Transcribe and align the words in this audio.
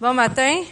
Bon 0.00 0.14
matin. 0.14 0.62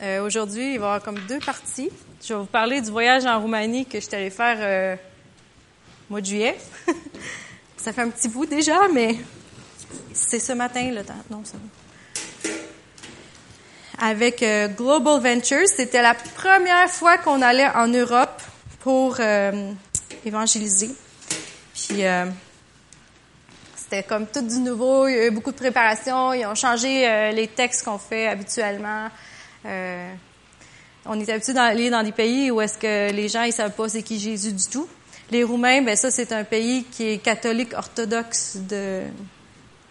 Euh, 0.00 0.24
Aujourd'hui, 0.24 0.74
il 0.74 0.78
va 0.78 0.84
y 0.84 0.88
avoir 0.88 1.02
comme 1.02 1.18
deux 1.26 1.40
parties. 1.40 1.90
Je 2.22 2.32
vais 2.32 2.38
vous 2.38 2.46
parler 2.46 2.80
du 2.80 2.92
voyage 2.92 3.26
en 3.26 3.40
Roumanie 3.40 3.86
que 3.86 3.98
je 3.98 4.06
suis 4.06 4.14
allée 4.14 4.30
faire 4.30 4.56
euh, 4.60 4.94
au 4.94 6.12
mois 6.12 6.20
de 6.20 6.26
juillet. 6.26 6.56
ça 7.76 7.92
fait 7.92 8.02
un 8.02 8.10
petit 8.10 8.28
bout 8.28 8.46
déjà, 8.46 8.86
mais 8.86 9.16
c'est 10.12 10.38
ce 10.38 10.52
matin 10.52 10.92
le 10.92 11.02
temps. 11.02 11.42
Avec 13.98 14.40
euh, 14.44 14.68
Global 14.68 15.20
Ventures, 15.20 15.66
c'était 15.66 16.02
la 16.02 16.14
première 16.14 16.88
fois 16.88 17.18
qu'on 17.18 17.42
allait 17.42 17.68
en 17.74 17.88
Europe 17.88 18.40
pour 18.78 19.16
euh, 19.18 19.72
évangéliser. 20.24 20.90
Puis 21.74 22.04
c'était 23.90 24.04
comme 24.04 24.26
tout 24.26 24.42
du 24.42 24.58
nouveau. 24.58 25.08
Il 25.08 25.16
y 25.16 25.18
a 25.18 25.26
eu 25.26 25.30
beaucoup 25.30 25.50
de 25.50 25.56
préparation. 25.56 26.32
Ils 26.32 26.46
ont 26.46 26.54
changé 26.54 27.08
euh, 27.08 27.32
les 27.32 27.48
textes 27.48 27.84
qu'on 27.84 27.98
fait 27.98 28.28
habituellement. 28.28 29.08
Euh, 29.66 30.12
on 31.06 31.18
est 31.18 31.28
habitué 31.28 31.54
d'aller 31.54 31.90
dans 31.90 32.04
des 32.04 32.12
pays 32.12 32.52
où 32.52 32.60
est-ce 32.60 32.78
que 32.78 33.10
les 33.10 33.28
gens 33.28 33.42
ils 33.42 33.52
savent 33.52 33.72
pas 33.72 33.88
c'est 33.88 34.02
qui 34.02 34.20
Jésus 34.20 34.52
du 34.52 34.66
tout. 34.66 34.86
Les 35.32 35.42
Roumains, 35.42 35.82
ben 35.82 35.96
ça 35.96 36.10
c'est 36.10 36.32
un 36.32 36.44
pays 36.44 36.84
qui 36.84 37.08
est 37.08 37.18
catholique 37.18 37.74
orthodoxe 37.74 38.58
de 38.68 39.02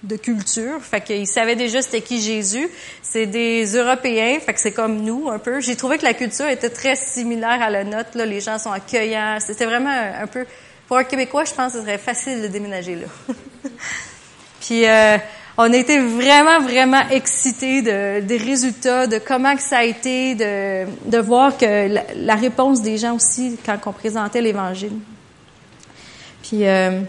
de 0.01 0.15
culture, 0.15 0.81
fait 0.81 1.01
qu'ils 1.01 1.27
savaient 1.27 1.57
déjà 1.57 1.81
c'était 1.81 1.99
qui 1.99 2.21
Jésus. 2.21 2.69
C'est 3.01 3.25
des 3.25 3.65
Européens, 3.65 4.39
fait 4.39 4.53
que 4.53 4.61
c'est 4.61 4.71
comme 4.71 5.01
nous 5.01 5.29
un 5.29 5.39
peu. 5.39 5.59
J'ai 5.59 5.75
trouvé 5.75 5.97
que 5.97 6.05
la 6.05 6.13
culture 6.13 6.47
était 6.47 6.69
très 6.69 6.95
similaire 6.95 7.61
à 7.61 7.69
la 7.69 7.83
nôtre. 7.83 8.11
Là, 8.15 8.25
les 8.25 8.39
gens 8.39 8.57
sont 8.59 8.71
accueillants. 8.71 9.39
C'était 9.41 9.65
vraiment 9.65 9.89
un, 9.89 10.23
un 10.23 10.27
peu 10.27 10.45
pour 10.89 10.97
un 10.97 11.03
Québécois, 11.03 11.45
je 11.45 11.53
pense 11.53 11.73
que 11.73 11.77
ce 11.77 11.85
serait 11.85 11.99
facile 11.99 12.41
de 12.41 12.47
déménager 12.47 12.95
là. 12.95 13.05
Puis 14.59 14.87
euh, 14.87 15.17
on 15.55 15.71
a 15.71 15.77
été 15.77 15.99
vraiment, 15.99 16.61
vraiment 16.61 17.07
excités 17.11 17.83
de, 17.83 18.21
des 18.21 18.37
résultats, 18.37 19.05
de 19.05 19.19
comment 19.19 19.55
que 19.55 19.61
ça 19.61 19.77
a 19.77 19.83
été, 19.83 20.33
de, 20.33 20.85
de 21.05 21.17
voir 21.19 21.55
que 21.55 21.87
la, 21.87 22.03
la 22.15 22.33
réponse 22.33 22.81
des 22.81 22.97
gens 22.97 23.15
aussi 23.15 23.55
quand 23.63 23.77
on 23.85 23.91
présentait 23.91 24.41
l'Évangile. 24.41 24.97
Puis 26.41 26.67
euh, 26.67 27.01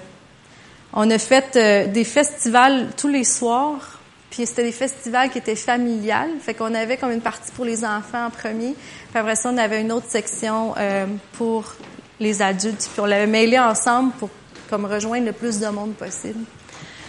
on 0.92 1.10
a 1.10 1.18
fait 1.18 1.56
euh, 1.56 1.86
des 1.86 2.04
festivals 2.04 2.88
tous 2.98 3.08
les 3.08 3.24
soirs. 3.24 3.98
Puis 4.28 4.44
c'était 4.44 4.62
des 4.62 4.72
festivals 4.72 5.30
qui 5.30 5.38
étaient 5.38 5.56
familiales. 5.56 6.32
Fait 6.42 6.52
qu'on 6.52 6.74
avait 6.74 6.98
comme 6.98 7.12
une 7.12 7.22
partie 7.22 7.50
pour 7.52 7.64
les 7.64 7.82
enfants 7.82 8.26
en 8.26 8.30
premier. 8.30 8.74
Puis 9.10 9.18
après 9.18 9.36
ça, 9.36 9.50
on 9.50 9.56
avait 9.56 9.80
une 9.80 9.90
autre 9.90 10.10
section 10.10 10.74
euh, 10.76 11.06
pour 11.32 11.76
les 12.20 12.42
adultes. 12.42 12.88
Puis 12.92 13.00
on 13.00 13.06
l'avait 13.06 13.26
mêlé 13.26 13.58
ensemble 13.58 14.12
pour 14.12 14.30
comme 14.68 14.84
rejoindre 14.84 15.26
le 15.26 15.32
plus 15.32 15.58
de 15.58 15.66
monde 15.66 15.94
possible. 15.94 16.44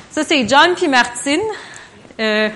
Ça, 0.09 0.23
c'est 0.23 0.47
John 0.47 0.73
puis 0.75 0.87
Martine, 0.87 1.39
euh, 2.19 2.49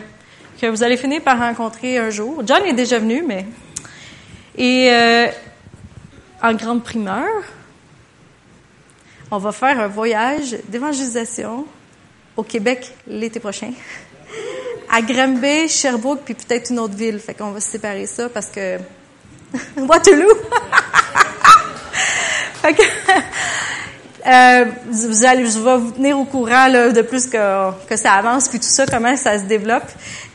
que 0.60 0.66
vous 0.66 0.84
allez 0.84 0.98
finir 0.98 1.22
par 1.22 1.38
rencontrer 1.38 2.00
un 2.00 2.10
jour. 2.10 2.42
John 2.46 2.66
est 2.66 2.74
déjà 2.74 2.98
venu, 2.98 3.24
mais... 3.26 3.46
Et 4.58 4.90
euh, 4.90 5.28
en 6.42 6.54
grande 6.54 6.84
primeur, 6.84 7.28
on 9.30 9.38
va 9.38 9.52
faire 9.52 9.80
un 9.80 9.88
voyage 9.88 10.58
d'évangélisation 10.70 11.66
au 12.36 12.44
Québec 12.44 12.94
l'été 13.08 13.40
prochain. 13.40 13.72
À 14.90 15.02
Granby, 15.02 15.68
Sherbrooke, 15.68 16.22
puis 16.24 16.36
peut-être 16.36 16.72
une 16.72 16.80
autre 16.80 16.96
ville. 16.96 17.20
Fait 17.20 17.34
qu'on 17.34 17.52
va 17.52 17.60
se 17.60 17.72
séparer 17.72 18.06
ça 18.06 18.30
parce 18.30 18.48
que... 18.48 18.78
Waterloo! 19.78 20.30
que... 22.74 22.84
Euh, 24.28 24.66
vous 24.90 25.24
allez, 25.24 25.46
je 25.46 25.60
vais 25.60 25.78
vous 25.78 25.92
tenir 25.92 26.20
au 26.20 26.26
courant 26.26 26.68
là, 26.68 26.90
de 26.90 27.02
plus 27.04 27.28
que, 27.28 27.96
ça 27.96 28.14
avance, 28.14 28.48
puis 28.48 28.60
tout 28.60 28.68
ça, 28.68 28.88
comment 28.88 29.16
ça 29.16 29.38
se 29.38 29.44
développe. 29.44 29.86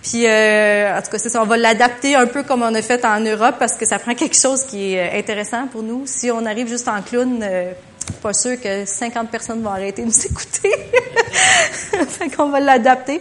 Puis, 0.03 0.27
euh, 0.27 0.97
en 0.97 1.03
tout 1.03 1.11
cas, 1.11 1.19
c'est 1.19 1.29
ça, 1.29 1.43
on 1.43 1.47
va 1.47 1.57
l'adapter 1.57 2.15
un 2.15 2.27
peu 2.27 2.45
comme 2.45 2.63
on 2.63 2.73
a 2.73 2.83
fait 2.83 3.05
en 3.05 3.19
Europe, 3.19 3.57
parce 3.59 3.73
que 3.73 3.85
ça 3.85 3.99
prend 3.99 4.15
quelque 4.15 4.37
chose 4.41 4.63
qui 4.65 4.95
est 4.95 5.19
intéressant 5.19 5.67
pour 5.67 5.83
nous. 5.83 6.03
Si 6.07 6.31
on 6.31 6.47
arrive 6.47 6.69
juste 6.69 6.87
en 6.87 7.03
clown, 7.03 7.41
euh, 7.43 7.73
pas 8.23 8.33
sûr 8.33 8.61
que 8.61 8.85
50 8.85 9.29
personnes 9.29 9.61
vont 9.61 9.71
arrêter 9.71 10.03
de 10.03 10.07
nous 10.07 10.27
écouter. 10.27 10.71
fait 12.09 12.29
qu'on 12.31 12.49
va 12.49 12.61
l'adapter. 12.61 13.21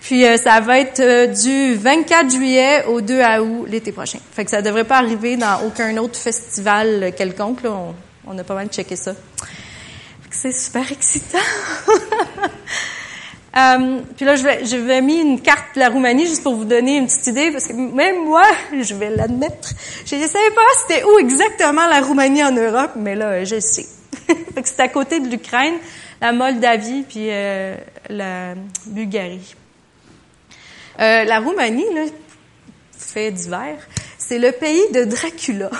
Puis, 0.00 0.26
euh, 0.26 0.36
ça 0.36 0.58
va 0.58 0.80
être 0.80 0.98
euh, 0.98 1.26
du 1.28 1.74
24 1.76 2.28
juillet 2.28 2.84
au 2.86 3.00
2 3.00 3.20
août 3.40 3.66
l'été 3.68 3.92
prochain. 3.92 4.18
Fait 4.32 4.44
que 4.44 4.50
ça 4.50 4.62
devrait 4.62 4.82
pas 4.82 4.98
arriver 4.98 5.36
dans 5.36 5.62
aucun 5.64 5.96
autre 5.98 6.18
festival 6.18 7.12
quelconque. 7.16 7.62
Là. 7.62 7.92
On 8.28 8.38
a 8.38 8.44
pas 8.44 8.54
mal 8.54 8.68
checké 8.68 8.96
ça. 8.96 9.14
C'est 10.30 10.52
super 10.52 10.90
excitant. 10.92 11.38
euh, 13.56 14.00
puis 14.16 14.24
là, 14.26 14.36
je 14.36 14.42
vais, 14.42 14.64
je 14.66 15.00
mis 15.00 15.20
une 15.20 15.40
carte 15.40 15.74
de 15.74 15.80
la 15.80 15.88
Roumanie 15.88 16.26
juste 16.26 16.42
pour 16.42 16.54
vous 16.54 16.64
donner 16.64 16.98
une 16.98 17.06
petite 17.06 17.26
idée, 17.28 17.50
parce 17.50 17.66
que 17.66 17.72
même 17.72 18.24
moi, 18.24 18.44
je 18.72 18.94
vais 18.94 19.10
l'admettre, 19.10 19.70
je 20.04 20.16
ne 20.16 20.26
savais 20.26 20.50
pas 20.50 20.60
c'était 20.86 21.04
où 21.04 21.18
exactement 21.18 21.86
la 21.86 22.00
Roumanie 22.00 22.44
en 22.44 22.52
Europe, 22.52 22.92
mais 22.96 23.14
là, 23.14 23.44
je 23.44 23.58
sais. 23.60 23.86
c'est 24.64 24.80
à 24.80 24.88
côté 24.88 25.20
de 25.20 25.28
l'Ukraine, 25.28 25.74
la 26.20 26.32
Moldavie, 26.32 27.04
puis 27.08 27.28
euh, 27.30 27.76
la 28.08 28.54
Bulgarie. 28.86 29.54
Euh, 31.00 31.24
la 31.24 31.40
Roumanie, 31.40 31.86
là, 31.94 32.02
fait 32.96 33.30
d'hiver, 33.30 33.76
c'est 34.18 34.38
le 34.38 34.52
pays 34.52 34.82
de 34.92 35.04
Dracula. 35.04 35.70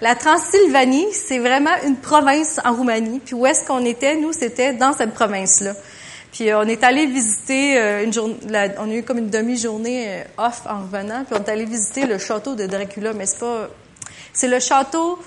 La 0.00 0.14
Transylvanie, 0.14 1.12
c'est 1.12 1.40
vraiment 1.40 1.74
une 1.84 1.96
province 1.96 2.60
en 2.64 2.74
Roumanie. 2.74 3.18
Puis 3.18 3.34
où 3.34 3.44
est-ce 3.46 3.66
qu'on 3.66 3.84
était, 3.84 4.14
nous, 4.14 4.32
c'était 4.32 4.72
dans 4.72 4.92
cette 4.92 5.12
province-là. 5.12 5.72
Puis 6.32 6.50
euh, 6.50 6.60
on 6.60 6.68
est 6.68 6.84
allé 6.84 7.06
visiter 7.06 7.78
euh, 7.78 8.04
une 8.04 8.12
journée, 8.12 8.36
on 8.78 8.90
a 8.90 8.94
eu 8.94 9.02
comme 9.02 9.18
une 9.18 9.30
demi-journée 9.30 10.20
euh, 10.20 10.46
off 10.46 10.62
en 10.68 10.82
revenant. 10.82 11.24
Puis 11.24 11.36
on 11.36 11.44
est 11.44 11.50
allé 11.50 11.64
visiter 11.64 12.06
le 12.06 12.18
château 12.18 12.54
de 12.54 12.66
Dracula, 12.66 13.12
mais 13.12 13.26
c'est 13.26 13.40
pas, 13.40 13.68
c'est 14.32 14.46
le 14.46 14.60
château 14.60 15.18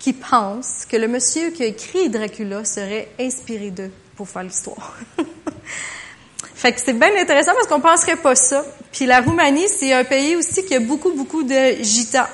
qui 0.00 0.14
pense 0.14 0.84
que 0.84 0.96
le 0.96 1.06
monsieur 1.06 1.50
qui 1.50 1.62
a 1.62 1.66
écrit 1.66 2.08
Dracula 2.08 2.64
serait 2.64 3.08
inspiré 3.20 3.70
d'eux 3.70 3.92
pour 4.16 4.28
faire 4.28 4.42
l'histoire. 4.42 4.96
Fait 6.54 6.72
que 6.72 6.80
c'est 6.80 6.92
bien 6.92 7.16
intéressant 7.16 7.52
parce 7.54 7.68
qu'on 7.68 7.80
penserait 7.80 8.16
pas 8.16 8.34
ça. 8.34 8.64
Puis 8.90 9.06
la 9.06 9.20
Roumanie, 9.20 9.68
c'est 9.68 9.92
un 9.92 10.02
pays 10.02 10.34
aussi 10.34 10.64
qui 10.64 10.74
a 10.74 10.80
beaucoup, 10.80 11.12
beaucoup 11.12 11.44
de 11.44 11.82
gitans 11.82 12.26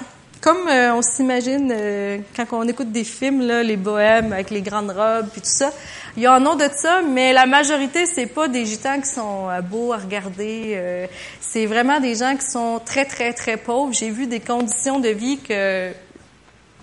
comme 0.45 0.69
euh, 0.69 0.95
on 0.95 1.01
s'imagine 1.01 1.73
euh, 1.75 2.19
quand 2.37 2.45
on 2.53 2.69
écoute 2.69 2.93
des 2.93 3.03
films 3.03 3.41
là, 3.41 3.63
les 3.63 3.79
bohèmes 3.79 4.31
avec 4.35 4.51
les 4.51 4.61
grandes 4.61 4.91
robes 4.91 5.31
puis 5.33 5.41
tout 5.41 5.49
ça, 5.49 5.73
il 6.19 6.23
y 6.23 6.27
a 6.27 6.35
un 6.35 6.41
nom 6.41 6.55
de 6.55 6.67
ça, 6.71 7.01
mais 7.01 7.33
la 7.33 7.47
majorité 7.47 8.05
c'est 8.05 8.27
pas 8.27 8.47
des 8.47 8.67
gitans 8.67 9.01
qui 9.01 9.09
sont 9.09 9.49
euh, 9.49 9.63
beaux 9.63 9.95
à 9.95 9.97
regarder. 9.97 11.09
c'est 11.41 11.65
vraiment 11.65 11.99
des 11.99 12.15
gens 12.15 12.37
qui 12.37 12.47
sont 12.47 12.79
très 12.85 13.07
très 13.07 13.33
très 13.33 13.57
pauvres. 13.57 13.95
J'ai 13.95 14.11
vu 14.11 14.27
des 14.27 14.41
conditions 14.41 15.01
de 15.01 15.09
vie 15.09 15.39
que 15.39 15.93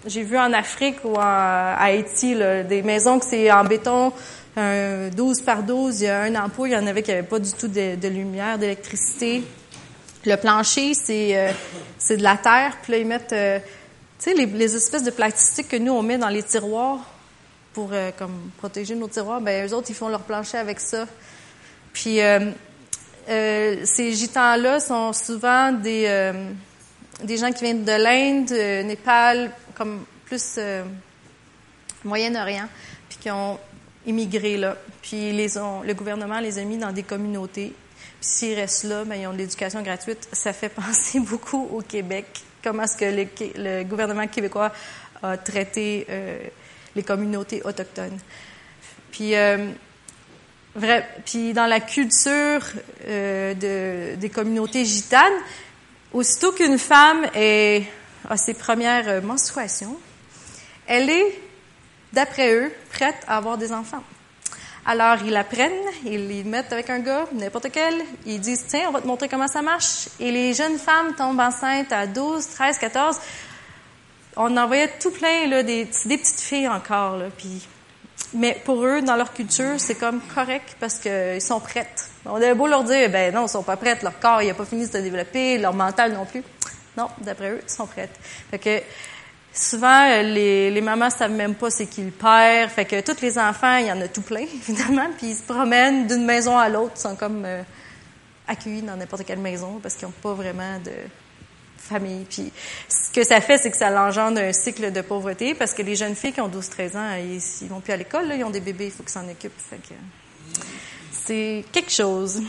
j'ai 0.07 0.23
vu 0.23 0.39
en 0.39 0.51
Afrique 0.53 0.97
ou 1.03 1.13
en 1.13 1.75
Haïti, 1.78 2.33
là, 2.33 2.63
des 2.63 2.81
maisons 2.81 3.19
que 3.19 3.25
c'est 3.25 3.51
en 3.51 3.63
béton. 3.63 4.11
Un 4.57 5.09
12 5.09 5.41
par 5.41 5.61
12, 5.61 6.01
il 6.01 6.05
y 6.05 6.07
a 6.07 6.22
un 6.23 6.35
ampoule, 6.35 6.69
il 6.69 6.73
y 6.73 6.78
en 6.78 6.88
avait 6.88 7.03
qui 7.03 7.11
n'avaient 7.11 7.28
pas 7.28 7.39
du 7.39 7.53
tout 7.53 7.67
de 7.67 8.07
lumière, 8.07 8.57
d'électricité. 8.57 9.43
Le 10.26 10.36
plancher, 10.36 10.94
c'est 10.94 11.36
euh, 11.36 11.52
c'est 11.98 12.18
de 12.18 12.24
la 12.24 12.38
terre. 12.38 12.78
Puis 12.84 12.92
là, 12.92 12.98
ils 13.00 13.08
mettent, 13.08 13.34
euh, 13.34 13.59
tu 14.20 14.32
sais, 14.32 14.34
les, 14.36 14.76
espèces 14.76 15.04
de 15.04 15.09
plastique 15.09 15.70
que 15.70 15.78
nous, 15.78 15.94
on 15.94 16.04
met 16.04 16.20
dans 16.20 16.30
les 16.30 16.44
tiroirs 16.44 17.00
pour 17.74 17.90
euh, 17.92 18.12
comme 18.18 18.52
protéger 18.58 18.94
nos 18.94 19.08
tiroirs. 19.08 19.42
Ben 19.42 19.68
eux 19.68 19.74
autres, 19.74 19.90
ils 19.90 19.96
font 19.96 20.09
leur 20.09 20.22
plancher 20.22 20.58
avec 20.58 20.80
ça. 20.80 21.08
Puis 21.92 22.20
ces 23.28 24.14
gitans-là 24.14 24.80
sont 24.80 25.12
souvent 25.12 25.72
des, 25.72 26.32
des 27.24 27.38
gens 27.38 27.52
qui 27.52 27.64
viennent 27.64 27.84
de 27.84 27.92
l'Inde, 27.92 28.86
Népal, 28.86 29.52
comme 29.76 30.06
plus 30.26 30.59
Moyen-Orient, 32.06 32.68
puis 33.09 33.18
qui 33.20 33.32
ont 33.32 33.59
immigré 34.06 34.56
là. 34.58 34.78
Puis 35.02 35.34
les 35.34 35.58
ont, 35.58 35.82
le 35.82 35.94
gouvernement 35.94 36.40
les 36.40 36.59
a 36.59 36.64
mis 36.64 36.78
dans 36.78 36.92
des 36.92 37.03
communautés 37.03 37.74
s'ils 38.22 38.54
restent 38.54 38.86
là, 38.86 39.03
ben, 39.03 39.16
ils 39.16 39.28
ont 39.28 39.34
de 39.34 39.40
l'éducation 39.40 39.82
gratuite. 39.82 40.29
Ça 40.32 40.53
fait 40.53 40.70
penser 40.76 41.20
beaucoup 41.20 41.68
au 41.73 41.82
Québec. 41.82 42.26
Comment 42.64 42.84
est-ce 42.84 42.97
que 42.97 43.06
le, 43.06 43.28
le, 43.56 43.84
gouvernement 43.84 44.28
québécois 44.28 44.72
a 45.23 45.38
traité 45.38 46.06
euh, 46.09 46.40
les 46.96 47.03
communautés 47.03 47.62
autochtones. 47.64 48.18
Puis, 49.12 49.35
euh, 49.35 49.72
vrai, 50.76 51.08
puis 51.26 51.53
dans 51.53 51.68
la 51.68 51.79
culture 51.79 52.62
euh, 53.08 53.53
de, 53.53 54.16
des 54.16 54.29
communautés 54.29 54.85
gitanes, 54.85 55.34
aussitôt 56.14 56.52
qu'une 56.52 56.78
femme 56.78 57.26
est, 57.35 57.85
a 58.29 58.38
ses 58.38 58.53
premières 58.53 59.22
menstruations, 59.24 59.97
elle 60.88 61.09
est, 61.09 61.40
d'après 62.14 62.53
eux, 62.53 62.72
prête 62.91 63.24
à 63.28 63.38
avoir 63.38 63.58
des 63.58 63.72
enfants. 63.72 64.03
Alors, 64.85 65.17
ils 65.23 65.31
la 65.31 65.43
prennent, 65.43 65.72
ils 66.05 66.28
les 66.28 66.43
mettent 66.43 66.73
avec 66.73 66.89
un 66.89 66.99
gars, 66.99 67.25
n'importe 67.33 67.67
quel. 67.72 67.93
Ils 68.25 68.39
disent, 68.39 68.66
tiens, 68.67 68.85
on 68.89 68.91
va 68.91 69.01
te 69.01 69.07
montrer 69.07 69.29
comment 69.29 69.47
ça 69.47 69.61
marche. 69.61 70.09
Et 70.19 70.31
les 70.31 70.53
jeunes 70.53 70.79
femmes 70.79 71.13
tombent 71.16 71.39
enceintes 71.39 71.91
à 71.91 72.07
12, 72.07 72.47
13, 72.47 72.78
14. 72.79 73.17
On 74.37 74.57
envoyait 74.57 74.91
tout 74.99 75.11
plein, 75.11 75.47
là, 75.47 75.61
des, 75.61 75.85
des 75.85 76.17
petites 76.17 76.39
filles 76.39 76.67
encore, 76.67 77.17
là. 77.17 77.25
Puis, 77.37 77.67
mais 78.33 78.59
pour 78.66 78.83
eux, 78.83 79.01
dans 79.01 79.16
leur 79.16 79.33
culture, 79.33 79.75
c'est 79.78 79.95
comme 79.95 80.19
correct 80.33 80.78
parce 80.79 80.99
qu'ils 80.99 81.41
sont 81.41 81.59
prêts. 81.59 81.89
On 82.25 82.35
avait 82.35 82.55
beau 82.55 82.67
leur 82.67 82.83
dire, 82.83 83.09
ben 83.09 83.33
non, 83.33 83.45
ils 83.45 83.49
sont 83.49 83.63
pas 83.63 83.78
prêts, 83.78 83.97
leur 84.01 84.19
corps, 84.19 84.41
il 84.41 84.47
n'a 84.47 84.53
pas 84.53 84.66
fini 84.66 84.87
de 84.87 84.91
se 84.91 84.97
développer, 84.97 85.57
leur 85.57 85.73
mental 85.73 86.13
non 86.13 86.25
plus. 86.25 86.43
Non, 86.97 87.07
d'après 87.19 87.51
eux, 87.51 87.61
ils 87.63 87.69
sont 87.69 87.87
prêts. 87.87 88.09
Fait 88.49 88.59
que 88.59 88.81
souvent, 89.53 90.22
les, 90.22 90.72
les 90.72 90.82
mamans 90.82 91.09
savent 91.09 91.32
même 91.32 91.56
pas 91.56 91.70
c'est 91.70 91.88
qui 91.88 92.03
le 92.03 92.12
père. 92.12 92.70
Fait 92.72 92.86
que 92.86 93.02
tous 93.02 93.22
les 93.22 93.38
enfants, 93.38 93.78
il 93.78 93.88
y 93.88 93.92
en 93.92 94.02
a 94.02 94.08
tout 94.08 94.22
plein, 94.22 94.46
évidemment, 94.68 95.09
puis 95.18 95.28
ils 95.28 95.36
se 95.36 95.44
promènent 95.44 96.08
d'une 96.08 96.26
maison 96.26 96.58
à 96.58 96.70
l'autre, 96.70 96.94
ils 96.96 97.02
sont 97.02 97.16
comme 97.16 97.44
euh, 97.46 97.64
accueillis 98.48 98.82
dans 98.82 98.96
n'importe 98.96 99.26
quelle 99.26 99.40
maison 99.40 99.80
parce 99.82 99.96
qu'ils 99.96 100.08
n'ont 100.08 100.14
pas 100.22 100.34
vraiment 100.34 100.80
de 100.80 100.92
famille. 101.78 102.26
Puis 102.30 102.52
ce 102.88 103.12
que 103.12 103.24
ça 103.24 103.42
fait, 103.42 103.58
c'est 103.58 103.72
que 103.72 103.78
ça 103.78 103.90
l'engendre 103.90 104.40
un 104.40 104.53
cycle 104.53 104.92
de 104.92 105.02
pauvreté 105.02 105.53
parce 105.53 105.74
que 105.74 105.82
les 105.82 105.96
jeunes 105.96 106.16
filles 106.16 106.34
qui 106.34 106.42
ont 106.42 106.50
12-13 106.50 106.98
ans, 106.98 107.16
ils, 107.16 107.42
ils 107.62 107.68
vont 107.68 107.82
plus 107.82 107.94
à 107.94 107.98
l'école, 107.98 108.28
là, 108.28 108.36
ils 108.36 108.44
ont 108.44 108.50
des 108.50 108.62
bébés, 108.62 108.86
il 108.86 108.92
faut 108.92 109.03
qu'ils 109.03 109.12
s'en 109.12 109.28
occupent. 109.28 109.59
Fait 109.59 109.78
que 109.78 109.94
c'est 111.12 111.66
quelque 111.72 111.92
chose. 111.92 112.42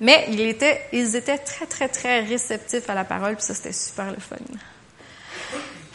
Mais 0.00 0.26
ils 0.28 0.40
étaient, 0.40 0.82
ils 0.92 1.16
étaient 1.16 1.38
très, 1.38 1.66
très, 1.66 1.88
très 1.88 2.20
réceptifs 2.20 2.88
à 2.90 2.94
la 2.94 3.04
parole, 3.04 3.36
puis 3.36 3.44
ça, 3.44 3.54
c'était 3.54 3.72
super 3.72 4.10
le 4.10 4.18
fun. 4.18 4.36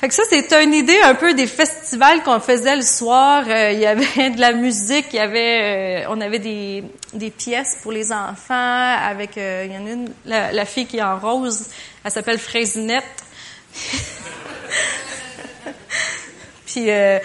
Fait 0.02 0.08
que 0.08 0.16
ça, 0.16 0.24
c'est 0.28 0.52
une 0.64 0.74
idée 0.74 1.00
un 1.04 1.14
peu 1.14 1.36
des 1.36 1.46
festivals 1.46 2.24
qu'on 2.24 2.40
faisait 2.40 2.76
le 2.76 2.82
soir. 2.82 3.44
Euh, 3.48 3.72
il 3.72 3.80
y 3.80 3.86
avait 3.86 4.32
de 4.36 4.42
la 4.42 4.52
musique, 4.52 5.06
il 5.14 5.18
y 5.18 5.20
avait, 5.20 6.06
euh, 6.06 6.10
on 6.10 6.20
avait 6.20 6.40
des, 6.40 6.84
des 7.14 7.30
pièces 7.30 7.78
pour 7.84 7.92
les 7.92 8.12
enfants 8.12 8.96
avec, 9.06 9.38
euh, 9.38 9.68
il 9.68 9.72
y 9.72 9.78
en 9.78 9.86
a 9.86 9.90
une, 9.92 10.12
la, 10.26 10.66
fille 10.66 10.88
qui 10.88 10.98
est 10.98 11.04
en 11.04 11.20
rose, 11.20 11.68
elle 12.04 12.10
s'appelle 12.10 12.40
Fraisinette. 12.40 13.04
puis 16.66 16.88
elle, 16.88 17.22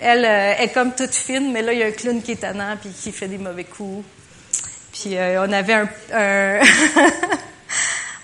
elle 0.00 0.24
est 0.24 0.72
comme 0.74 0.92
toute 0.92 1.14
fine, 1.14 1.52
mais 1.52 1.62
là, 1.62 1.72
il 1.72 1.78
y 1.78 1.84
a 1.84 1.86
un 1.86 1.92
clown 1.92 2.20
qui 2.20 2.32
est 2.32 2.40
tannant 2.40 2.76
puis 2.80 2.90
qui 2.90 3.12
fait 3.12 3.28
des 3.28 3.38
mauvais 3.38 3.62
coups. 3.62 4.04
Puis 4.92 5.14
on 5.16 5.52
avait 5.52 5.74
un, 5.74 5.88
un 6.14 6.60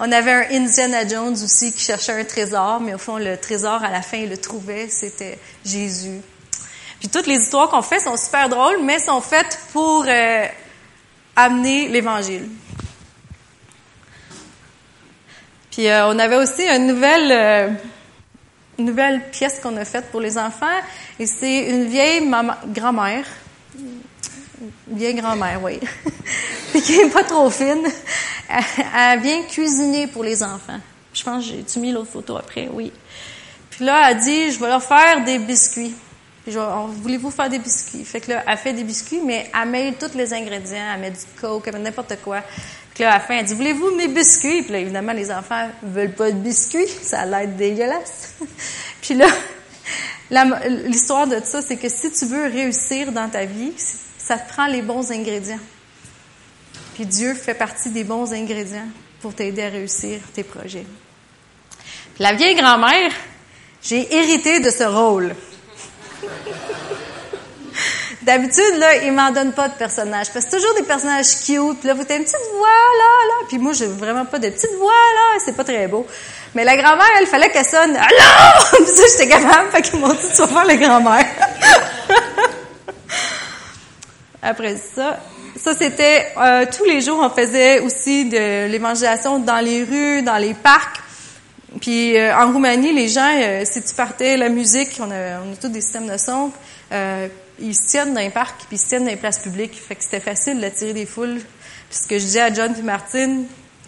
On 0.04 0.10
avait 0.10 0.32
un 0.32 0.64
Indiana 0.64 1.06
Jones 1.06 1.36
aussi 1.44 1.72
qui 1.72 1.78
cherchait 1.78 2.20
un 2.20 2.24
trésor, 2.24 2.80
mais 2.80 2.92
au 2.92 2.98
fond, 2.98 3.18
le 3.18 3.36
trésor, 3.36 3.84
à 3.84 3.88
la 3.88 4.02
fin, 4.02 4.16
il 4.16 4.30
le 4.30 4.36
trouvait, 4.36 4.88
c'était 4.88 5.38
Jésus. 5.64 6.20
Puis 6.98 7.08
toutes 7.08 7.28
les 7.28 7.36
histoires 7.36 7.68
qu'on 7.68 7.82
fait 7.82 8.00
sont 8.00 8.16
super 8.16 8.48
drôles, 8.48 8.82
mais 8.82 8.98
sont 8.98 9.20
faites 9.20 9.60
pour 9.72 10.04
euh, 10.08 10.46
amener 11.36 11.86
l'Évangile. 11.86 12.48
Puis 15.70 15.86
euh, 15.86 16.08
on 16.08 16.18
avait 16.18 16.34
aussi 16.34 16.62
une 16.62 16.88
nouvelle, 16.88 17.30
euh, 17.30 17.68
une 18.80 18.86
nouvelle 18.86 19.30
pièce 19.30 19.60
qu'on 19.60 19.76
a 19.76 19.84
faite 19.84 20.10
pour 20.10 20.20
les 20.20 20.36
enfants, 20.36 20.66
et 21.20 21.26
c'est 21.26 21.70
une 21.70 21.84
vieille 21.84 22.28
grand-mère, 22.74 23.26
vieille 24.86 25.14
grand-mère, 25.14 25.62
oui, 25.62 25.78
puis 26.72 26.82
qui 26.82 26.94
est 26.94 27.10
pas 27.10 27.24
trop 27.24 27.50
fine, 27.50 27.86
elle, 28.48 29.20
vient 29.20 29.42
cuisiner 29.44 30.06
pour 30.06 30.24
les 30.24 30.42
enfants. 30.42 30.78
Je 31.12 31.22
pense 31.22 31.46
que 31.46 31.54
j'ai 31.66 31.80
mis 31.80 31.92
l'autre 31.92 32.10
photo 32.10 32.36
après, 32.36 32.68
oui. 32.72 32.92
Puis 33.70 33.84
là, 33.84 34.10
elle 34.10 34.18
dit, 34.18 34.52
je 34.52 34.60
vais 34.60 34.68
leur 34.68 34.82
faire 34.82 35.24
des 35.24 35.38
biscuits. 35.38 35.94
Puis 36.44 36.54
voulez-vous 37.02 37.30
faire 37.30 37.48
des 37.48 37.58
biscuits? 37.58 38.04
Fait 38.04 38.20
que 38.20 38.32
là, 38.32 38.42
elle 38.46 38.58
fait 38.58 38.72
des 38.72 38.82
biscuits, 38.82 39.20
mais 39.24 39.50
elle 39.54 39.68
met 39.68 39.92
tous 39.92 40.16
les 40.16 40.32
ingrédients, 40.34 40.92
elle 40.94 41.00
met 41.00 41.10
du 41.10 41.20
coke, 41.40 41.62
elle 41.66 41.74
met 41.74 41.78
n'importe 41.80 42.16
quoi. 42.22 42.42
Puis 42.94 43.04
là, 43.04 43.12
à 43.12 43.14
la 43.14 43.20
fin, 43.20 43.36
elle 43.36 43.44
dit, 43.44 43.54
voulez-vous 43.54 43.92
mes 43.92 44.08
biscuits? 44.08 44.62
Puis 44.62 44.72
là, 44.72 44.78
évidemment, 44.78 45.12
les 45.12 45.30
enfants 45.30 45.68
veulent 45.82 46.12
pas 46.12 46.30
de 46.30 46.36
biscuits. 46.36 46.88
Ça 47.02 47.20
a 47.20 47.26
l'air 47.26 47.48
dégueulasse. 47.48 48.34
Puis 49.00 49.14
là, 49.14 49.26
l'histoire 50.86 51.26
de 51.26 51.40
ça, 51.44 51.62
c'est 51.62 51.76
que 51.76 51.88
si 51.88 52.10
tu 52.10 52.26
veux 52.26 52.44
réussir 52.44 53.12
dans 53.12 53.28
ta 53.28 53.44
vie, 53.44 53.72
ça 54.24 54.38
te 54.38 54.52
prend 54.52 54.66
les 54.66 54.82
bons 54.82 55.10
ingrédients. 55.10 55.58
Puis 56.94 57.06
Dieu 57.06 57.34
fait 57.34 57.54
partie 57.54 57.90
des 57.90 58.04
bons 58.04 58.32
ingrédients 58.32 58.88
pour 59.20 59.34
t'aider 59.34 59.62
à 59.62 59.68
réussir 59.68 60.20
tes 60.34 60.42
projets. 60.44 60.86
La 62.18 62.34
vieille 62.34 62.54
grand-mère, 62.54 63.10
j'ai 63.82 64.14
hérité 64.14 64.60
de 64.60 64.70
ce 64.70 64.84
rôle. 64.84 65.34
D'habitude, 68.22 68.76
là, 68.78 68.96
il 69.02 69.12
m'en 69.12 69.32
donne 69.32 69.52
pas 69.52 69.68
de 69.68 69.74
personnages. 69.74 70.26
C'est 70.32 70.50
toujours 70.50 70.74
des 70.74 70.84
personnages 70.84 71.40
cute. 71.44 71.82
Là, 71.82 71.94
vous 71.94 72.02
avez 72.02 72.16
une 72.16 72.22
petite 72.22 72.36
voix, 72.56 72.68
là, 72.68 73.26
là. 73.26 73.46
Puis 73.48 73.58
moi, 73.58 73.72
j'ai 73.72 73.86
vraiment 73.86 74.24
pas 74.24 74.38
de 74.38 74.48
petite 74.48 74.74
voix, 74.78 74.92
là. 74.92 75.40
C'est 75.44 75.56
pas 75.56 75.64
très 75.64 75.88
beau. 75.88 76.06
Mais 76.54 76.62
la 76.64 76.76
grand-mère, 76.76 77.10
elle 77.18 77.26
fallait 77.26 77.50
qu'elle 77.50 77.66
sonne, 77.66 77.96
allô! 77.96 78.76
Puis 78.84 78.94
ça, 78.94 79.02
j'étais 79.10 79.28
capable. 79.28 79.70
Fait 79.72 79.82
qu'ils 79.82 79.98
m'ont 79.98 80.12
dit, 80.12 80.28
tu 80.32 80.42
vas 80.42 80.46
faire 80.46 80.64
la 80.64 80.76
grand-mère. 80.76 81.26
Après 84.42 84.76
ça, 84.76 85.20
ça, 85.56 85.74
c'était 85.74 86.32
euh, 86.36 86.66
tous 86.74 86.84
les 86.84 87.00
jours, 87.00 87.20
on 87.22 87.30
faisait 87.30 87.78
aussi 87.80 88.24
de 88.24 88.66
l'évangélisation 88.66 89.38
dans 89.38 89.60
les 89.64 89.84
rues, 89.84 90.22
dans 90.22 90.38
les 90.38 90.54
parcs. 90.54 91.00
Puis 91.80 92.16
euh, 92.16 92.34
en 92.36 92.52
Roumanie, 92.52 92.92
les 92.92 93.08
gens, 93.08 93.30
euh, 93.32 93.62
si 93.64 93.82
tu 93.82 93.94
partais 93.94 94.36
la 94.36 94.48
musique, 94.48 94.98
on 94.98 95.10
a, 95.10 95.40
on 95.46 95.52
a 95.52 95.56
tous 95.60 95.68
des 95.68 95.80
systèmes 95.80 96.08
de 96.08 96.16
son, 96.16 96.50
ils 97.60 97.74
se 97.74 97.86
tiennent 97.86 98.14
dans 98.14 98.20
les 98.20 98.30
parcs, 98.30 98.64
puis 98.66 98.76
ils 98.76 98.78
se 98.78 98.88
tiennent 98.88 99.04
dans 99.04 99.10
les 99.10 99.16
places 99.16 99.38
publiques. 99.38 99.74
Fait 99.74 99.94
que 99.94 100.02
c'était 100.02 100.20
facile 100.20 100.60
d'attirer 100.60 100.92
des 100.92 101.06
foules. 101.06 101.38
Puis 101.88 101.98
ce 102.02 102.08
que 102.08 102.18
je 102.18 102.24
disais 102.24 102.40
à 102.40 102.52
John 102.52 102.74
et 102.76 102.82
Martine, 102.82 103.44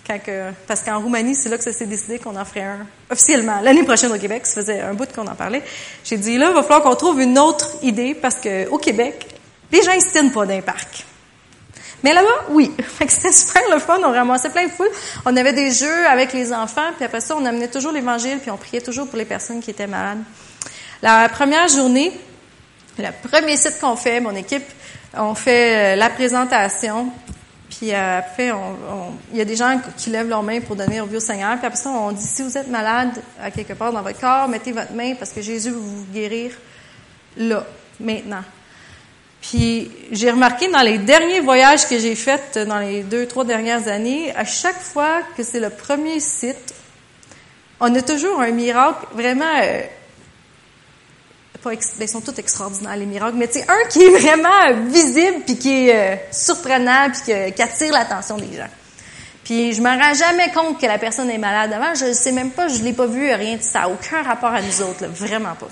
quand 0.07 0.19
que, 0.19 0.51
parce 0.69 0.83
qu'en 0.83 1.01
Roumanie, 1.01 1.35
c'est 1.35 1.49
là 1.49 1.57
que 1.57 1.65
ça 1.65 1.73
s'est 1.73 1.87
décidé 1.87 2.19
qu'on 2.19 2.37
en 2.37 2.45
ferait 2.45 2.63
un 2.63 2.87
officiellement. 3.11 3.61
L'année 3.63 3.85
prochaine 3.85 4.13
au 4.13 4.19
Québec, 4.19 4.47
ça 4.47 4.61
faisait 4.61 4.81
un 4.81 4.95
bout 4.95 5.11
qu'on 5.13 5.27
en 5.27 5.35
parlait. 5.35 5.63
J'ai 6.05 6.19
dit 6.19 6.37
là, 6.37 6.51
il 6.51 6.55
va 6.55 6.63
falloir 6.63 6.83
qu'on 6.83 6.95
trouve 6.95 7.21
une 7.21 7.39
autre 7.39 7.77
idée 7.83 8.15
parce 8.15 8.37
que 8.37 8.69
au 8.69 8.79
Québec, 8.79 9.34
les 9.75 9.83
gens 9.83 9.93
ils 9.93 10.03
se 10.03 10.11
tiennent 10.11 10.31
pas 10.31 10.47
dans 10.47 10.55
les 10.55 10.63
parcs. 10.63 11.05
Mais 12.05 12.13
là-bas, 12.13 12.47
oui. 12.51 12.71
C'était 13.09 13.33
super 13.33 13.63
le 13.73 13.79
fun. 13.81 13.99
On 14.05 14.13
ramassait 14.13 14.51
plein 14.51 14.67
de 14.67 14.71
foules. 14.71 14.91
On 15.25 15.37
avait 15.37 15.55
des 15.55 15.73
jeux 15.73 16.07
avec 16.07 16.33
les 16.33 16.53
enfants. 16.53 16.93
Puis 16.97 17.05
après 17.05 17.21
ça, 17.21 17.35
on 17.37 17.45
amenait 17.45 17.69
toujours 17.69 17.93
l'Évangile. 17.93 18.39
Puis 18.41 18.51
on 18.51 18.59
priait 18.59 18.83
toujours 18.83 19.09
pour 19.09 19.17
les 19.17 19.25
personnes 19.25 19.61
qui 19.61 19.71
étaient 19.71 19.87
malades. 19.87 20.23
La 21.03 21.29
première 21.29 21.67
journée, 21.69 22.13
le 22.99 23.09
premier 23.29 23.57
site 23.57 23.81
qu'on 23.81 23.97
fait, 23.97 24.21
mon 24.21 24.35
équipe, 24.35 24.65
on 25.17 25.35
fait 25.35 25.95
euh, 25.95 25.97
la 25.97 26.11
présentation. 26.11 27.11
Puis 27.71 27.93
euh, 27.93 28.19
après, 28.19 28.53
il 29.33 29.39
y 29.39 29.41
a 29.41 29.45
des 29.45 29.57
gens 29.57 29.81
qui 29.97 30.11
lèvent 30.11 30.29
leurs 30.29 30.43
mains 30.43 30.61
pour 30.61 30.77
donner 30.77 31.01
au 31.01 31.07
vieux 31.07 31.21
Seigneur. 31.21 31.57
Puis 31.57 31.67
après 31.67 31.79
ça, 31.79 31.89
on 31.89 32.13
dit, 32.13 32.27
si 32.27 32.43
vous 32.43 32.57
êtes 32.57 32.69
malade 32.69 33.11
à 33.43 33.51
quelque 33.51 33.73
part 33.73 33.93
dans 33.93 34.03
votre 34.03 34.21
corps, 34.21 34.47
mettez 34.47 34.73
votre 34.73 34.93
main 34.93 35.15
parce 35.15 35.33
que 35.33 35.41
Jésus 35.41 35.71
va 35.71 35.79
vous 35.79 36.05
guérir 36.13 36.53
là, 37.37 37.65
maintenant. 37.99 38.43
Puis 39.51 39.91
j'ai 40.11 40.31
remarqué 40.31 40.69
dans 40.69 40.81
les 40.81 40.97
derniers 40.97 41.41
voyages 41.41 41.87
que 41.87 41.99
j'ai 41.99 42.15
faits 42.15 42.59
dans 42.59 42.79
les 42.79 43.03
deux, 43.03 43.27
trois 43.27 43.45
dernières 43.45 43.89
années, 43.89 44.35
à 44.35 44.45
chaque 44.45 44.81
fois 44.81 45.21
que 45.37 45.43
c'est 45.43 45.61
le 45.61 45.69
premier 45.69 46.19
site, 46.19 46.75
on 47.79 47.95
a 47.95 48.01
toujours 48.01 48.41
un 48.41 48.51
miracle 48.53 49.07
vraiment... 49.13 49.61
Euh, 49.63 49.83
pas 51.63 51.71
ben, 51.71 51.79
ils 52.01 52.09
sont 52.09 52.21
tous 52.21 52.39
extraordinaires, 52.39 52.97
les 52.97 53.07
miracles, 53.07 53.37
mais 53.37 53.49
c'est 53.51 53.69
un 53.69 53.89
qui 53.91 54.03
est 54.03 54.11
vraiment 54.11 54.89
visible, 54.91 55.43
puis 55.47 55.59
qui 55.59 55.89
est 55.89 55.97
euh, 55.97 56.17
surprenant, 56.31 57.11
puis 57.11 57.53
qui, 57.53 57.63
attire 57.63 57.93
l'attention 57.93 58.37
des 58.37 58.57
gens. 58.57 58.69
Puis 59.45 59.75
je 59.75 59.83
me 59.83 59.89
rends 59.89 60.15
jamais 60.15 60.53
compte 60.53 60.81
que 60.81 60.87
la 60.87 60.99
personne 60.99 61.31
est 61.31 61.39
malade 61.39 61.73
avant. 61.73 61.95
Je 61.95 62.07
ne 62.07 62.13
sais 62.13 62.33
même 62.33 62.51
pas, 62.51 62.69
je 62.69 62.83
l'ai 62.83 62.95
pas 62.95 63.07
vu, 63.07 63.31
rien. 63.33 63.59
Ça 63.61 63.81
n'a 63.81 63.89
aucun 63.91 64.23
rapport 64.23 64.53
à 64.53 64.63
nous 64.63 64.83
autres, 64.83 65.07
vraiment 65.07 65.55
pas. 65.55 65.69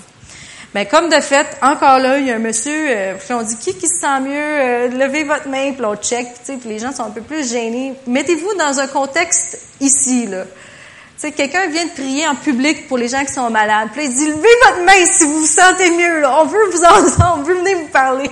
Mais 0.73 0.87
comme 0.87 1.09
de 1.09 1.19
fait, 1.19 1.45
encore 1.61 1.99
là, 1.99 2.17
il 2.17 2.25
y 2.25 2.31
a 2.31 2.35
un 2.35 2.39
monsieur, 2.39 2.73
euh, 2.73 3.13
puis 3.15 3.33
on 3.33 3.43
dit 3.43 3.57
qui 3.57 3.75
qui 3.75 3.87
se 3.87 3.99
sent 3.99 4.19
mieux, 4.21 4.31
euh, 4.33 4.87
levez 4.87 5.23
votre 5.23 5.47
main, 5.47 5.71
puis 5.71 5.85
on 5.85 5.95
check, 5.95 6.27
puis 6.45 6.59
les 6.65 6.79
gens 6.79 6.91
sont 6.91 7.03
un 7.03 7.11
peu 7.11 7.21
plus 7.21 7.47
gênés. 7.47 7.93
Mettez-vous 8.07 8.55
dans 8.57 8.79
un 8.79 8.87
contexte 8.87 9.59
ici, 9.79 10.25
là. 10.25 10.45
Tu 10.45 11.29
sais, 11.29 11.31
quelqu'un 11.31 11.67
vient 11.67 11.85
de 11.85 11.91
prier 11.91 12.27
en 12.27 12.33
public 12.33 12.87
pour 12.87 12.97
les 12.97 13.07
gens 13.07 13.23
qui 13.23 13.31
sont 13.31 13.49
malades. 13.51 13.89
Puis 13.93 14.05
il 14.05 14.13
dit, 14.13 14.25
levez 14.25 14.49
votre 14.65 14.83
main 14.83 15.05
si 15.05 15.25
vous 15.25 15.39
vous 15.41 15.45
sentez 15.45 15.91
mieux, 15.91 16.21
là. 16.21 16.39
On 16.41 16.45
veut 16.45 16.65
vous 16.71 16.83
entendre, 16.83 17.35
on 17.37 17.43
veut 17.43 17.55
venir 17.55 17.77
vous 17.77 17.89
parler. 17.89 18.29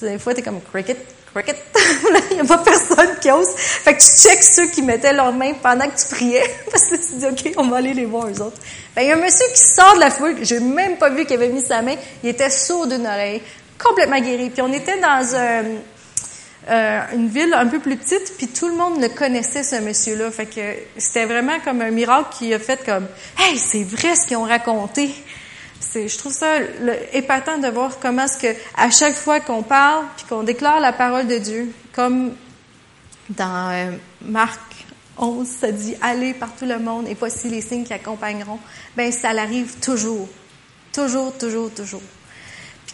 Des 0.00 0.18
fois, 0.18 0.32
t'es 0.32 0.40
comme 0.40 0.60
cricket, 0.72 0.96
Il 2.30 2.34
n'y 2.34 2.40
a 2.40 2.44
pas 2.44 2.58
personne 2.58 3.16
qui 3.20 3.30
ose. 3.30 3.48
Fait 3.56 3.94
que 3.94 4.00
tu 4.00 4.10
checks 4.10 4.42
ceux 4.42 4.66
qui 4.66 4.82
mettaient 4.82 5.12
leurs 5.12 5.32
mains 5.32 5.54
pendant 5.54 5.88
que 5.88 5.96
tu 5.96 6.08
priais. 6.08 6.42
Parce 6.70 6.84
que 6.84 6.96
tu 6.96 7.14
dis, 7.18 7.26
OK, 7.26 7.54
on 7.56 7.68
va 7.68 7.76
aller 7.78 7.94
les 7.94 8.04
voir, 8.04 8.26
eux 8.26 8.42
autres. 8.42 8.58
Ben, 8.94 9.02
il 9.02 9.08
y 9.08 9.12
a 9.12 9.16
un 9.16 9.20
monsieur 9.20 9.46
qui 9.54 9.60
sort 9.60 9.94
de 9.94 10.00
la 10.00 10.10
foule. 10.10 10.36
J'ai 10.42 10.60
même 10.60 10.96
pas 10.96 11.10
vu 11.10 11.24
qu'il 11.24 11.36
avait 11.36 11.48
mis 11.48 11.62
sa 11.62 11.82
main. 11.82 11.94
Il 12.22 12.30
était 12.30 12.50
sourd 12.50 12.86
d'une 12.86 13.06
oreille. 13.06 13.42
Complètement 13.78 14.20
guéri. 14.20 14.50
Puis 14.50 14.62
on 14.62 14.72
était 14.72 14.98
dans 14.98 15.24
euh, 16.68 17.00
une 17.14 17.28
ville 17.28 17.54
un 17.54 17.66
peu 17.66 17.78
plus 17.78 17.96
petite, 17.96 18.34
puis 18.36 18.48
tout 18.48 18.68
le 18.68 18.74
monde 18.74 19.00
le 19.00 19.08
connaissait, 19.08 19.62
ce 19.62 19.76
monsieur-là. 19.76 20.30
Fait 20.30 20.46
que 20.46 20.60
c'était 20.98 21.26
vraiment 21.26 21.58
comme 21.64 21.80
un 21.80 21.90
miracle 21.90 22.28
qui 22.38 22.52
a 22.52 22.58
fait 22.58 22.84
comme, 22.84 23.06
hey, 23.38 23.56
c'est 23.56 23.84
vrai 23.84 24.16
ce 24.16 24.26
qu'ils 24.26 24.36
ont 24.36 24.44
raconté 24.44 25.10
je 25.80 26.18
trouve 26.18 26.32
ça 26.32 26.58
épatant 27.12 27.58
de 27.58 27.68
voir 27.68 27.98
comment 28.00 28.24
est-ce 28.24 28.38
que 28.38 28.58
à 28.76 28.90
chaque 28.90 29.16
fois 29.16 29.40
qu'on 29.40 29.62
parle 29.62 30.04
puis 30.16 30.26
qu'on 30.28 30.42
déclare 30.42 30.80
la 30.80 30.92
parole 30.92 31.26
de 31.26 31.38
Dieu, 31.38 31.72
comme 31.92 32.34
dans 33.30 33.70
euh, 33.72 33.92
Marc 34.22 34.60
11, 35.18 35.46
ça 35.46 35.72
dit 35.72 35.96
allez 36.00 36.34
par 36.34 36.54
tout 36.54 36.66
le 36.66 36.78
monde 36.78 37.08
et 37.08 37.14
voici 37.14 37.48
les 37.48 37.60
signes 37.60 37.84
qui 37.84 37.92
accompagneront. 37.92 38.58
Ben 38.96 39.10
ça 39.12 39.32
l'arrive 39.32 39.78
toujours, 39.80 40.28
toujours, 40.92 41.36
toujours, 41.36 41.70
toujours. 41.70 42.02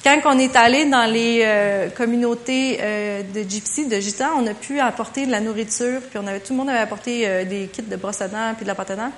quand 0.05 0.21
on 0.27 0.39
est 0.39 0.55
allé 0.55 0.85
dans 0.87 1.11
les 1.11 1.43
euh, 1.45 1.91
communautés 1.91 2.79
euh, 2.81 3.23
de 3.23 3.49
gypsy, 3.49 3.87
de 3.87 3.99
gitans, 3.99 4.35
on 4.37 4.47
a 4.47 4.55
pu 4.55 4.79
apporter 4.79 5.27
de 5.27 5.31
la 5.31 5.41
nourriture, 5.41 6.01
puis 6.09 6.19
on 6.23 6.27
avait 6.27 6.41
tout 6.41 6.53
le 6.53 6.59
monde 6.59 6.69
avait 6.69 6.79
apporté 6.79 7.45
des 7.45 7.69
kits 7.69 7.83
de 7.83 7.97
brosse 7.97 8.21
à 8.21 8.29
dents 8.29 8.55
puis 8.55 8.65
de 8.65 8.69
la 8.69 8.75
pâte 8.75 8.93
à 8.93 8.97
dents. 8.97 9.13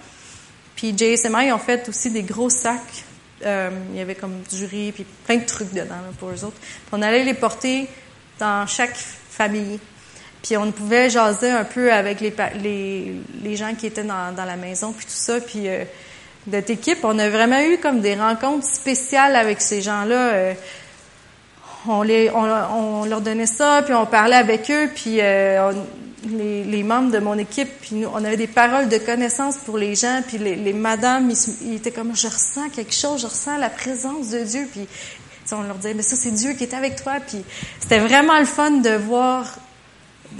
Puis 0.75 0.97
JSMI 0.97 1.53
ont 1.53 1.59
fait 1.59 1.89
aussi 1.89 2.11
des 2.11 2.23
gros 2.23 2.51
sacs. 2.51 3.05
Il 3.43 3.97
y 3.97 4.01
avait 4.01 4.15
comme 4.15 4.43
du 4.51 4.65
riz 4.65 4.93
puis 4.93 5.05
plein 5.27 5.37
de 5.37 5.45
trucs 5.45 5.73
dedans 5.73 5.95
pour 6.19 6.31
eux 6.31 6.45
autres. 6.45 6.59
Puis 6.61 6.91
on 6.93 7.03
allait 7.03 7.25
les 7.25 7.35
porter 7.35 7.89
dans 8.39 8.67
chaque 8.67 8.97
famille. 8.97 9.79
Puis 10.43 10.57
on 10.57 10.71
pouvait 10.71 11.11
jaser 11.11 11.51
un 11.51 11.65
peu 11.65 11.93
avec 11.93 12.21
les, 12.21 12.33
les, 12.63 13.13
les 13.43 13.57
gens 13.57 13.75
qui 13.75 13.87
étaient 13.87 14.05
dans, 14.05 14.35
dans, 14.35 14.45
la 14.45 14.57
maison, 14.57 14.93
puis 14.93 15.05
tout 15.05 15.13
ça. 15.13 15.41
Puis 15.41 15.69
notre 16.51 16.71
équipe, 16.71 16.99
on 17.03 17.19
a 17.19 17.29
vraiment 17.29 17.61
eu 17.61 17.79
comme 17.79 18.01
des 18.01 18.15
rencontres 18.15 18.67
spéciales 18.67 19.37
avec 19.37 19.61
ces 19.61 19.83
gens-là. 19.83 20.33
Euh, 20.33 20.55
on, 21.87 22.03
les, 22.03 22.31
on, 22.31 23.05
leur 23.05 23.21
donnait 23.21 23.47
ça, 23.47 23.83
puis 23.85 23.95
on 23.95 24.07
parlait 24.07 24.37
avec 24.37 24.71
eux, 24.71 24.91
puis 24.95 25.21
euh, 25.21 25.73
les, 26.27 26.83
membres 26.83 27.11
de 27.13 27.19
mon 27.19 27.39
équipe, 27.39 27.69
puis 27.81 27.97
nous, 27.97 28.09
on 28.13 28.25
avait 28.25 28.37
des 28.37 28.47
paroles 28.47 28.89
de 28.89 28.99
connaissance 28.99 29.57
pour 29.59 29.79
les 29.79 29.95
gens, 29.95 30.23
puis 30.27 30.39
les, 30.39 30.57
les 30.57 30.73
madames, 30.73 31.31
ils, 31.63 31.75
étaient 31.75 31.91
comme, 31.91 32.15
je 32.17 32.27
ressens 32.27 32.69
quelque 32.71 32.95
chose, 32.95 33.23
je 33.23 33.27
ressens 33.27 33.59
la 33.59 33.71
présence 33.71 34.31
de 34.31 34.41
Dieu, 34.41 34.69
puis 34.71 34.87
on 35.53 35.63
leur 35.63 35.77
disait, 35.77 35.95
mais 35.95 36.03
ça 36.03 36.17
c'est 36.17 36.31
Dieu 36.31 36.53
qui 36.53 36.65
est 36.65 36.75
avec 36.75 37.03
toi, 37.03 37.15
puis 37.27 37.43
c'était 37.81 38.01
vraiment 38.01 38.39
le 38.39 38.45
fun 38.45 38.71
de 38.71 38.91
voir 38.91 39.59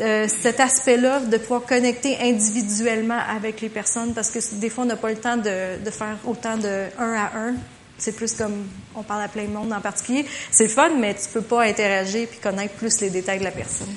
euh, 0.01 0.29
cet 0.29 0.61
aspect-là, 0.61 1.21
de 1.21 1.37
pouvoir 1.39 1.63
connecter 1.63 2.19
individuellement 2.21 3.19
avec 3.29 3.61
les 3.61 3.69
personnes, 3.69 4.13
parce 4.15 4.31
que 4.31 4.39
des 4.57 4.71
fois, 4.71 4.85
on 4.85 4.87
n'a 4.87 4.97
pas 4.97 5.11
le 5.11 5.17
temps 5.17 5.37
de, 5.37 5.83
de, 5.83 5.91
faire 5.91 6.17
autant 6.27 6.57
de 6.57 6.87
un 6.99 7.13
à 7.15 7.33
un. 7.37 7.55
C'est 7.97 8.13
plus 8.13 8.35
comme 8.35 8.67
on 8.95 9.03
parle 9.03 9.23
à 9.23 9.29
plein 9.29 9.45
de 9.45 9.51
monde 9.51 9.73
en 9.73 9.81
particulier. 9.81 10.25
C'est 10.51 10.69
fun, 10.69 10.91
mais 10.99 11.15
tu 11.15 11.29
peux 11.33 11.41
pas 11.41 11.63
interagir 11.63 12.29
puis 12.29 12.39
connaître 12.39 12.75
plus 12.75 13.01
les 13.01 13.11
détails 13.11 13.41
de 13.41 13.45
la 13.45 13.51
personne. 13.51 13.89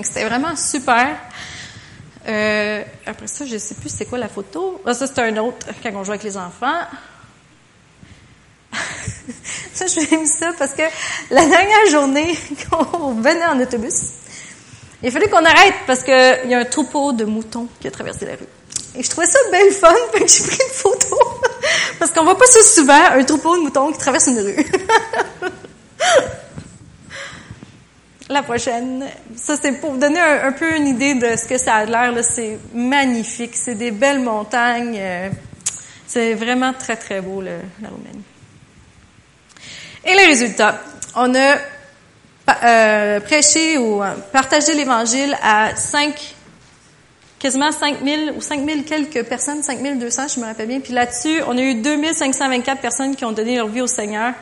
C'était 0.00 0.24
vraiment 0.24 0.56
super. 0.56 1.16
Euh, 2.26 2.82
après 3.04 3.26
ça, 3.26 3.44
je 3.44 3.58
sais 3.58 3.74
plus 3.74 3.90
c'est 3.90 4.06
quoi 4.06 4.18
la 4.18 4.28
photo. 4.28 4.80
Ah, 4.86 4.94
ça, 4.94 5.06
c'est 5.06 5.18
un 5.20 5.36
autre 5.38 5.66
quand 5.82 5.90
on 5.94 6.04
joue 6.04 6.12
avec 6.12 6.22
les 6.22 6.36
enfants. 6.36 6.80
ça, 9.74 9.86
je 9.86 10.16
mis 10.16 10.26
ça 10.26 10.50
parce 10.58 10.72
que 10.72 10.82
la 11.30 11.46
dernière 11.46 11.86
journée, 11.90 12.38
qu'on 12.70 13.14
venait 13.14 13.46
en 13.46 13.60
autobus, 13.60 14.12
il 15.02 15.10
fallait 15.10 15.28
qu'on 15.28 15.44
arrête 15.44 15.74
parce 15.86 16.02
qu'il 16.02 16.50
y 16.50 16.54
a 16.54 16.58
un 16.58 16.64
troupeau 16.64 17.12
de 17.12 17.24
moutons 17.24 17.68
qui 17.80 17.88
a 17.88 17.90
traversé 17.90 18.24
la 18.24 18.32
rue. 18.32 18.46
Et 18.94 19.02
je 19.02 19.10
trouvais 19.10 19.26
ça 19.26 19.38
belle 19.50 19.72
fun, 19.72 19.92
que 20.12 20.18
j'ai 20.20 20.44
pris 20.44 20.58
une 20.68 20.74
photo. 20.74 21.16
parce 21.98 22.12
qu'on 22.12 22.24
voit 22.24 22.38
pas 22.38 22.46
ça 22.46 22.62
souvent, 22.62 23.04
un 23.12 23.24
troupeau 23.24 23.56
de 23.56 23.62
moutons 23.62 23.92
qui 23.92 23.98
traverse 23.98 24.26
une 24.28 24.40
rue. 24.40 24.66
La 28.32 28.42
prochaine. 28.42 29.06
Ça, 29.36 29.56
c'est 29.60 29.72
pour 29.72 29.92
vous 29.92 29.98
donner 29.98 30.20
un, 30.20 30.52
peu 30.52 30.76
une 30.76 30.86
idée 30.86 31.14
de 31.14 31.36
ce 31.36 31.46
que 31.46 31.58
ça 31.58 31.74
a 31.76 31.84
l'air. 31.84 32.12
C'est 32.24 32.58
magnifique. 32.74 33.54
C'est 33.54 33.74
des 33.74 33.90
belles 33.90 34.20
montagnes. 34.20 34.96
Euh, 34.98 35.28
c'est 36.06 36.34
vraiment 36.34 36.72
très, 36.72 36.96
très 36.96 37.20
beau, 37.20 37.40
la 37.40 37.88
Roumanie. 37.88 38.24
Et 40.04 40.14
les 40.14 40.26
résultats. 40.26 40.80
On 41.14 41.34
a 41.34 41.56
euh, 42.64 43.20
prêcher 43.20 43.78
ou 43.78 44.02
euh, 44.02 44.14
partager 44.32 44.74
l'Évangile 44.74 45.36
à 45.42 45.76
5, 45.76 46.34
quasiment 47.38 47.70
5000 47.70 48.34
ou 48.36 48.40
5000 48.40 48.84
quelques 48.84 49.22
personnes, 49.24 49.62
5200, 49.62 50.22
je 50.34 50.40
me 50.40 50.46
rappelle 50.46 50.66
bien. 50.66 50.80
Puis 50.80 50.92
là-dessus, 50.92 51.40
on 51.46 51.56
a 51.56 51.62
eu 51.62 51.76
2524 51.76 52.80
personnes 52.80 53.14
qui 53.14 53.24
ont 53.24 53.32
donné 53.32 53.56
leur 53.56 53.68
vie 53.68 53.80
au 53.80 53.86
Seigneur. 53.86 54.34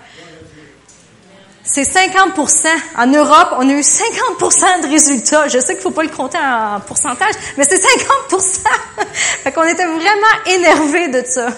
C'est 1.62 1.82
50% 1.82 2.66
En 2.96 3.06
Europe, 3.06 3.54
on 3.58 3.68
a 3.68 3.72
eu 3.72 3.80
50% 3.80 4.82
de 4.82 4.88
résultats. 4.88 5.46
Je 5.48 5.58
sais 5.58 5.74
qu'il 5.74 5.82
faut 5.82 5.90
pas 5.90 6.02
le 6.02 6.08
compter 6.08 6.38
en 6.38 6.80
pourcentage, 6.80 7.34
mais 7.56 7.64
c'est 7.64 7.76
50% 7.76 8.64
Fait 9.44 9.52
qu'on 9.52 9.64
était 9.64 9.86
vraiment 9.86 10.34
énervés 10.46 11.08
de 11.08 11.22
ça. 11.26 11.48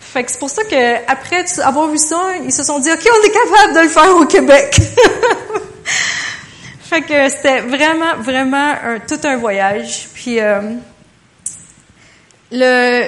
Fait 0.00 0.24
que 0.24 0.30
c'est 0.30 0.38
pour 0.38 0.50
ça 0.50 0.62
que 0.64 1.10
après 1.10 1.44
avoir 1.62 1.88
vu 1.88 1.96
ça, 1.96 2.34
ils 2.44 2.52
se 2.52 2.62
sont 2.62 2.78
dit 2.78 2.92
OK, 2.92 3.00
on 3.00 3.26
est 3.26 3.30
capable 3.30 3.74
de 3.74 3.80
le 3.80 3.88
faire 3.88 4.16
au 4.16 4.26
Québec. 4.26 4.76
fait 6.82 7.00
que 7.00 7.28
c'était 7.30 7.60
vraiment 7.60 8.16
vraiment 8.18 8.74
un, 8.84 8.98
tout 8.98 9.18
un 9.24 9.36
voyage. 9.36 10.08
Puis 10.12 10.38
euh, 10.38 10.60
le 12.50 13.06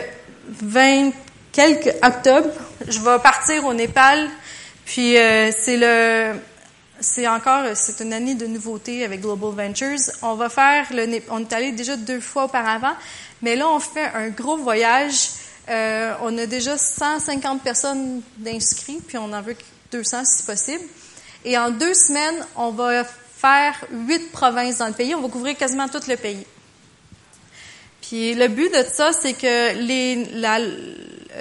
20 0.48 1.10
quelques 1.52 1.94
octobre, 2.02 2.48
je 2.88 2.98
vais 3.00 3.18
partir 3.22 3.66
au 3.66 3.74
Népal. 3.74 4.30
Puis 4.84 5.16
euh, 5.16 5.50
c'est 5.56 5.76
le 5.76 6.38
c'est 7.00 7.26
encore 7.26 7.64
c'est 7.74 8.02
une 8.02 8.12
année 8.12 8.34
de 8.34 8.46
nouveauté 8.46 9.04
avec 9.04 9.20
Global 9.20 9.66
Ventures. 9.66 9.98
On 10.22 10.34
va 10.34 10.48
faire 10.48 10.86
le 10.92 11.20
on 11.30 11.40
est 11.40 11.52
allé 11.52 11.72
déjà 11.72 11.96
deux 11.96 12.20
fois 12.20 12.44
auparavant, 12.44 12.94
mais 13.42 13.56
là 13.56 13.68
on 13.68 13.80
fait 13.80 14.10
un 14.14 14.28
gros 14.28 14.56
voyage 14.56 15.30
euh, 15.68 16.14
on 16.20 16.36
a 16.36 16.46
déjà 16.46 16.76
150 16.76 17.62
personnes 17.62 18.22
d'inscrits, 18.36 19.00
puis 19.06 19.16
on 19.16 19.32
en 19.32 19.40
veut 19.40 19.56
200 19.92 20.24
si 20.24 20.42
possible. 20.42 20.84
Et 21.44 21.56
en 21.56 21.70
deux 21.70 21.94
semaines, 21.94 22.46
on 22.56 22.70
va 22.70 23.04
faire 23.04 23.74
huit 23.90 24.30
provinces 24.32 24.78
dans 24.78 24.88
le 24.88 24.92
pays. 24.92 25.14
On 25.14 25.20
va 25.20 25.28
couvrir 25.28 25.56
quasiment 25.56 25.88
tout 25.88 26.00
le 26.08 26.16
pays. 26.16 26.46
Puis 28.02 28.34
le 28.34 28.48
but 28.48 28.70
de 28.70 28.84
ça, 28.90 29.12
c'est 29.12 29.32
que 29.32 29.74
les, 29.78 30.26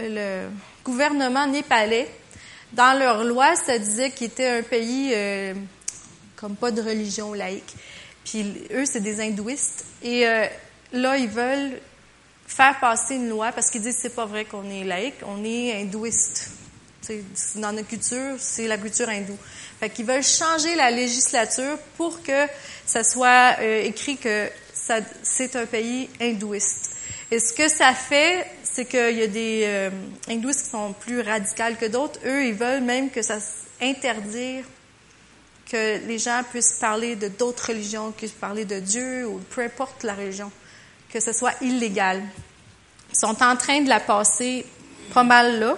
le 0.02 0.48
gouvernement 0.84 1.46
népalais, 1.46 2.10
dans 2.74 2.98
leur 2.98 3.24
loi, 3.24 3.56
ça 3.56 3.78
disait 3.78 4.12
qu'il 4.12 4.28
était 4.28 4.48
un 4.48 4.64
pays 4.64 5.12
euh, 5.14 5.54
comme 6.36 6.56
pas 6.56 6.72
de 6.72 6.82
religion 6.82 7.34
laïque. 7.34 7.76
Puis 8.26 8.68
eux, 8.72 8.86
c'est 8.86 9.02
des 9.02 9.22
hindouistes. 9.22 9.86
Et 10.02 10.28
euh, 10.28 10.46
là, 10.92 11.18
ils 11.18 11.30
veulent 11.30 11.80
faire 12.48 12.80
passer 12.80 13.16
une 13.16 13.30
loi 13.30 13.52
parce 13.52 13.70
qu'ils 13.70 13.82
disent 13.82 13.98
c'est 14.00 14.16
pas 14.16 14.26
vrai 14.26 14.46
qu'on 14.46 14.70
est 14.70 14.84
laïque, 14.84 15.16
on 15.26 15.44
est 15.44 15.82
hindouiste. 15.82 16.52
dans 17.56 17.74
notre 17.74 17.88
culture, 17.88 18.36
c'est 18.40 18.68
la 18.68 18.78
culture 18.78 19.10
hindoue. 19.10 19.38
Fait 19.80 19.90
qu'ils 19.90 20.06
veulent 20.06 20.24
changer 20.24 20.76
la 20.76 20.92
législature 20.92 21.78
pour 21.98 22.22
que 22.24 22.48
ça 22.86 23.04
soit 23.04 23.58
euh, 23.60 23.84
écrit 23.84 24.18
que 24.18 24.50
c'est 25.24 25.56
un 25.56 25.66
pays 25.66 26.10
hindouiste. 26.20 26.98
Et 27.32 27.40
ce 27.40 27.54
que 27.54 27.68
ça 27.68 27.94
fait, 27.94 28.46
c'est 28.74 28.86
qu'il 28.86 29.18
y 29.18 29.22
a 29.22 29.28
des 29.28 29.64
euh, 29.66 29.90
hindouistes 30.28 30.64
qui 30.64 30.70
sont 30.70 30.94
plus 30.94 31.22
radicaux 31.22 31.76
que 31.80 31.86
d'autres. 31.86 32.20
Eux, 32.26 32.46
ils 32.46 32.56
veulent 32.56 32.82
même 32.82 33.12
que 33.12 33.22
ça 33.22 33.38
interdire 33.82 34.66
que 35.70 36.06
les 36.08 36.18
gens 36.18 36.42
puissent 36.50 36.80
parler 36.80 37.16
de 37.16 37.28
d'autres 37.28 37.68
religions, 37.68 38.12
puissent 38.12 38.32
parler 38.32 38.66
de 38.66 38.80
Dieu 38.80 39.28
ou 39.28 39.40
peu 39.52 39.62
importe 39.62 40.04
la 40.04 40.14
religion 40.14 40.52
que 41.14 41.20
ce 41.20 41.32
soit 41.32 41.54
illégal. 41.62 42.24
Ils 43.12 43.20
sont 43.20 43.44
en 43.44 43.56
train 43.56 43.82
de 43.82 43.90
la 43.90 44.00
passer 44.00 44.66
pas 45.14 45.24
mal 45.24 45.60
là. 45.60 45.78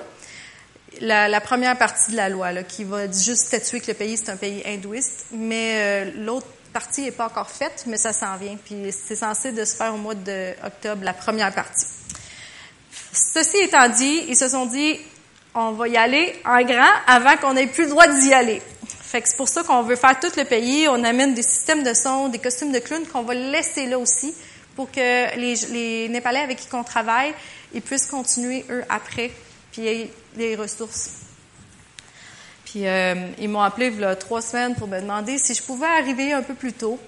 La, 1.02 1.42
première 1.42 1.78
partie 1.78 2.12
de 2.12 2.16
la 2.16 2.30
loi, 2.30 2.54
là, 2.54 2.64
qui 2.64 2.86
va 2.86 3.08
juste 3.08 3.48
statuer 3.48 3.82
que 3.82 3.88
le 3.88 3.96
pays, 3.96 4.16
c'est 4.16 4.30
un 4.30 4.38
pays 4.38 4.64
hindouiste, 4.66 5.26
mais 5.34 6.06
euh, 6.08 6.12
l'autre 6.24 6.48
partie 6.72 7.02
n'est 7.02 7.12
pas 7.12 7.26
encore 7.26 7.50
faite, 7.50 7.84
mais 7.86 7.98
ça 7.98 8.14
s'en 8.14 8.38
vient. 8.38 8.56
Puis 8.64 8.94
c'est 8.94 9.18
censé 9.18 9.52
de 9.52 9.66
se 9.66 9.76
faire 9.76 9.94
au 9.94 9.98
mois 9.98 10.16
d'octobre, 10.16 11.04
la 11.04 11.12
première 11.12 11.54
partie. 11.54 11.95
Ceci 13.16 13.58
étant 13.58 13.88
dit, 13.88 14.26
ils 14.28 14.36
se 14.36 14.50
sont 14.50 14.66
dit, 14.66 15.00
on 15.54 15.72
va 15.72 15.88
y 15.88 15.96
aller 15.96 16.36
en 16.46 16.62
grand 16.64 16.92
avant 17.08 17.38
qu'on 17.38 17.56
ait 17.56 17.68
plus 17.68 17.86
le 17.86 17.92
droit 17.92 18.08
d'y 18.08 18.34
aller. 18.34 18.62
Fait 18.88 19.22
que 19.22 19.30
c'est 19.30 19.38
pour 19.38 19.48
ça 19.48 19.64
qu'on 19.64 19.84
veut 19.84 19.96
faire 19.96 20.20
tout 20.20 20.32
le 20.36 20.44
pays. 20.44 20.88
On 20.90 21.02
amène 21.02 21.34
des 21.34 21.42
systèmes 21.42 21.84
de 21.84 21.94
son, 21.94 22.28
des 22.28 22.40
costumes 22.40 22.74
de 22.74 22.80
clown 22.80 23.06
qu'on 23.08 23.22
va 23.22 23.34
laisser 23.34 23.86
là 23.86 23.98
aussi 23.98 24.36
pour 24.76 24.92
que 24.92 25.38
les, 25.38 26.10
Népalais 26.10 26.42
avec 26.42 26.58
qui 26.58 26.68
on 26.74 26.84
travaille, 26.84 27.34
ils 27.74 27.82
puissent 27.82 28.08
continuer, 28.08 28.66
eux, 28.70 28.84
après, 28.90 29.32
puis 29.72 30.10
les 30.36 30.56
ressources. 30.58 31.12
Puis 32.66 32.86
euh, 32.86 33.16
ils 33.40 33.48
m'ont 33.48 33.62
appelé 33.62 33.94
trois 34.20 34.42
semaines 34.42 34.76
pour 34.76 34.90
me 34.90 35.00
demander 35.00 35.38
si 35.38 35.54
je 35.54 35.64
pouvais 35.64 35.88
arriver 35.88 36.34
un 36.34 36.42
peu 36.42 36.54
plus 36.54 36.74
tôt, 36.74 37.00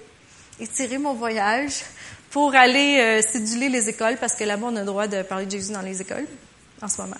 et 0.60 0.66
tirer 0.66 0.98
mon 0.98 1.14
voyage 1.14 1.82
pour 2.30 2.54
aller 2.54 3.22
euh, 3.22 3.68
les 3.68 3.88
écoles, 3.88 4.16
parce 4.18 4.34
que 4.34 4.44
là-bas, 4.44 4.68
on 4.70 4.76
a 4.76 4.80
le 4.80 4.86
droit 4.86 5.06
de 5.06 5.22
parler 5.22 5.46
de 5.46 5.50
Jésus 5.50 5.72
dans 5.72 5.82
les 5.82 6.00
écoles 6.00 6.26
en 6.82 6.88
ce 6.88 7.00
moment. 7.00 7.16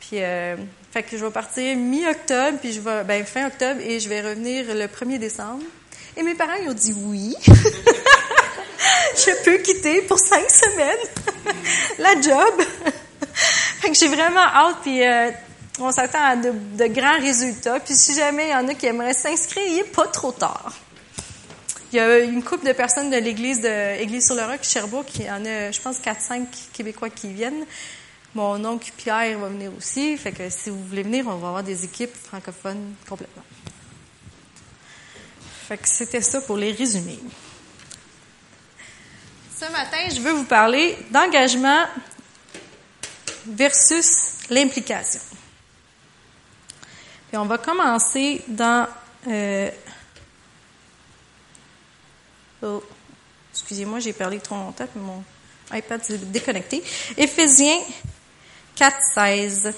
Puis, 0.00 0.22
euh, 0.22 0.56
fait 0.90 1.02
que 1.02 1.16
je 1.16 1.24
vais 1.24 1.30
partir 1.30 1.76
mi-octobre, 1.76 2.58
puis 2.60 2.72
je 2.72 2.80
vais, 2.80 3.04
ben, 3.04 3.24
fin 3.24 3.46
octobre, 3.46 3.80
et 3.80 4.00
je 4.00 4.08
vais 4.08 4.20
revenir 4.20 4.74
le 4.74 4.86
1er 4.86 5.18
décembre. 5.18 5.62
Et 6.16 6.22
mes 6.22 6.34
parents, 6.34 6.56
ils 6.62 6.68
ont 6.68 6.74
dit 6.74 6.94
oui. 6.96 7.34
je 9.16 9.44
peux 9.44 9.58
quitter 9.58 10.02
pour 10.02 10.18
cinq 10.18 10.50
semaines 10.50 10.98
la 11.98 12.20
job. 12.20 12.62
fait 13.80 13.90
que 13.90 13.96
j'ai 13.96 14.08
vraiment 14.08 14.40
hâte, 14.40 14.76
puis 14.82 15.06
euh, 15.06 15.30
on 15.78 15.90
s'attend 15.92 16.22
à 16.22 16.36
de, 16.36 16.86
grands 16.88 17.18
résultats. 17.18 17.80
Puis 17.80 17.94
si 17.94 18.14
jamais 18.14 18.48
il 18.48 18.50
y 18.50 18.54
en 18.54 18.68
a 18.68 18.74
qui 18.74 18.86
aimeraient 18.86 19.14
s'inscrire, 19.14 19.64
il 19.66 19.76
n'est 19.76 19.84
pas 19.84 20.06
trop 20.06 20.32
tard. 20.32 20.74
Il 21.92 21.96
y 21.96 22.00
a 22.00 22.20
une 22.20 22.42
couple 22.42 22.66
de 22.66 22.72
personnes 22.72 23.10
de 23.10 23.18
l'église 23.18 23.66
Église 23.66 24.24
sur 24.24 24.34
le 24.34 24.44
Roc, 24.44 24.60
Sherbrooke, 24.62 25.14
il 25.18 25.30
en 25.30 25.44
a, 25.44 25.70
je 25.70 25.78
pense, 25.78 25.98
4-5 25.98 26.46
Québécois 26.72 27.10
qui 27.10 27.30
viennent. 27.30 27.66
Mon 28.34 28.64
oncle 28.64 28.90
Pierre 28.96 29.38
va 29.38 29.48
venir 29.48 29.70
aussi. 29.76 30.16
Fait 30.16 30.32
que 30.32 30.48
si 30.48 30.70
vous 30.70 30.82
voulez 30.84 31.02
venir, 31.02 31.26
on 31.26 31.36
va 31.36 31.48
avoir 31.48 31.62
des 31.62 31.84
équipes 31.84 32.14
francophones 32.14 32.94
complètement. 33.06 33.42
Fait 35.68 35.76
que 35.76 35.86
c'était 35.86 36.22
ça 36.22 36.40
pour 36.40 36.56
les 36.56 36.72
résumer. 36.72 37.18
Ce 39.54 39.70
matin, 39.70 40.08
je 40.08 40.20
veux 40.20 40.32
vous 40.32 40.44
parler 40.44 40.96
d'engagement 41.10 41.84
versus 43.46 44.38
l'implication. 44.48 45.20
Puis 47.28 47.36
on 47.36 47.44
va 47.44 47.58
commencer 47.58 48.42
dans 48.48 48.88
euh, 49.28 49.70
oh, 52.62 52.82
excusez-moi, 53.52 54.00
j'ai 54.00 54.12
parlé 54.12 54.38
trop 54.40 54.56
longtemps, 54.56 54.88
mais 54.94 55.02
mon 55.02 55.24
iPad 55.72 56.02
s'est 56.02 56.18
déconnecté. 56.18 56.82
Éphésiens 57.16 57.80
4, 58.76 58.96
16. 59.14 59.74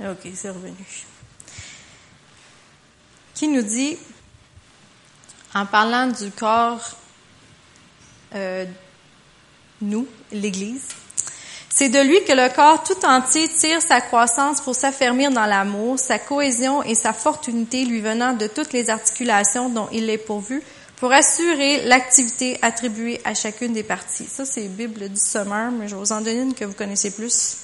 OK, 0.00 0.30
c'est 0.34 0.50
revenu. 0.50 0.74
Qui 3.34 3.48
nous 3.48 3.62
dit, 3.62 3.96
en 5.54 5.66
parlant 5.66 6.08
du 6.08 6.30
corps, 6.30 6.96
euh, 8.34 8.64
nous, 9.80 10.06
l'Église, 10.32 10.88
c'est 11.68 11.88
de 11.88 11.98
lui 11.98 12.22
que 12.24 12.32
le 12.32 12.54
corps 12.54 12.84
tout 12.84 13.04
entier 13.04 13.48
tire 13.48 13.82
sa 13.82 14.00
croissance 14.00 14.60
pour 14.60 14.76
s'affermir 14.76 15.32
dans 15.32 15.46
l'amour, 15.46 15.98
sa 15.98 16.20
cohésion 16.20 16.82
et 16.84 16.94
sa 16.94 17.12
forte 17.12 17.48
unité 17.48 17.84
lui 17.84 18.00
venant 18.00 18.32
de 18.32 18.46
toutes 18.46 18.72
les 18.72 18.90
articulations 18.90 19.68
dont 19.68 19.88
il 19.92 20.08
est 20.08 20.18
pourvu 20.18 20.62
pour 20.96 21.12
assurer 21.12 21.82
l'activité 21.82 22.58
attribuée 22.62 23.20
à 23.24 23.34
chacune 23.34 23.72
des 23.72 23.82
parties. 23.82 24.26
Ça, 24.26 24.44
c'est 24.44 24.68
Bible 24.68 25.08
du 25.08 25.20
Sommaire, 25.20 25.72
mais 25.72 25.88
je 25.88 25.96
vais 25.96 26.00
vous 26.00 26.12
en 26.12 26.20
donner 26.20 26.42
une 26.42 26.54
que 26.54 26.64
vous 26.64 26.74
connaissez 26.74 27.10
plus. 27.10 27.63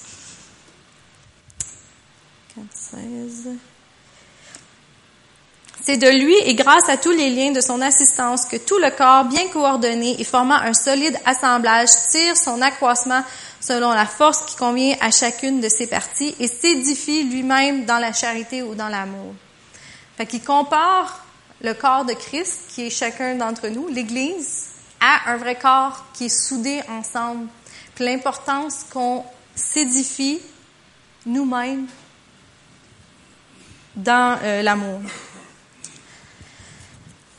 C'est 5.83 5.97
de 5.97 6.07
lui 6.07 6.35
et 6.45 6.53
grâce 6.53 6.89
à 6.89 6.97
tous 6.97 7.11
les 7.11 7.31
liens 7.31 7.51
de 7.51 7.61
son 7.61 7.81
assistance 7.81 8.45
que 8.45 8.57
tout 8.57 8.77
le 8.77 8.91
corps, 8.91 9.25
bien 9.25 9.47
coordonné 9.47 10.15
et 10.19 10.23
formant 10.23 10.55
un 10.55 10.73
solide 10.73 11.17
assemblage, 11.25 11.89
tire 12.11 12.37
son 12.37 12.61
accroissement 12.61 13.23
selon 13.59 13.91
la 13.91 14.05
force 14.05 14.45
qui 14.45 14.55
convient 14.55 14.95
à 15.01 15.11
chacune 15.11 15.59
de 15.59 15.69
ses 15.69 15.87
parties 15.87 16.35
et 16.39 16.47
s'édifie 16.47 17.23
lui-même 17.23 17.85
dans 17.85 17.97
la 17.97 18.13
charité 18.13 18.61
ou 18.61 18.75
dans 18.75 18.89
l'amour. 18.89 19.33
Fait 20.17 20.27
qu'il 20.27 20.43
compare 20.43 21.25
le 21.61 21.73
corps 21.73 22.05
de 22.05 22.13
Christ, 22.13 22.61
qui 22.69 22.87
est 22.87 22.89
chacun 22.89 23.35
d'entre 23.35 23.67
nous, 23.67 23.87
l'Église, 23.87 24.67
à 24.99 25.31
un 25.31 25.37
vrai 25.37 25.55
corps 25.55 26.05
qui 26.13 26.25
est 26.25 26.45
soudé 26.47 26.81
ensemble. 26.89 27.47
Puis 27.95 28.05
l'importance 28.05 28.85
qu'on 28.91 29.23
s'édifie 29.55 30.39
nous-mêmes 31.25 31.87
dans 33.95 34.39
euh, 34.43 34.61
l'amour. 34.61 35.01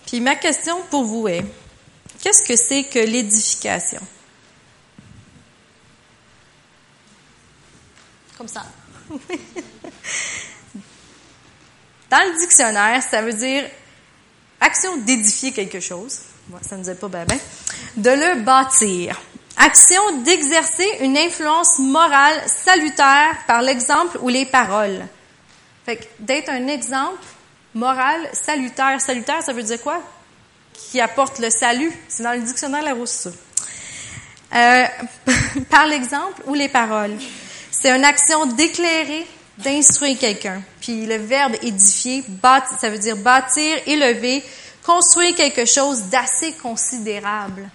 Puis 0.06 0.20
ma 0.20 0.36
question 0.36 0.76
pour 0.90 1.04
vous 1.04 1.28
est, 1.28 1.44
qu'est-ce 2.20 2.46
que 2.46 2.56
c'est 2.56 2.84
que 2.84 2.98
l'édification? 2.98 4.00
Comme 8.36 8.48
ça. 8.48 8.64
dans 12.10 12.32
le 12.32 12.38
dictionnaire, 12.38 13.02
ça 13.02 13.22
veut 13.22 13.32
dire 13.32 13.64
action 14.60 14.98
d'édifier 14.98 15.52
quelque 15.52 15.80
chose. 15.80 16.20
ça 16.60 16.76
ne 16.76 16.82
nous 16.82 16.90
aide 16.90 16.98
pas 16.98 17.08
bien, 17.08 17.24
bien. 17.24 17.38
De 17.96 18.10
le 18.10 18.42
bâtir. 18.42 19.20
Action 19.56 20.22
d'exercer 20.22 20.98
une 21.00 21.16
influence 21.16 21.78
morale 21.78 22.42
salutaire 22.46 23.36
par 23.46 23.62
l'exemple 23.62 24.18
ou 24.20 24.28
les 24.28 24.46
paroles. 24.46 25.06
Fait 25.84 25.96
que 25.96 26.04
d'être 26.18 26.48
un 26.48 26.68
exemple 26.68 27.24
moral 27.74 28.28
salutaire. 28.32 29.00
Salutaire, 29.00 29.42
ça 29.42 29.52
veut 29.52 29.62
dire 29.62 29.80
quoi? 29.80 30.00
Qui 30.72 31.00
apporte 31.00 31.38
le 31.38 31.50
salut. 31.50 31.92
C'est 32.08 32.22
dans 32.22 32.32
le 32.32 32.42
dictionnaire 32.42 32.82
Larousse, 32.82 33.28
euh, 34.54 34.86
par 35.70 35.86
l'exemple 35.86 36.42
ou 36.46 36.54
les 36.54 36.68
paroles. 36.68 37.16
C'est 37.70 37.90
une 37.90 38.04
action 38.04 38.46
d'éclairer, 38.46 39.26
d'instruire 39.58 40.18
quelqu'un. 40.18 40.62
Puis 40.80 41.06
le 41.06 41.16
verbe 41.16 41.54
édifier, 41.62 42.24
bâtir, 42.28 42.78
ça 42.80 42.90
veut 42.90 42.98
dire 42.98 43.16
bâtir, 43.16 43.78
élever, 43.86 44.42
construire 44.84 45.34
quelque 45.34 45.64
chose 45.64 46.04
d'assez 46.04 46.52
considérable. 46.52 47.68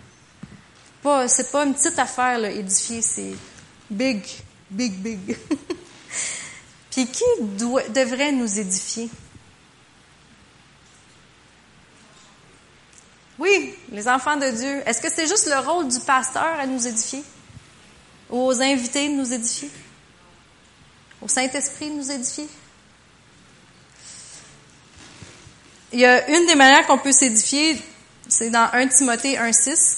Pas, 1.02 1.28
c'est 1.28 1.52
pas 1.52 1.66
une 1.66 1.74
petite 1.74 1.98
affaire, 2.00 2.38
là, 2.40 2.50
édifier, 2.52 3.02
c'est 3.02 3.36
big, 3.90 4.22
big, 4.70 4.94
big. 4.94 5.38
Puis 6.98 7.06
qui 7.06 7.24
devrait 7.90 8.32
nous 8.32 8.58
édifier? 8.58 9.08
Oui, 13.38 13.76
les 13.92 14.08
enfants 14.08 14.36
de 14.36 14.50
Dieu. 14.50 14.82
Est-ce 14.84 15.00
que 15.00 15.14
c'est 15.14 15.28
juste 15.28 15.46
le 15.46 15.60
rôle 15.60 15.88
du 15.90 16.00
pasteur 16.00 16.60
à 16.60 16.66
nous 16.66 16.88
édifier? 16.88 17.22
Ou 18.32 18.48
aux 18.48 18.62
invités 18.64 19.10
de 19.10 19.14
nous 19.14 19.32
édifier? 19.32 19.70
Au 21.22 21.28
Saint-Esprit 21.28 21.92
de 21.92 21.98
nous 21.98 22.10
édifier? 22.10 22.48
Il 25.94 26.00
y 26.00 26.06
a 26.06 26.28
une 26.36 26.48
des 26.48 26.56
manières 26.56 26.88
qu'on 26.88 26.98
peut 26.98 27.12
s'édifier, 27.12 27.80
c'est 28.28 28.50
dans 28.50 28.72
1 28.74 28.88
Timothée 28.88 29.38
1.6. 29.38 29.98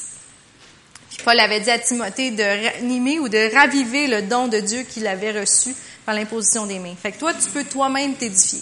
Paul 1.23 1.39
avait 1.39 1.61
dit 1.61 1.71
à 1.71 1.79
Timothée 1.79 2.31
de 2.31 2.43
ranimer 2.43 3.19
ou 3.19 3.29
de 3.29 3.55
raviver 3.55 4.07
le 4.07 4.23
don 4.23 4.49
de 4.49 4.59
Dieu 4.59 4.83
qu'il 4.83 5.07
avait 5.07 5.39
reçu 5.39 5.73
l'imposition 6.13 6.65
des 6.65 6.79
mains. 6.79 6.95
Fait 6.95 7.11
que 7.11 7.19
toi, 7.19 7.33
tu 7.33 7.49
peux 7.49 7.63
toi-même 7.63 8.15
t'édifier. 8.15 8.61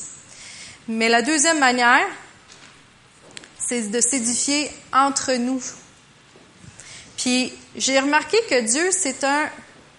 Mais 0.87 1.09
la 1.09 1.21
deuxième 1.21 1.59
manière, 1.59 2.07
c'est 3.57 3.89
de 3.89 3.99
s'édifier 3.99 4.71
entre 4.93 5.33
nous. 5.33 5.61
Puis 7.17 7.51
j'ai 7.75 7.99
remarqué 7.99 8.37
que 8.49 8.61
Dieu, 8.61 8.89
c'est 8.91 9.23
un 9.23 9.49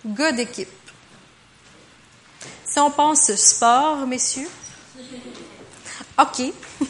gars 0.07 0.33
d'équipe. 0.33 0.69
Si 2.65 2.79
on 2.79 2.91
pense 2.91 3.35
sport, 3.35 4.07
messieurs, 4.07 4.49
OK. 6.19 6.53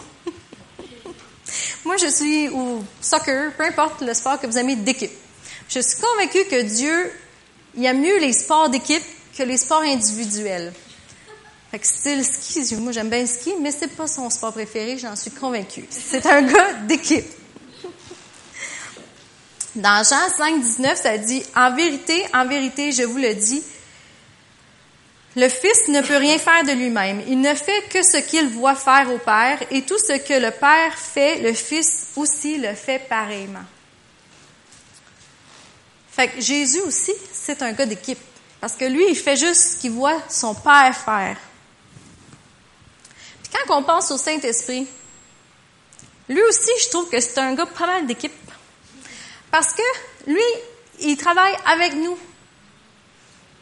Moi, 1.84 1.96
je 1.96 2.06
suis 2.06 2.48
au 2.48 2.84
soccer, 3.00 3.52
peu 3.54 3.64
importe 3.64 4.02
le 4.02 4.12
sport 4.14 4.40
que 4.40 4.46
vous 4.46 4.58
aimez 4.58 4.76
d'équipe. 4.76 5.12
Je 5.68 5.80
suis 5.80 6.00
convaincue 6.00 6.44
que 6.44 6.62
Dieu, 6.62 7.12
il 7.76 7.84
aime 7.84 8.00
mieux 8.00 8.18
les 8.18 8.32
sports 8.32 8.68
d'équipe 8.68 9.02
que 9.38 9.44
les 9.44 9.56
sports 9.56 9.82
individuels. 9.82 10.72
Fait 11.70 11.78
que 11.78 11.86
style 11.86 12.24
ski, 12.24 12.74
moi 12.76 12.90
j'aime 12.90 13.08
bien 13.08 13.20
le 13.20 13.26
ski, 13.26 13.54
mais 13.60 13.70
c'est 13.70 13.94
pas 13.94 14.08
son 14.08 14.28
sport 14.30 14.52
préféré, 14.52 14.98
j'en 14.98 15.14
suis 15.14 15.30
convaincue. 15.30 15.84
C'est 15.90 16.26
un 16.26 16.42
gars 16.42 16.72
d'équipe. 16.88 17.26
Dans 19.76 20.02
Jean 20.02 20.28
5, 20.36 20.60
19, 20.60 21.00
ça 21.00 21.18
dit, 21.18 21.44
en 21.54 21.72
vérité, 21.72 22.24
en 22.34 22.46
vérité, 22.46 22.90
je 22.90 23.04
vous 23.04 23.18
le 23.18 23.32
dis, 23.34 23.62
le 25.36 25.48
Fils 25.48 25.86
ne 25.86 26.00
peut 26.00 26.16
rien 26.16 26.38
faire 26.38 26.64
de 26.64 26.72
lui-même. 26.72 27.22
Il 27.28 27.40
ne 27.40 27.54
fait 27.54 27.88
que 27.90 28.02
ce 28.02 28.16
qu'il 28.16 28.48
voit 28.48 28.74
faire 28.74 29.08
au 29.12 29.18
Père, 29.18 29.60
et 29.70 29.82
tout 29.82 29.98
ce 29.98 30.14
que 30.18 30.34
le 30.34 30.50
Père 30.50 30.98
fait, 30.98 31.40
le 31.42 31.52
Fils 31.52 32.08
aussi 32.16 32.58
le 32.58 32.74
fait 32.74 32.98
pareillement. 32.98 33.64
Fait 36.10 36.26
que 36.28 36.40
Jésus 36.40 36.80
aussi, 36.80 37.12
c'est 37.32 37.62
un 37.62 37.70
gars 37.70 37.86
d'équipe. 37.86 38.18
Parce 38.60 38.74
que 38.74 38.84
lui, 38.84 39.04
il 39.08 39.16
fait 39.16 39.36
juste 39.36 39.60
ce 39.60 39.76
qu'il 39.76 39.92
voit 39.92 40.20
son 40.28 40.54
Père 40.54 40.96
faire. 40.96 41.36
Puis 43.42 43.52
quand 43.52 43.78
on 43.78 43.82
pense 43.82 44.10
au 44.10 44.16
Saint-Esprit, 44.16 44.86
lui 46.28 46.42
aussi, 46.42 46.70
je 46.82 46.88
trouve 46.90 47.08
que 47.08 47.20
c'est 47.20 47.38
un 47.38 47.54
gars 47.54 47.66
pas 47.66 47.86
mal 47.86 48.06
d'équipe. 48.06 48.32
Parce 49.50 49.72
que 49.72 49.82
lui, 50.26 50.42
il 51.00 51.16
travaille 51.16 51.54
avec 51.66 51.94
nous. 51.94 52.18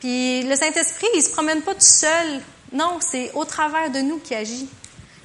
Puis 0.01 0.43
le 0.43 0.57
Saint-Esprit, 0.57 1.07
il 1.15 1.23
se 1.23 1.31
promène 1.31 1.63
pas 1.63 1.75
tout 1.75 1.81
seul. 1.81 2.43
Non, 2.73 2.99
c'est 3.01 3.31
au 3.35 3.45
travers 3.45 3.91
de 3.91 4.01
nous 4.01 4.19
qu'il 4.19 4.37
agit. 4.37 4.69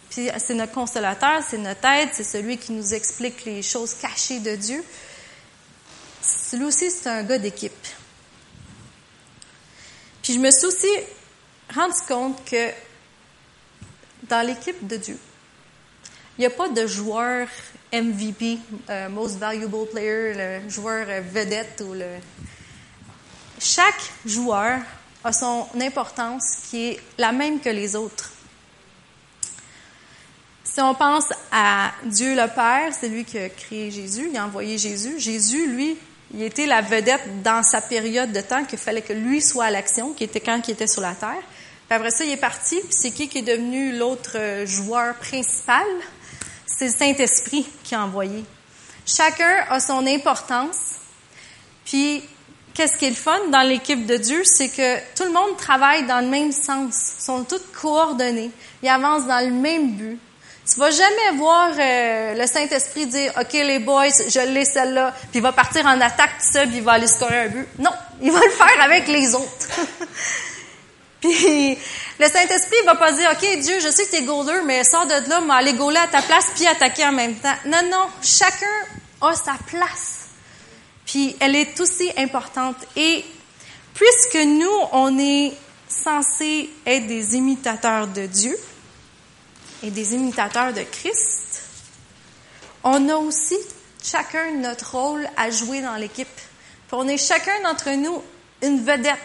Puis 0.09 0.29
c'est 0.37 0.53
notre 0.53 0.73
consolateur, 0.73 1.41
c'est 1.47 1.57
notre 1.57 1.85
aide, 1.85 2.09
c'est 2.11 2.25
celui 2.25 2.57
qui 2.57 2.73
nous 2.73 2.93
explique 2.93 3.45
les 3.45 3.61
choses 3.61 3.93
cachées 3.93 4.39
de 4.39 4.55
Dieu. 4.55 4.83
Lui 6.53 6.65
aussi, 6.65 6.91
c'est 6.91 7.07
un 7.07 7.23
gars 7.23 7.37
d'équipe. 7.37 7.87
Puis 10.21 10.33
je 10.33 10.39
me 10.39 10.51
suis 10.51 10.67
aussi 10.67 10.87
rendu 11.73 11.99
compte 12.07 12.43
que 12.45 12.69
dans 14.23 14.45
l'équipe 14.45 14.85
de 14.85 14.97
Dieu, 14.97 15.17
il 16.37 16.41
n'y 16.41 16.45
a 16.47 16.51
pas 16.51 16.69
de 16.69 16.87
joueur 16.87 17.47
MVP, 17.93 18.57
euh, 18.89 19.09
Most 19.09 19.37
Valuable 19.37 19.87
Player, 19.91 20.33
le 20.33 20.69
joueur 20.69 21.05
euh, 21.09 21.21
vedette 21.21 21.83
ou 21.85 21.93
le. 21.93 22.05
Chaque 23.59 24.01
joueur 24.25 24.79
a 25.23 25.33
son 25.33 25.67
importance 25.79 26.57
qui 26.69 26.89
est 26.89 26.99
la 27.17 27.31
même 27.31 27.59
que 27.59 27.69
les 27.69 27.95
autres. 27.95 28.31
Si 30.63 30.79
on 30.79 30.95
pense 30.95 31.25
à 31.51 31.91
Dieu 32.05 32.33
le 32.33 32.47
Père, 32.47 32.93
c'est 32.93 33.09
lui 33.09 33.25
qui 33.25 33.37
a 33.37 33.49
créé 33.49 33.91
Jésus, 33.91 34.29
il 34.31 34.37
a 34.37 34.45
envoyé 34.45 34.77
Jésus. 34.77 35.19
Jésus, 35.19 35.67
lui, 35.67 35.97
il 36.33 36.43
était 36.43 36.65
la 36.65 36.81
vedette 36.81 37.41
dans 37.43 37.61
sa 37.63 37.81
période 37.81 38.31
de 38.31 38.41
temps 38.41 38.63
qu'il 38.63 38.79
fallait 38.79 39.01
que 39.01 39.13
lui 39.13 39.41
soit 39.41 39.65
à 39.65 39.71
l'action, 39.71 40.13
qui 40.13 40.23
était 40.23 40.39
quand 40.39 40.67
il 40.67 40.71
était 40.71 40.87
sur 40.87 41.01
la 41.01 41.13
terre. 41.13 41.43
Puis 41.87 41.95
après 41.97 42.11
ça, 42.11 42.23
il 42.23 42.31
est 42.31 42.37
parti. 42.37 42.79
C'est 42.89 43.11
qui 43.11 43.27
qui 43.27 43.39
est 43.39 43.41
devenu 43.41 43.97
l'autre 43.97 44.37
euh, 44.37 44.65
joueur 44.65 45.15
principal? 45.15 45.85
C'est 46.65 46.85
le 46.85 46.93
Saint-Esprit 46.93 47.67
qui 47.83 47.95
a 47.95 48.03
envoyé. 48.03 48.45
Chacun 49.05 49.65
a 49.69 49.79
son 49.79 50.05
importance. 50.07 50.95
Puis, 51.83 52.23
qu'est-ce 52.73 52.97
qui 52.97 53.05
est 53.05 53.09
le 53.09 53.15
fun 53.15 53.47
dans 53.51 53.67
l'équipe 53.67 54.05
de 54.05 54.15
Dieu? 54.15 54.41
C'est 54.45 54.69
que 54.69 54.97
tout 55.15 55.25
le 55.25 55.33
monde 55.33 55.57
travaille 55.57 56.05
dans 56.05 56.21
le 56.21 56.29
même 56.29 56.53
sens. 56.53 57.15
Ils 57.19 57.23
sont 57.23 57.43
tous 57.43 57.61
coordonnés. 57.73 58.51
Ils 58.81 58.89
avancent 58.89 59.27
dans 59.27 59.45
le 59.45 59.53
même 59.53 59.91
but. 59.91 60.19
Tu 60.69 60.79
vas 60.79 60.91
jamais 60.91 61.37
voir 61.37 61.71
euh, 61.77 62.35
le 62.35 62.45
Saint-Esprit 62.45 63.07
dire 63.07 63.33
OK 63.39 63.53
les 63.53 63.79
boys, 63.79 64.09
je 64.27 64.39
l'ai 64.41 64.63
celle-là, 64.63 65.11
puis 65.31 65.39
il 65.39 65.41
va 65.41 65.51
partir 65.51 65.85
en 65.85 65.99
attaque 65.99 66.37
tout 66.39 66.53
seul, 66.53 66.67
puis 66.67 66.77
il 66.77 66.83
va 66.83 66.93
aller 66.93 67.07
scorer 67.07 67.41
un 67.41 67.47
but. 67.47 67.67
Non, 67.79 67.91
il 68.21 68.31
va 68.31 68.39
le 68.39 68.51
faire 68.51 68.81
avec 68.81 69.07
les 69.07 69.33
autres. 69.33 69.67
puis 71.21 71.77
le 72.19 72.27
Saint-Esprit 72.27 72.77
va 72.85 72.95
pas 72.95 73.11
dire 73.11 73.31
OK 73.31 73.59
Dieu, 73.59 73.79
je 73.79 73.89
sais 73.89 74.05
que 74.05 74.15
tu 74.15 74.23
goaler, 74.23 74.61
mais 74.63 74.83
sors 74.83 75.07
de 75.07 75.29
là, 75.29 75.41
mais 75.41 75.55
aller 75.55 75.73
goaler 75.73 75.97
à 75.97 76.07
ta 76.07 76.21
place 76.21 76.51
puis 76.55 76.67
attaquer 76.67 77.05
en 77.05 77.11
même 77.11 77.35
temps. 77.35 77.55
Non 77.65 77.81
non, 77.89 78.07
chacun 78.21 78.65
a 79.21 79.33
sa 79.33 79.55
place. 79.65 80.27
Puis 81.05 81.35
elle 81.39 81.55
est 81.55 81.79
aussi 81.79 82.11
importante 82.17 82.77
et 82.95 83.25
puisque 83.95 84.45
nous 84.45 84.77
on 84.91 85.17
est 85.17 85.53
censés 85.87 86.69
être 86.85 87.07
des 87.07 87.35
imitateurs 87.35 88.07
de 88.07 88.27
Dieu, 88.27 88.55
et 89.83 89.91
des 89.91 90.13
imitateurs 90.13 90.73
de 90.73 90.81
Christ, 90.81 91.63
on 92.83 93.09
a 93.09 93.15
aussi 93.15 93.57
chacun 94.03 94.51
notre 94.55 94.97
rôle 94.97 95.27
à 95.37 95.51
jouer 95.51 95.81
dans 95.81 95.95
l'équipe. 95.95 96.27
on 96.91 97.07
est 97.07 97.17
chacun 97.17 97.61
d'entre 97.63 97.91
nous 97.91 98.21
une 98.61 98.83
vedette 98.83 99.17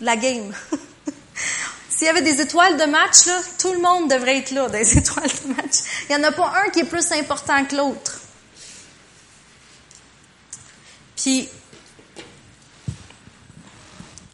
de 0.00 0.04
la 0.04 0.16
game. 0.16 0.52
S'il 1.88 2.06
y 2.06 2.10
avait 2.10 2.22
des 2.22 2.40
étoiles 2.40 2.76
de 2.76 2.84
match, 2.84 3.26
là, 3.26 3.40
tout 3.58 3.72
le 3.72 3.78
monde 3.78 4.10
devrait 4.10 4.38
être 4.38 4.50
là, 4.50 4.68
des 4.70 4.98
étoiles 4.98 5.30
de 5.44 5.54
match. 5.54 5.76
Il 6.08 6.16
n'y 6.16 6.24
en 6.24 6.28
a 6.28 6.32
pas 6.32 6.52
un 6.64 6.70
qui 6.70 6.80
est 6.80 6.84
plus 6.84 7.12
important 7.12 7.64
que 7.64 7.76
l'autre. 7.76 8.20
Puis, 11.16 11.48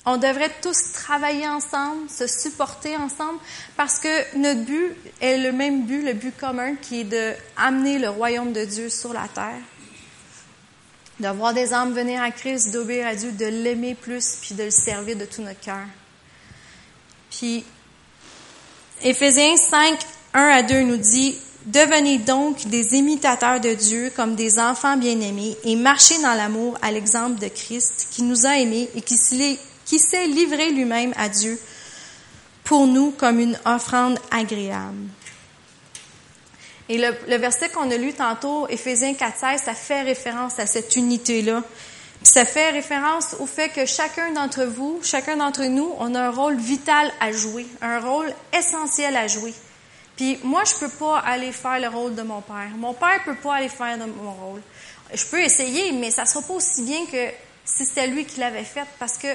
on 0.07 0.17
devrait 0.17 0.53
tous 0.63 0.93
travailler 0.93 1.47
ensemble, 1.47 2.09
se 2.09 2.27
supporter 2.27 2.97
ensemble, 2.97 3.39
parce 3.77 3.99
que 3.99 4.37
notre 4.39 4.61
but 4.61 4.97
est 5.21 5.37
le 5.39 5.53
même 5.53 5.85
but, 5.85 6.03
le 6.03 6.15
but 6.15 6.37
commun, 6.37 6.77
qui 6.77 7.01
est 7.01 7.05
de 7.05 7.33
amener 7.57 7.99
le 7.99 8.09
royaume 8.09 8.53
de 8.53 8.65
Dieu 8.65 8.89
sur 8.89 9.13
la 9.13 9.29
terre, 9.29 9.61
de 11.19 11.29
voir 11.29 11.53
des 11.53 11.75
âmes 11.75 11.93
venir 11.93 12.23
à 12.23 12.31
Christ, 12.31 12.73
d'obéir 12.73 13.09
à 13.09 13.15
Dieu, 13.15 13.33
de 13.33 13.45
l'aimer 13.45 13.95
plus, 13.95 14.39
puis 14.41 14.55
de 14.55 14.65
le 14.65 14.71
servir 14.71 15.17
de 15.17 15.27
tout 15.27 15.43
notre 15.43 15.61
cœur. 15.61 15.87
Puis, 17.31 17.65
Éphésiens 19.03 19.57
5, 19.57 19.99
1 20.33 20.41
à 20.41 20.63
2 20.63 20.81
nous 20.83 20.97
dit, 20.97 21.37
Devenez 21.67 22.17
donc 22.17 22.67
des 22.69 22.95
imitateurs 22.95 23.61
de 23.61 23.75
Dieu 23.75 24.11
comme 24.17 24.35
des 24.35 24.59
enfants 24.59 24.97
bien-aimés 24.97 25.59
et 25.65 25.77
marchez 25.77 26.21
dans 26.23 26.33
l'amour 26.33 26.79
à 26.81 26.91
l'exemple 26.91 27.39
de 27.39 27.49
Christ 27.49 28.09
qui 28.11 28.23
nous 28.23 28.47
a 28.47 28.57
aimés 28.57 28.89
et 28.95 29.03
qui 29.03 29.19
qui 29.91 29.99
s'est 29.99 30.29
livré 30.29 30.71
lui-même 30.71 31.13
à 31.17 31.29
Dieu 31.29 31.59
pour 32.63 32.87
nous 32.87 33.11
comme 33.11 33.41
une 33.41 33.59
offrande 33.65 34.21
agréable. 34.31 35.09
Et 36.89 36.97
le, 36.97 37.37
verset 37.39 37.71
qu'on 37.71 37.91
a 37.91 37.97
lu 37.97 38.13
tantôt, 38.13 38.69
Éphésiens 38.69 39.15
4.16, 39.15 39.65
ça 39.65 39.75
fait 39.75 40.03
référence 40.03 40.61
à 40.61 40.67
cette 40.67 40.95
unité-là. 40.95 41.65
Ça 42.23 42.45
fait 42.45 42.71
référence 42.71 43.35
au 43.41 43.47
fait 43.47 43.71
que 43.71 43.85
chacun 43.85 44.31
d'entre 44.31 44.63
vous, 44.63 45.01
chacun 45.03 45.37
d'entre 45.37 45.65
nous, 45.65 45.93
on 45.99 46.15
a 46.15 46.21
un 46.21 46.31
rôle 46.31 46.57
vital 46.57 47.11
à 47.19 47.33
jouer, 47.33 47.67
un 47.83 47.99
rôle 47.99 48.33
essentiel 48.57 49.17
à 49.17 49.27
jouer. 49.27 49.55
Puis 50.15 50.39
moi, 50.45 50.63
je 50.67 50.75
peux 50.79 50.93
pas 50.93 51.19
aller 51.19 51.51
faire 51.51 51.81
le 51.81 51.89
rôle 51.89 52.15
de 52.15 52.23
mon 52.23 52.43
père. 52.43 52.71
Mon 52.77 52.95
père 52.95 53.25
peut 53.25 53.35
pas 53.35 53.57
aller 53.57 53.69
faire 53.69 53.99
mon 53.99 54.35
rôle. 54.35 54.63
Je 55.13 55.25
peux 55.25 55.41
essayer, 55.41 55.91
mais 55.91 56.13
ça 56.13 56.27
sera 56.27 56.43
pas 56.43 56.55
aussi 56.55 56.83
bien 56.83 57.07
que 57.07 57.31
si 57.65 57.85
c'était 57.85 58.07
lui 58.07 58.25
qui 58.25 58.39
l'avait 58.39 58.63
fait, 58.63 58.87
parce 59.01 59.19
que 59.19 59.27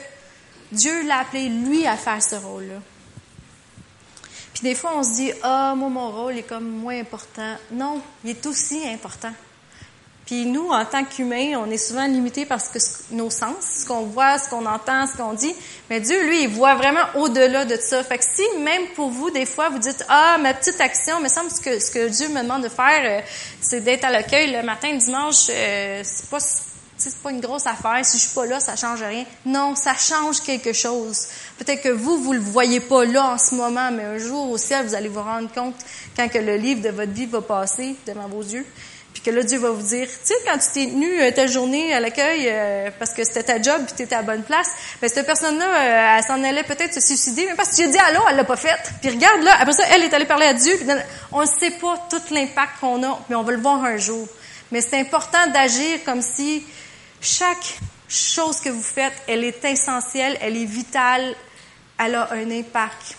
Dieu 0.71 1.05
l'a 1.07 1.19
appelé 1.19 1.49
lui 1.49 1.85
à 1.87 1.97
faire 1.97 2.21
ce 2.21 2.35
rôle-là. 2.35 2.81
Puis 4.53 4.63
des 4.63 4.75
fois, 4.75 4.93
on 4.95 5.03
se 5.03 5.15
dit, 5.15 5.31
ah, 5.43 5.73
moi, 5.75 5.89
mon 5.89 6.11
rôle 6.11 6.37
est 6.37 6.43
comme 6.43 6.69
moins 6.69 6.99
important. 6.99 7.55
Non, 7.71 8.01
il 8.23 8.31
est 8.31 8.45
aussi 8.45 8.87
important. 8.87 9.31
Puis 10.25 10.45
nous, 10.45 10.69
en 10.69 10.85
tant 10.85 11.03
qu'humains, 11.03 11.53
on 11.57 11.69
est 11.69 11.77
souvent 11.77 12.07
limités 12.07 12.45
par 12.45 12.59
que, 12.59 12.79
nos 13.11 13.29
sens, 13.29 13.81
ce 13.81 13.85
qu'on 13.85 14.05
voit, 14.05 14.39
ce 14.39 14.49
qu'on 14.49 14.65
entend, 14.65 15.05
ce 15.05 15.15
qu'on 15.15 15.33
dit. 15.33 15.53
Mais 15.89 15.99
Dieu, 15.99 16.25
lui, 16.25 16.43
il 16.43 16.49
voit 16.49 16.73
vraiment 16.75 17.03
au-delà 17.15 17.65
de 17.65 17.75
ça. 17.75 18.03
Fait 18.03 18.17
que 18.17 18.23
si, 18.23 18.43
même 18.59 18.87
pour 18.95 19.09
vous, 19.09 19.29
des 19.29 19.45
fois, 19.45 19.69
vous 19.69 19.77
dites, 19.77 20.03
ah, 20.09 20.37
ma 20.39 20.53
petite 20.55 20.81
action, 20.81 21.19
me 21.19 21.27
semble 21.27 21.51
que 21.63 21.79
ce 21.79 21.91
que 21.91 22.07
Dieu 22.07 22.29
me 22.29 22.41
demande 22.41 22.63
de 22.63 22.69
faire, 22.69 23.01
euh, 23.03 23.21
c'est 23.61 23.81
d'être 23.81 24.05
à 24.05 24.09
l'accueil 24.09 24.51
le 24.51 24.63
matin, 24.63 24.91
le 24.91 24.97
dimanche, 24.97 25.47
euh, 25.49 26.01
c'est 26.03 26.29
pas 26.29 26.39
c'est 27.09 27.21
pas 27.21 27.31
une 27.31 27.41
grosse 27.41 27.67
affaire. 27.67 27.99
Si 28.03 28.17
je 28.17 28.23
suis 28.23 28.35
pas 28.35 28.45
là, 28.45 28.59
ça 28.59 28.75
change 28.75 29.01
rien. 29.01 29.25
Non, 29.45 29.75
ça 29.75 29.93
change 29.95 30.41
quelque 30.41 30.73
chose. 30.73 31.27
Peut-être 31.57 31.81
que 31.81 31.89
vous, 31.89 32.17
vous 32.17 32.33
le 32.33 32.39
voyez 32.39 32.79
pas 32.79 33.05
là 33.05 33.33
en 33.33 33.37
ce 33.37 33.55
moment, 33.55 33.91
mais 33.91 34.03
un 34.03 34.17
jour 34.17 34.49
au 34.49 34.57
ciel, 34.57 34.85
vous 34.85 34.95
allez 34.95 35.09
vous 35.09 35.21
rendre 35.21 35.51
compte 35.53 35.75
quand 36.15 36.27
que 36.29 36.39
le 36.39 36.55
livre 36.57 36.81
de 36.81 36.89
votre 36.89 37.11
vie 37.11 37.25
va 37.25 37.41
passer 37.41 37.95
devant 38.05 38.27
vos 38.27 38.41
yeux. 38.41 38.65
Puis 39.15 39.23
que 39.23 39.31
là, 39.31 39.43
Dieu 39.43 39.59
va 39.59 39.69
vous 39.69 39.81
dire, 39.81 40.07
tu 40.07 40.13
sais, 40.25 40.33
quand 40.45 40.57
tu 40.57 40.71
t'es 40.73 40.91
tenu 40.91 41.21
euh, 41.21 41.31
ta 41.31 41.47
journée 41.47 41.93
à 41.93 42.01
l'accueil 42.01 42.49
euh, 42.49 42.89
parce 42.99 43.13
que 43.13 43.23
c'était 43.23 43.43
ta 43.43 43.61
job 43.61 43.81
puis 43.85 43.95
tu 43.95 44.03
étais 44.03 44.15
à 44.15 44.17
la 44.17 44.23
bonne 44.25 44.43
place, 44.43 44.67
ben 45.01 45.09
cette 45.09 45.25
personne-là, 45.25 45.65
euh, 45.65 46.17
elle 46.17 46.23
s'en 46.25 46.43
allait 46.43 46.63
peut-être 46.63 46.93
se 46.93 46.99
suicider, 46.99 47.45
mais 47.47 47.55
parce 47.55 47.69
que 47.69 47.75
tu 47.77 47.83
as 47.83 47.87
dit 47.87 47.97
allô, 47.97 48.19
elle 48.29 48.35
l'a 48.35 48.43
pas 48.43 48.57
fait. 48.57 48.77
Puis 49.01 49.09
regarde 49.11 49.41
là, 49.43 49.53
après 49.57 49.71
ça, 49.71 49.83
elle 49.93 50.03
est 50.03 50.13
allée 50.13 50.25
parler 50.25 50.47
à 50.47 50.53
Dieu. 50.53 50.77
on 51.31 51.41
ne 51.41 51.45
sait 51.45 51.71
pas 51.71 52.07
tout 52.09 52.33
l'impact 52.33 52.81
qu'on 52.81 53.01
a, 53.03 53.19
mais 53.29 53.35
on 53.35 53.43
va 53.43 53.53
le 53.53 53.61
voir 53.61 53.81
un 53.85 53.95
jour. 53.95 54.27
Mais 54.71 54.81
c'est 54.81 54.99
important 54.99 55.47
d'agir 55.53 55.99
comme 56.03 56.21
si 56.21 56.65
chaque 57.25 57.79
chose 58.07 58.59
que 58.59 58.69
vous 58.69 58.83
faites, 58.83 59.13
elle 59.27 59.43
est 59.43 59.63
essentielle, 59.65 60.37
elle 60.41 60.55
est 60.55 60.65
vitale, 60.65 61.35
elle 61.97 62.15
a 62.15 62.31
un 62.31 62.51
impact. 62.51 63.17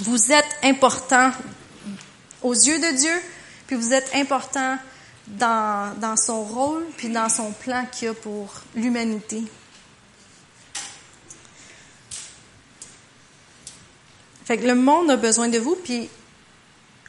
Vous 0.00 0.32
êtes 0.32 0.56
important 0.62 1.32
aux 2.42 2.54
yeux 2.54 2.78
de 2.78 2.96
Dieu, 2.96 3.22
puis 3.66 3.76
vous 3.76 3.92
êtes 3.92 4.14
important 4.14 4.78
dans, 5.26 5.98
dans 5.98 6.16
son 6.16 6.44
rôle, 6.44 6.84
puis 6.96 7.08
dans 7.08 7.28
son 7.28 7.52
plan 7.52 7.84
qu'il 7.90 8.08
a 8.08 8.14
pour 8.14 8.52
l'humanité. 8.74 9.42
Fait 14.44 14.58
que 14.58 14.66
le 14.66 14.74
monde 14.74 15.10
a 15.10 15.16
besoin 15.16 15.48
de 15.48 15.58
vous, 15.58 15.76
puis 15.76 16.08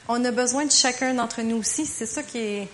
on 0.08 0.24
a 0.26 0.32
besoin 0.32 0.66
de 0.66 0.72
chacun 0.72 1.14
d'entre 1.14 1.42
nous 1.42 1.58
aussi. 1.58 1.86
C'est 1.86 2.06
ça 2.06 2.24
qui 2.24 2.38
est, 2.38 2.70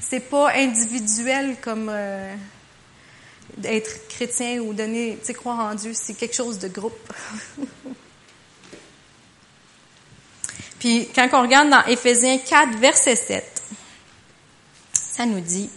C'est 0.00 0.20
pas 0.20 0.52
individuel 0.54 1.56
comme 1.60 1.88
euh, 1.90 2.34
être 3.64 4.08
chrétien 4.08 4.60
ou 4.60 4.72
donner, 4.72 5.18
tu 5.20 5.26
sais, 5.26 5.34
croire 5.34 5.60
en 5.60 5.74
Dieu. 5.74 5.92
C'est 5.94 6.14
quelque 6.14 6.34
chose 6.34 6.58
de 6.58 6.68
groupe. 6.68 7.12
Puis 10.78 11.08
quand 11.14 11.28
on 11.32 11.42
regarde 11.42 11.70
dans 11.70 11.84
Éphésiens 11.86 12.38
4, 12.38 12.78
verset 12.78 13.16
7, 13.16 13.62
ça 14.92 15.26
nous 15.26 15.40
dit, 15.40 15.70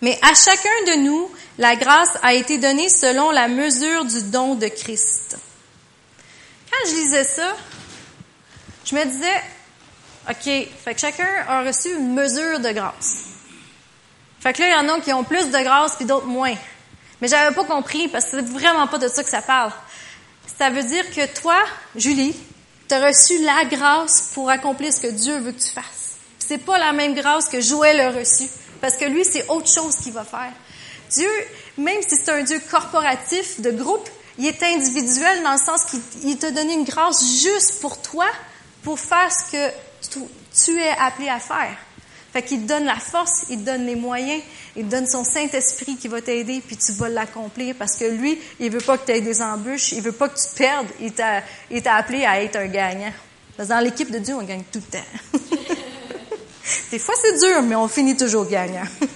mais 0.00 0.18
à 0.22 0.32
chacun 0.34 0.84
de 0.86 1.00
nous, 1.00 1.30
la 1.58 1.74
grâce 1.74 2.16
a 2.22 2.34
été 2.34 2.58
donnée 2.58 2.88
selon 2.88 3.30
la 3.30 3.48
mesure 3.48 4.04
du 4.04 4.22
don 4.30 4.54
de 4.54 4.68
Christ. 4.68 5.38
Quand 6.70 6.88
je 6.88 6.94
lisais 6.94 7.24
ça, 7.24 7.56
je 8.84 8.94
me 8.94 9.04
disais, 9.04 9.42
OK, 10.30 10.42
fait 10.44 10.94
que 10.94 11.00
chacun 11.00 11.28
a 11.48 11.62
reçu 11.62 11.90
une 11.94 12.12
mesure 12.12 12.60
de 12.60 12.70
grâce. 12.70 13.28
Fait 14.40 14.52
que 14.52 14.60
là, 14.60 14.68
il 14.68 14.72
y 14.72 14.90
en 14.90 14.94
a 14.94 15.00
qui 15.00 15.12
ont 15.12 15.24
plus 15.24 15.46
de 15.46 15.58
grâce 15.62 15.96
puis 15.96 16.04
d'autres 16.04 16.26
moins. 16.26 16.54
Mais 17.20 17.28
j'avais 17.28 17.54
pas 17.54 17.64
compris 17.64 18.08
parce 18.08 18.26
que 18.26 18.30
c'est 18.32 18.42
vraiment 18.42 18.86
pas 18.86 18.98
de 18.98 19.08
ça 19.08 19.24
que 19.24 19.30
ça 19.30 19.42
parle. 19.42 19.72
Ça 20.58 20.70
veut 20.70 20.82
dire 20.82 21.10
que 21.14 21.26
toi, 21.40 21.56
Julie, 21.96 22.36
tu 22.88 22.94
as 22.94 23.06
reçu 23.06 23.42
la 23.42 23.64
grâce 23.64 24.30
pour 24.34 24.50
accomplir 24.50 24.92
ce 24.92 25.00
que 25.00 25.08
Dieu 25.08 25.38
veut 25.38 25.52
que 25.52 25.62
tu 25.62 25.70
fasses. 25.70 26.16
C'est 26.38 26.58
pas 26.58 26.78
la 26.78 26.92
même 26.92 27.14
grâce 27.14 27.48
que 27.48 27.60
Joël 27.60 27.98
a 28.00 28.10
reçue 28.10 28.48
parce 28.80 28.96
que 28.96 29.06
lui, 29.06 29.24
c'est 29.24 29.48
autre 29.48 29.72
chose 29.72 29.96
qu'il 29.96 30.12
va 30.12 30.24
faire. 30.24 30.52
Dieu, 31.10 31.30
même 31.78 32.02
si 32.02 32.16
c'est 32.16 32.30
un 32.30 32.42
Dieu 32.42 32.60
corporatif, 32.70 33.60
de 33.60 33.70
groupe, 33.70 34.08
il 34.38 34.46
est 34.46 34.62
individuel 34.62 35.42
dans 35.42 35.52
le 35.52 35.58
sens 35.58 35.84
qu'il 35.86 36.38
t'a 36.38 36.50
donné 36.50 36.74
une 36.74 36.84
grâce 36.84 37.40
juste 37.42 37.80
pour 37.80 38.00
toi, 38.00 38.26
pour 38.82 39.00
faire 39.00 39.30
ce 39.32 39.50
que 39.50 39.72
tu, 40.10 40.78
es 40.78 40.90
appelé 40.90 41.28
à 41.28 41.38
faire. 41.38 41.76
Fait 42.32 42.42
qu'il 42.42 42.62
te 42.62 42.66
donne 42.66 42.84
la 42.84 42.96
force, 42.96 43.44
il 43.48 43.60
te 43.60 43.64
donne 43.64 43.86
les 43.86 43.96
moyens, 43.96 44.42
il 44.76 44.84
te 44.84 44.90
donne 44.90 45.06
son 45.06 45.24
Saint-Esprit 45.24 45.96
qui 45.96 46.08
va 46.08 46.20
t'aider, 46.20 46.62
puis 46.64 46.76
tu 46.76 46.92
vas 46.92 47.08
l'accomplir 47.08 47.74
parce 47.78 47.96
que 47.96 48.04
lui, 48.04 48.38
il 48.60 48.70
veut 48.70 48.80
pas 48.80 48.98
que 48.98 49.06
tu 49.06 49.12
aies 49.12 49.22
des 49.22 49.40
embûches, 49.40 49.92
il 49.92 50.02
veut 50.02 50.12
pas 50.12 50.28
que 50.28 50.38
tu 50.38 50.54
perdes, 50.56 50.88
il 51.00 51.12
t'a, 51.12 51.42
il 51.70 51.82
t'a 51.82 51.94
appelé 51.94 52.26
à 52.26 52.42
être 52.42 52.56
un 52.56 52.66
gagnant. 52.66 53.12
Parce 53.56 53.68
que 53.68 53.74
dans 53.74 53.80
l'équipe 53.80 54.10
de 54.10 54.18
Dieu, 54.18 54.34
on 54.34 54.42
gagne 54.42 54.64
tout 54.70 54.80
le 54.92 54.98
temps. 54.98 55.04
des 56.90 56.98
fois, 56.98 57.14
c'est 57.20 57.38
dur, 57.38 57.62
mais 57.62 57.74
on 57.74 57.88
finit 57.88 58.16
toujours 58.16 58.46
gagnant. 58.46 58.84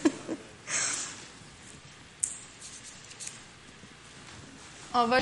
on 4.94 5.06
va... 5.06 5.18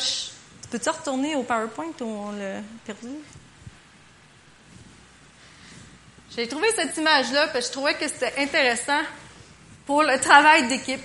Peux-tu 0.70 0.88
retourner 0.88 1.34
au 1.34 1.42
PowerPoint 1.42 1.92
ou 2.00 2.04
on 2.04 2.30
l'a 2.30 2.60
perdu? 2.86 3.08
J'ai 6.36 6.46
trouvé 6.46 6.68
cette 6.76 6.96
image-là 6.96 7.48
parce 7.48 7.66
que 7.66 7.72
je 7.72 7.72
trouvais 7.72 7.94
que 7.94 8.06
c'était 8.06 8.34
intéressant 8.38 9.00
pour 9.84 10.04
le 10.04 10.16
travail 10.20 10.68
d'équipe. 10.68 11.00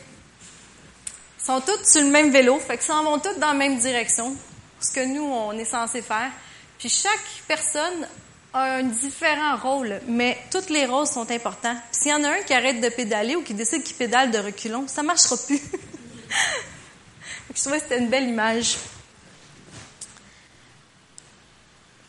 Ils 1.39 1.45
sont 1.45 1.61
tous 1.61 1.83
sur 1.91 2.01
le 2.01 2.09
même 2.09 2.31
vélo, 2.31 2.59
fait 2.59 2.77
qu'ils 2.77 2.85
s'en 2.85 3.03
vont 3.03 3.17
tous 3.17 3.33
dans 3.39 3.47
la 3.47 3.53
même 3.55 3.79
direction, 3.79 4.35
ce 4.79 4.91
que 4.91 5.03
nous, 5.03 5.23
on 5.23 5.53
est 5.53 5.65
censé 5.65 6.03
faire. 6.03 6.29
Puis 6.77 6.89
chaque 6.89 7.25
personne 7.47 8.07
a 8.53 8.75
un 8.75 8.83
différent 8.83 9.57
rôle, 9.57 9.99
mais 10.07 10.37
tous 10.51 10.69
les 10.69 10.85
rôles 10.85 11.07
sont 11.07 11.29
importants. 11.31 11.75
S'il 11.91 12.11
y 12.11 12.13
en 12.13 12.23
a 12.23 12.29
un 12.29 12.41
qui 12.43 12.53
arrête 12.53 12.79
de 12.79 12.89
pédaler 12.89 13.35
ou 13.35 13.41
qui 13.41 13.55
décide 13.55 13.81
qu'il 13.81 13.95
pédale 13.95 14.29
de 14.29 14.37
reculons, 14.37 14.87
ça 14.87 15.01
marchera 15.01 15.37
plus. 15.37 15.59
je 17.55 17.61
trouvais 17.61 17.77
que 17.77 17.83
c'était 17.83 17.97
une 17.97 18.09
belle 18.09 18.29
image. 18.29 18.77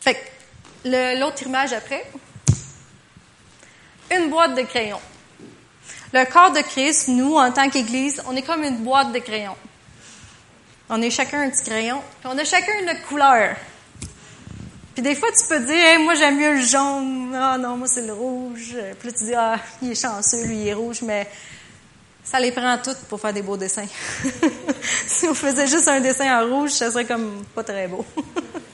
Fait 0.01 0.15
que 0.83 1.19
l'autre 1.19 1.41
image 1.47 1.73
après, 1.73 2.05
une 4.15 4.29
boîte 4.29 4.55
de 4.55 4.61
crayons. 4.61 5.01
Le 6.13 6.25
corps 6.31 6.51
de 6.51 6.61
Christ, 6.61 7.09
nous, 7.09 7.35
en 7.35 7.51
tant 7.51 7.69
qu'Église, 7.69 8.21
on 8.27 8.35
est 8.35 8.41
comme 8.41 8.63
une 8.63 8.77
boîte 8.77 9.11
de 9.11 9.19
crayons. 9.19 9.57
On 10.89 11.01
est 11.01 11.09
chacun 11.09 11.41
un 11.41 11.49
petit 11.49 11.63
crayon, 11.63 12.01
on 12.23 12.37
a 12.37 12.45
chacun 12.45 12.71
notre 12.85 13.05
couleur. 13.07 13.57
Puis 14.93 15.03
des 15.03 15.15
fois, 15.15 15.27
tu 15.37 15.45
peux 15.47 15.59
dire, 15.59 15.99
moi 15.99 16.15
j'aime 16.15 16.37
mieux 16.37 16.53
le 16.53 16.61
jaune, 16.61 17.35
ah 17.35 17.57
non, 17.57 17.75
moi 17.75 17.87
c'est 17.87 18.05
le 18.05 18.13
rouge. 18.13 18.73
Puis 18.99 19.13
tu 19.13 19.25
dis, 19.25 19.35
ah, 19.35 19.59
il 19.81 19.91
est 19.91 20.01
chanceux, 20.01 20.45
lui 20.45 20.61
il 20.61 20.67
est 20.69 20.73
rouge, 20.73 21.01
mais 21.01 21.29
ça 22.23 22.39
les 22.39 22.53
prend 22.53 22.77
toutes 22.77 22.99
pour 23.09 23.19
faire 23.19 23.33
des 23.33 23.41
beaux 23.41 23.57
dessins. 23.57 23.85
si 25.07 25.27
on 25.27 25.33
faisait 25.33 25.67
juste 25.67 25.89
un 25.89 25.99
dessin 25.99 26.41
en 26.41 26.47
rouge, 26.47 26.71
ça 26.71 26.89
serait 26.89 27.05
comme 27.05 27.43
pas 27.53 27.63
très 27.63 27.87
beau. 27.87 28.05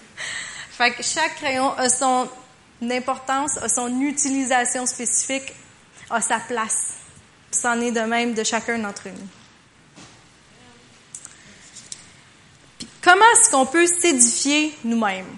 fait 0.69 0.91
que 0.91 1.02
chaque 1.02 1.36
crayon 1.36 1.74
a 1.78 1.89
son 1.89 2.30
importance, 2.91 3.58
a 3.58 3.69
son 3.69 4.02
utilisation 4.02 4.86
spécifique, 4.86 5.54
a 6.10 6.22
sa 6.22 6.39
place. 6.39 6.96
C'en 7.52 7.80
est 7.82 7.91
de 7.91 8.02
même 8.02 8.34
de 8.34 8.43
chacun 8.43 8.80
d'entre 8.80 9.10
nous. 9.10 9.28
comment 13.04 13.26
est-ce 13.34 13.52
qu'on 13.52 13.65
peut 13.65 13.86
s'édifier 13.86 14.74
nous-mêmes? 14.84 15.38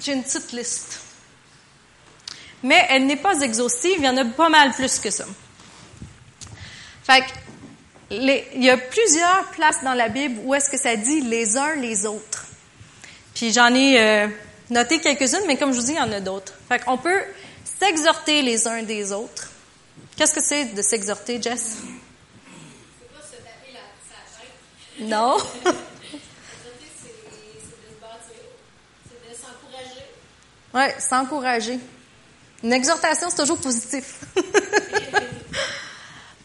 J'ai 0.00 0.12
une 0.12 0.22
petite 0.22 0.52
liste. 0.52 1.00
Mais 2.62 2.86
elle 2.88 3.06
n'est 3.06 3.16
pas 3.16 3.40
exhaustive, 3.40 3.96
il 3.98 4.04
y 4.04 4.08
en 4.08 4.16
a 4.16 4.24
pas 4.24 4.48
mal 4.48 4.72
plus 4.72 4.98
que 4.98 5.10
ça. 5.10 5.24
Fait 7.04 7.24
il 8.10 8.62
y 8.62 8.70
a 8.70 8.76
plusieurs 8.76 9.50
places 9.50 9.82
dans 9.82 9.94
la 9.94 10.08
Bible 10.08 10.40
où 10.44 10.54
est-ce 10.54 10.70
que 10.70 10.76
ça 10.76 10.94
dit 10.94 11.22
les 11.22 11.56
uns 11.56 11.74
les 11.76 12.06
autres. 12.06 12.46
Puis 13.34 13.52
j'en 13.52 13.74
ai 13.74 13.98
euh, 13.98 14.28
noté 14.70 15.00
quelques-unes, 15.00 15.44
mais 15.46 15.56
comme 15.56 15.72
je 15.72 15.80
vous 15.80 15.86
dis, 15.86 15.92
il 15.92 15.98
y 15.98 16.00
en 16.00 16.12
a 16.12 16.20
d'autres. 16.20 16.54
Fait 16.68 16.78
qu'on 16.78 16.98
peut 16.98 17.22
s'exhorter 17.64 18.42
les 18.42 18.66
uns 18.66 18.82
des 18.82 19.12
autres. 19.12 19.50
Qu'est-ce 20.16 20.34
que 20.34 20.42
c'est 20.42 20.66
de 20.66 20.82
s'exhorter, 20.82 21.40
Jess? 21.40 21.78
C'est 23.00 23.12
pas 23.12 23.22
se 23.22 23.36
taper 23.36 23.72
la, 23.72 23.80
sa. 24.98 25.16
Non. 25.16 25.36
Oui, 30.74 30.82
s'encourager. 30.98 31.78
Une 32.64 32.72
exhortation, 32.72 33.28
c'est 33.30 33.36
toujours 33.36 33.60
positif. 33.60 34.24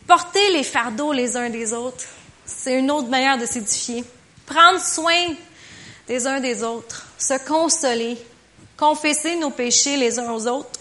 Porter 0.08 0.51
les 0.51 0.63
fardeaux 0.63 1.12
les 1.12 1.36
uns 1.36 1.49
des 1.49 1.73
autres, 1.73 2.05
c'est 2.45 2.77
une 2.77 2.91
autre 2.91 3.08
manière 3.08 3.39
de 3.39 3.47
s'édifier. 3.47 4.03
Prendre 4.45 4.79
soin 4.79 5.34
des 6.08 6.27
uns 6.27 6.39
des 6.39 6.63
autres, 6.63 7.08
se 7.19 7.38
consoler, 7.45 8.17
confesser 8.77 9.36
nos 9.36 9.51
péchés 9.51 9.97
les 9.97 10.17
uns 10.17 10.32
aux 10.32 10.47
autres. 10.47 10.79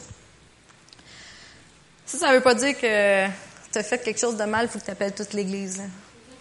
Ça, 2.06 2.18
ça 2.18 2.32
veut 2.32 2.40
pas 2.40 2.54
dire 2.54 2.78
que 2.78 3.26
tu 3.70 3.78
as 3.78 3.82
fait 3.82 3.98
quelque 3.98 4.20
chose 4.20 4.36
de 4.36 4.44
mal, 4.44 4.66
il 4.66 4.68
faut 4.70 4.78
que 4.78 4.84
tu 4.84 4.90
appelles 4.90 5.12
toute 5.12 5.34
l'Église. 5.34 5.82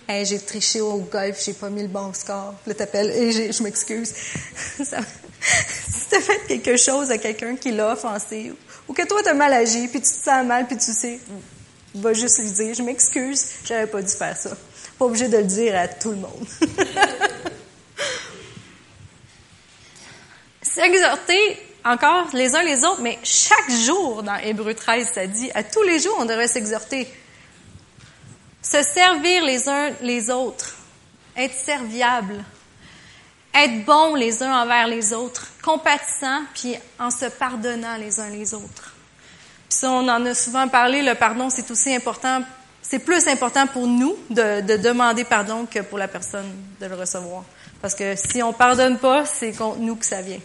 Hey, 0.07 0.25
j'ai 0.25 0.39
triché 0.39 0.79
au 0.79 0.99
golf, 0.99 1.43
j'ai 1.43 1.53
pas 1.53 1.69
mis 1.69 1.81
le 1.81 1.89
bon 1.89 2.13
score. 2.13 2.53
Là, 2.65 2.73
t'appelles, 2.73 3.12
et 3.12 3.51
je 3.51 3.63
m'excuse. 3.63 4.13
Ça, 4.83 4.99
si 5.41 6.10
tu 6.10 6.15
as 6.15 6.21
fait 6.21 6.39
quelque 6.47 6.77
chose 6.77 7.12
à 7.12 7.17
quelqu'un 7.17 7.57
qui 7.57 7.71
l'a 7.71 7.91
offensé, 7.91 8.53
ou 8.88 8.93
que 8.93 9.05
toi, 9.05 9.21
tu 9.21 9.29
as 9.29 9.33
mal 9.33 9.51
agi, 9.51 9.89
puis 9.89 9.99
tu 9.99 10.07
te 10.07 10.23
sens 10.23 10.45
mal, 10.45 10.65
puis 10.65 10.77
tu 10.77 10.93
sais, 10.93 11.19
va 11.95 12.13
juste 12.13 12.39
lui 12.39 12.51
dire, 12.51 12.73
je 12.73 12.83
m'excuse, 12.83 13.45
j'avais 13.65 13.88
pas 13.88 14.01
dû 14.01 14.13
faire 14.13 14.38
ça. 14.38 14.51
Pas 14.97 15.05
obligé 15.05 15.27
de 15.27 15.38
le 15.38 15.43
dire 15.43 15.77
à 15.77 15.88
tout 15.88 16.12
le 16.12 16.17
monde. 16.17 16.47
S'exhorter 20.77 21.57
encore 21.83 22.27
les 22.33 22.55
uns 22.55 22.61
les 22.61 22.85
autres, 22.85 23.01
mais 23.01 23.17
chaque 23.23 23.71
jour 23.71 24.21
dans 24.21 24.35
Hébreu 24.35 24.75
13, 24.75 25.11
ça 25.11 25.25
dit, 25.25 25.49
à 25.55 25.63
tous 25.63 25.81
les 25.81 25.99
jours, 25.99 26.15
on 26.19 26.25
devrait 26.25 26.47
s'exhorter. 26.47 27.11
Se 28.61 28.83
servir 28.83 29.43
les 29.43 29.67
uns 29.67 29.89
les 30.01 30.29
autres, 30.29 30.75
être 31.35 31.55
serviable, 31.55 32.45
être 33.55 33.85
bon 33.85 34.13
les 34.13 34.43
uns 34.43 34.55
envers 34.61 34.87
les 34.87 35.13
autres, 35.13 35.47
compatissant, 35.63 36.43
puis 36.53 36.75
en 36.99 37.09
se 37.09 37.25
pardonnant 37.25 37.97
les 37.97 38.19
uns 38.19 38.29
les 38.29 38.53
autres. 38.53 38.93
Puis 39.67 39.79
ça, 39.79 39.89
on 39.89 40.07
en 40.07 40.23
a 40.27 40.35
souvent 40.35 40.67
parlé, 40.67 41.01
le 41.01 41.15
pardon, 41.15 41.49
c'est 41.49 41.71
aussi 41.71 41.95
important, 41.95 42.43
c'est 42.89 43.00
plus 43.00 43.28
important 43.28 43.67
pour 43.67 43.86
nous 43.86 44.15
de, 44.30 44.62
de, 44.62 44.78
demander 44.78 45.26
pardon 45.26 45.65
que 45.65 45.80
pour 45.80 45.97
la 45.97 46.08
personne 46.08 46.50
de 46.80 46.86
le 46.86 46.95
recevoir. 46.95 47.43
Parce 47.82 47.93
que 47.93 48.15
si 48.15 48.41
on 48.41 48.54
pardonne 48.54 48.97
pas, 48.97 49.26
c'est 49.26 49.52
contre 49.52 49.80
nous 49.80 49.97
que 49.97 50.06
ça 50.06 50.21
vient. 50.21 50.39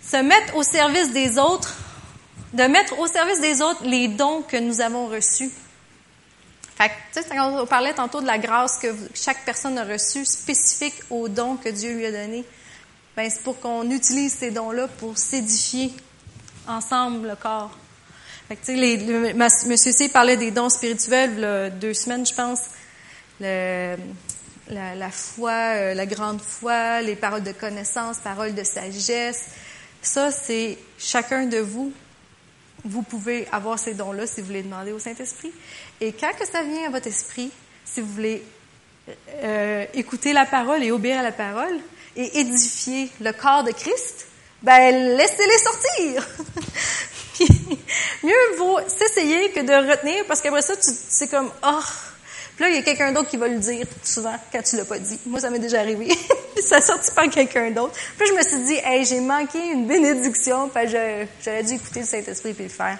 Se 0.00 0.16
mettre 0.18 0.54
au 0.54 0.62
service 0.62 1.12
des 1.12 1.38
autres, 1.38 1.74
de 2.52 2.62
mettre 2.64 2.96
au 3.00 3.08
service 3.08 3.40
des 3.40 3.62
autres 3.62 3.84
les 3.84 4.06
dons 4.06 4.42
que 4.42 4.56
nous 4.56 4.80
avons 4.80 5.08
reçus. 5.08 5.50
Fait 6.76 6.88
que, 6.88 7.20
sais, 7.20 7.40
on 7.40 7.66
parlait 7.66 7.94
tantôt 7.94 8.20
de 8.20 8.26
la 8.26 8.38
grâce 8.38 8.78
que 8.78 8.94
chaque 9.14 9.44
personne 9.44 9.76
a 9.78 9.84
reçue, 9.84 10.24
spécifique 10.24 10.94
aux 11.10 11.28
dons 11.28 11.56
que 11.56 11.68
Dieu 11.68 11.94
lui 11.94 12.06
a 12.06 12.12
donnés. 12.12 12.44
Ben, 13.16 13.28
c'est 13.28 13.42
pour 13.42 13.58
qu'on 13.58 13.90
utilise 13.90 14.34
ces 14.34 14.52
dons-là 14.52 14.86
pour 14.86 15.18
s'édifier 15.18 15.92
ensemble 16.68 17.28
le 17.28 17.36
corps. 17.36 17.76
Fait 18.48 18.56
que, 18.56 18.72
les, 18.72 18.96
le, 18.98 19.32
Monsieur 19.32 19.92
C 19.92 20.08
parlait 20.08 20.36
des 20.36 20.50
dons 20.50 20.68
spirituels, 20.68 21.40
là, 21.40 21.70
deux 21.70 21.94
semaines, 21.94 22.26
je 22.26 22.34
pense. 22.34 22.60
La, 23.40 25.10
foi, 25.10 25.50
euh, 25.50 25.94
la 25.94 26.06
grande 26.06 26.40
foi, 26.40 27.00
les 27.00 27.16
paroles 27.16 27.42
de 27.42 27.52
connaissance, 27.52 28.18
paroles 28.18 28.54
de 28.54 28.64
sagesse. 28.64 29.46
Ça, 30.02 30.30
c'est 30.30 30.78
chacun 30.98 31.46
de 31.46 31.58
vous. 31.58 31.92
Vous 32.84 33.02
pouvez 33.02 33.48
avoir 33.50 33.78
ces 33.78 33.94
dons-là 33.94 34.26
si 34.26 34.42
vous 34.42 34.48
voulez 34.48 34.62
demander 34.62 34.92
au 34.92 34.98
Saint-Esprit. 34.98 35.52
Et 36.02 36.12
quand 36.12 36.32
que 36.38 36.46
ça 36.46 36.62
vient 36.62 36.86
à 36.86 36.90
votre 36.90 37.06
esprit, 37.06 37.50
si 37.84 38.02
vous 38.02 38.12
voulez 38.12 38.42
euh, 39.42 39.86
écouter 39.94 40.34
la 40.34 40.44
parole 40.44 40.82
et 40.82 40.90
obéir 40.90 41.18
à 41.18 41.22
la 41.22 41.32
parole 41.32 41.78
et 42.16 42.40
édifier 42.40 43.10
le 43.20 43.32
corps 43.32 43.64
de 43.64 43.70
Christ, 43.70 44.26
ben 44.62 45.16
laissez-les 45.16 45.58
sortir. 45.58 46.28
mieux 48.22 48.56
vaut 48.58 48.78
s'essayer 48.86 49.50
que 49.50 49.60
de 49.60 49.90
retenir 49.90 50.24
parce 50.26 50.40
qu'après 50.40 50.62
ça, 50.62 50.74
c'est 50.80 51.28
comme 51.28 51.50
oh. 51.64 51.80
Puis 52.56 52.64
là, 52.64 52.70
il 52.70 52.76
y 52.76 52.78
a 52.78 52.82
quelqu'un 52.82 53.10
d'autre 53.10 53.28
qui 53.28 53.36
va 53.36 53.48
le 53.48 53.58
dire 53.58 53.84
souvent 54.04 54.36
quand 54.52 54.62
tu 54.62 54.76
l'as 54.76 54.84
pas 54.84 54.98
dit. 54.98 55.18
Moi, 55.26 55.40
ça 55.40 55.50
m'est 55.50 55.58
déjà 55.58 55.80
arrivé. 55.80 56.08
ça 56.62 56.80
sorti 56.80 57.10
par 57.10 57.28
quelqu'un 57.28 57.70
d'autre. 57.70 57.94
Puis 58.16 58.28
je 58.28 58.32
me 58.32 58.42
suis 58.42 58.64
dit, 58.64 58.80
hey, 58.84 59.04
j'ai 59.04 59.20
manqué 59.20 59.58
une 59.58 59.86
bénédiction, 59.86 60.68
puis 60.68 60.88
j'aurais 60.88 61.62
dû 61.64 61.74
écouter 61.74 62.00
le 62.00 62.06
Saint-Esprit 62.06 62.54
puis 62.54 62.64
le 62.64 62.70
faire. 62.70 62.98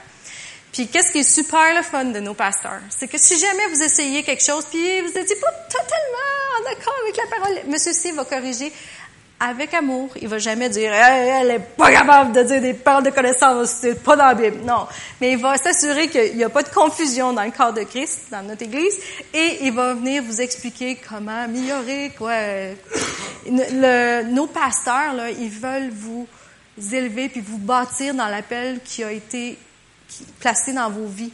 Puis 0.72 0.88
qu'est-ce 0.88 1.12
qui 1.12 1.20
est 1.20 1.22
super 1.22 1.72
le 1.76 1.82
fun 1.82 2.06
de 2.06 2.18
nos 2.18 2.34
pasteurs, 2.34 2.80
c'est 2.88 3.06
que 3.06 3.16
si 3.16 3.38
jamais 3.38 3.64
vous 3.72 3.80
essayez 3.80 4.24
quelque 4.24 4.42
chose, 4.42 4.64
puis 4.68 5.00
vous 5.02 5.12
n'êtes 5.12 5.40
pas 5.40 5.52
totalement 5.70 6.60
en 6.60 6.72
accord 6.72 6.94
avec 7.04 7.16
la 7.16 7.36
parole, 7.36 7.70
Monsieur 7.70 7.92
C 7.92 8.10
va 8.10 8.24
corriger 8.24 8.72
avec 9.40 9.74
amour. 9.74 10.10
Il 10.20 10.28
va 10.28 10.38
jamais 10.38 10.68
dire 10.68 10.92
elle 10.92 11.50
est 11.50 11.58
pas 11.76 11.90
capable 11.90 12.32
de 12.32 12.42
dire 12.42 12.60
des 12.60 12.74
paroles 12.74 13.04
de 13.04 13.10
connaissance, 13.10 13.70
c'est 13.80 14.02
pas 14.02 14.16
dans 14.16 14.26
la 14.26 14.34
Bible. 14.34 14.58
Non, 14.64 14.86
mais 15.20 15.32
il 15.32 15.38
va 15.38 15.56
s'assurer 15.56 16.08
qu'il 16.08 16.36
n'y 16.36 16.44
a 16.44 16.48
pas 16.48 16.62
de 16.62 16.68
confusion 16.68 17.32
dans 17.32 17.44
le 17.44 17.50
corps 17.50 17.72
de 17.72 17.82
Christ, 17.82 18.26
dans 18.30 18.42
notre 18.42 18.62
Église, 18.62 18.98
et 19.32 19.58
il 19.62 19.72
va 19.72 19.94
venir 19.94 20.22
vous 20.22 20.40
expliquer 20.40 20.96
comment 21.08 21.42
améliorer 21.42 22.12
quoi. 22.16 22.34
Nos 23.46 24.46
pasteurs 24.46 25.14
là, 25.14 25.30
ils 25.30 25.50
veulent 25.50 25.90
vous 25.90 26.26
élever 26.92 27.28
puis 27.28 27.40
vous 27.40 27.58
bâtir 27.58 28.14
dans 28.14 28.28
l'appel 28.28 28.80
qui 28.84 29.04
a 29.04 29.12
été 29.12 29.58
placé 30.40 30.72
dans 30.72 30.90
vos 30.90 31.06
vies. 31.06 31.32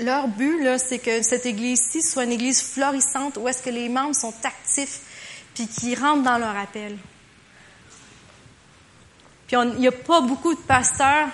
Leur 0.00 0.28
but, 0.28 0.62
là, 0.62 0.76
c'est 0.76 0.98
que 0.98 1.22
cette 1.22 1.46
église-ci 1.46 2.02
soit 2.02 2.24
une 2.24 2.32
église 2.32 2.62
florissante 2.62 3.38
où 3.38 3.48
est-ce 3.48 3.62
que 3.62 3.70
les 3.70 3.88
membres 3.88 4.14
sont 4.14 4.34
actifs 4.44 5.00
puis 5.54 5.66
qui 5.66 5.94
rentrent 5.94 6.22
dans 6.22 6.38
leur 6.38 6.56
appel. 6.56 6.96
Puis 9.46 9.56
il 9.56 9.80
n'y 9.80 9.88
a 9.88 9.92
pas 9.92 10.20
beaucoup 10.20 10.54
de 10.54 10.60
pasteurs 10.60 11.28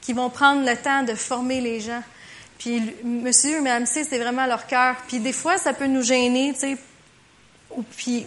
qui 0.00 0.12
vont 0.12 0.30
prendre 0.30 0.68
le 0.68 0.76
temps 0.76 1.02
de 1.02 1.14
former 1.14 1.60
les 1.60 1.80
gens. 1.80 2.02
Puis 2.58 2.82
monsieur 3.04 3.60
madame 3.62 3.86
C, 3.86 4.04
c'est 4.04 4.18
vraiment 4.18 4.46
leur 4.46 4.66
cœur. 4.66 4.96
Puis 5.08 5.20
des 5.20 5.32
fois, 5.32 5.56
ça 5.56 5.72
peut 5.72 5.86
nous 5.86 6.02
gêner, 6.02 6.52
tu 6.52 6.60
sais. 6.60 6.76
Puis, 7.96 8.26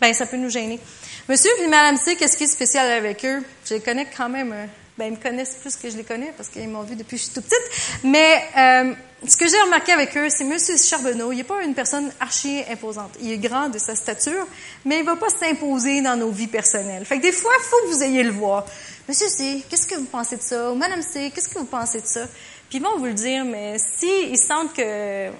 ben, 0.00 0.12
ça 0.12 0.26
peut 0.26 0.36
nous 0.36 0.50
gêner. 0.50 0.80
Monsieur 1.28 1.50
et 1.60 1.68
madame 1.68 1.96
C, 1.96 2.16
qu'est-ce 2.16 2.36
qui 2.36 2.44
est 2.44 2.48
spécial 2.48 2.90
avec 2.90 3.24
eux? 3.24 3.42
Je 3.64 3.74
les 3.74 3.80
connais 3.80 4.06
quand 4.16 4.28
même 4.28 4.52
euh, 4.52 4.66
ben, 4.98 5.06
ils 5.06 5.12
me 5.12 5.22
connaissent 5.22 5.56
plus 5.60 5.76
que 5.76 5.88
je 5.88 5.96
les 5.96 6.04
connais 6.04 6.32
parce 6.36 6.48
qu'ils 6.48 6.68
m'ont 6.68 6.82
vu 6.82 6.96
depuis 6.96 7.16
que 7.16 7.22
je 7.22 7.24
suis 7.24 7.34
toute 7.34 7.44
petite. 7.44 8.04
Mais 8.04 8.42
euh, 8.56 8.94
ce 9.26 9.36
que 9.36 9.48
j'ai 9.48 9.60
remarqué 9.62 9.92
avec 9.92 10.16
eux, 10.16 10.28
c'est 10.28 10.44
Monsieur 10.44 10.76
Charbonneau, 10.76 11.32
il 11.32 11.36
n'est 11.36 11.44
pas 11.44 11.62
une 11.62 11.74
personne 11.74 12.10
archi 12.20 12.62
imposante. 12.70 13.12
Il 13.20 13.30
est 13.30 13.38
grand 13.38 13.68
de 13.68 13.78
sa 13.78 13.94
stature, 13.94 14.46
mais 14.84 14.98
il 14.98 15.04
va 15.04 15.16
pas 15.16 15.30
s'imposer 15.30 16.02
dans 16.02 16.16
nos 16.16 16.30
vies 16.30 16.48
personnelles. 16.48 17.04
Fait 17.04 17.18
que 17.18 17.22
des 17.22 17.32
fois, 17.32 17.52
il 17.58 17.64
faut 17.64 17.76
que 17.86 17.94
vous 17.94 18.02
ayez 18.02 18.22
le 18.22 18.32
voir. 18.32 18.66
Monsieur 19.08 19.28
C, 19.28 19.64
qu'est-ce 19.68 19.86
que 19.86 19.96
vous 19.96 20.04
pensez 20.04 20.36
de 20.36 20.42
ça? 20.42 20.70
Ou 20.70 20.74
Madame 20.74 21.02
C, 21.02 21.32
qu'est-ce 21.34 21.48
que 21.48 21.58
vous 21.58 21.64
pensez 21.64 22.00
de 22.00 22.06
ça? 22.06 22.26
Puis 22.68 22.78
ils 22.78 22.82
vont 22.82 22.96
vous 22.98 23.06
le 23.06 23.14
dire, 23.14 23.44
mais 23.44 23.76
s'ils 23.78 24.38
sentent 24.38 24.72
que 24.72 25.30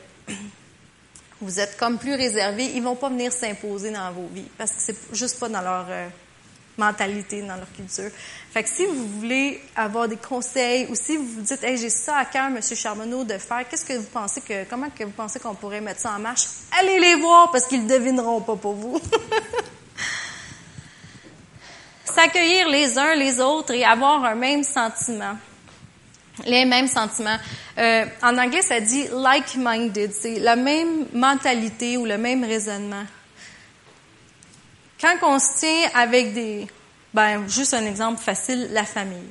vous 1.40 1.60
êtes 1.60 1.76
comme 1.76 1.98
plus 1.98 2.14
réservé, 2.14 2.64
ils 2.74 2.82
vont 2.82 2.96
pas 2.96 3.08
venir 3.08 3.32
s'imposer 3.32 3.90
dans 3.90 4.12
vos 4.12 4.28
vies 4.32 4.48
parce 4.58 4.72
que 4.72 4.80
c'est 4.80 4.96
juste 5.14 5.38
pas 5.38 5.48
dans 5.48 5.62
leur 5.62 5.86
euh, 5.88 6.08
mentalité, 6.78 7.42
dans 7.42 7.56
leur 7.56 7.70
culture. 7.72 8.10
Fait 8.52 8.62
que 8.62 8.68
si 8.68 8.86
vous 8.86 9.06
voulez 9.06 9.62
avoir 9.76 10.08
des 10.08 10.16
conseils 10.16 10.86
ou 10.90 10.94
si 10.94 11.16
vous 11.16 11.26
vous 11.26 11.42
dites, 11.42 11.62
hey, 11.62 11.76
j'ai 11.76 11.90
ça 11.90 12.16
à 12.16 12.24
cœur, 12.24 12.46
M. 12.46 12.60
Charbonneau, 12.62 13.24
de 13.24 13.38
faire, 13.38 13.68
qu'est-ce 13.68 13.84
que 13.84 13.92
vous 13.92 14.08
pensez 14.12 14.40
que, 14.40 14.64
comment 14.64 14.88
que 14.90 15.04
vous 15.04 15.10
pensez 15.10 15.38
qu'on 15.38 15.54
pourrait 15.54 15.80
mettre 15.80 16.00
ça 16.00 16.12
en 16.16 16.18
marche? 16.18 16.44
Allez 16.78 16.98
les 16.98 17.16
voir 17.16 17.50
parce 17.50 17.66
qu'ils 17.66 17.84
ne 17.84 17.88
devineront 17.88 18.40
pas 18.40 18.56
pour 18.56 18.74
vous. 18.74 19.00
S'accueillir 22.04 22.68
les 22.68 22.98
uns 22.98 23.14
les 23.14 23.40
autres 23.40 23.72
et 23.72 23.84
avoir 23.84 24.24
un 24.24 24.34
même 24.34 24.64
sentiment. 24.64 25.36
Les 26.46 26.64
mêmes 26.64 26.88
sentiments. 26.88 27.36
Euh, 27.78 28.06
en 28.22 28.36
anglais, 28.36 28.62
ça 28.62 28.80
dit 28.80 29.06
like-minded. 29.12 30.12
C'est 30.12 30.38
la 30.40 30.56
même 30.56 31.06
mentalité 31.12 31.96
ou 31.96 32.06
le 32.06 32.18
même 32.18 32.42
raisonnement. 32.42 33.04
Quand 35.00 35.16
on 35.22 35.38
se 35.38 35.58
tient 35.58 35.90
avec 35.94 36.34
des, 36.34 36.66
ben, 37.14 37.48
juste 37.48 37.72
un 37.72 37.86
exemple 37.86 38.22
facile, 38.22 38.68
la 38.72 38.84
famille. 38.84 39.30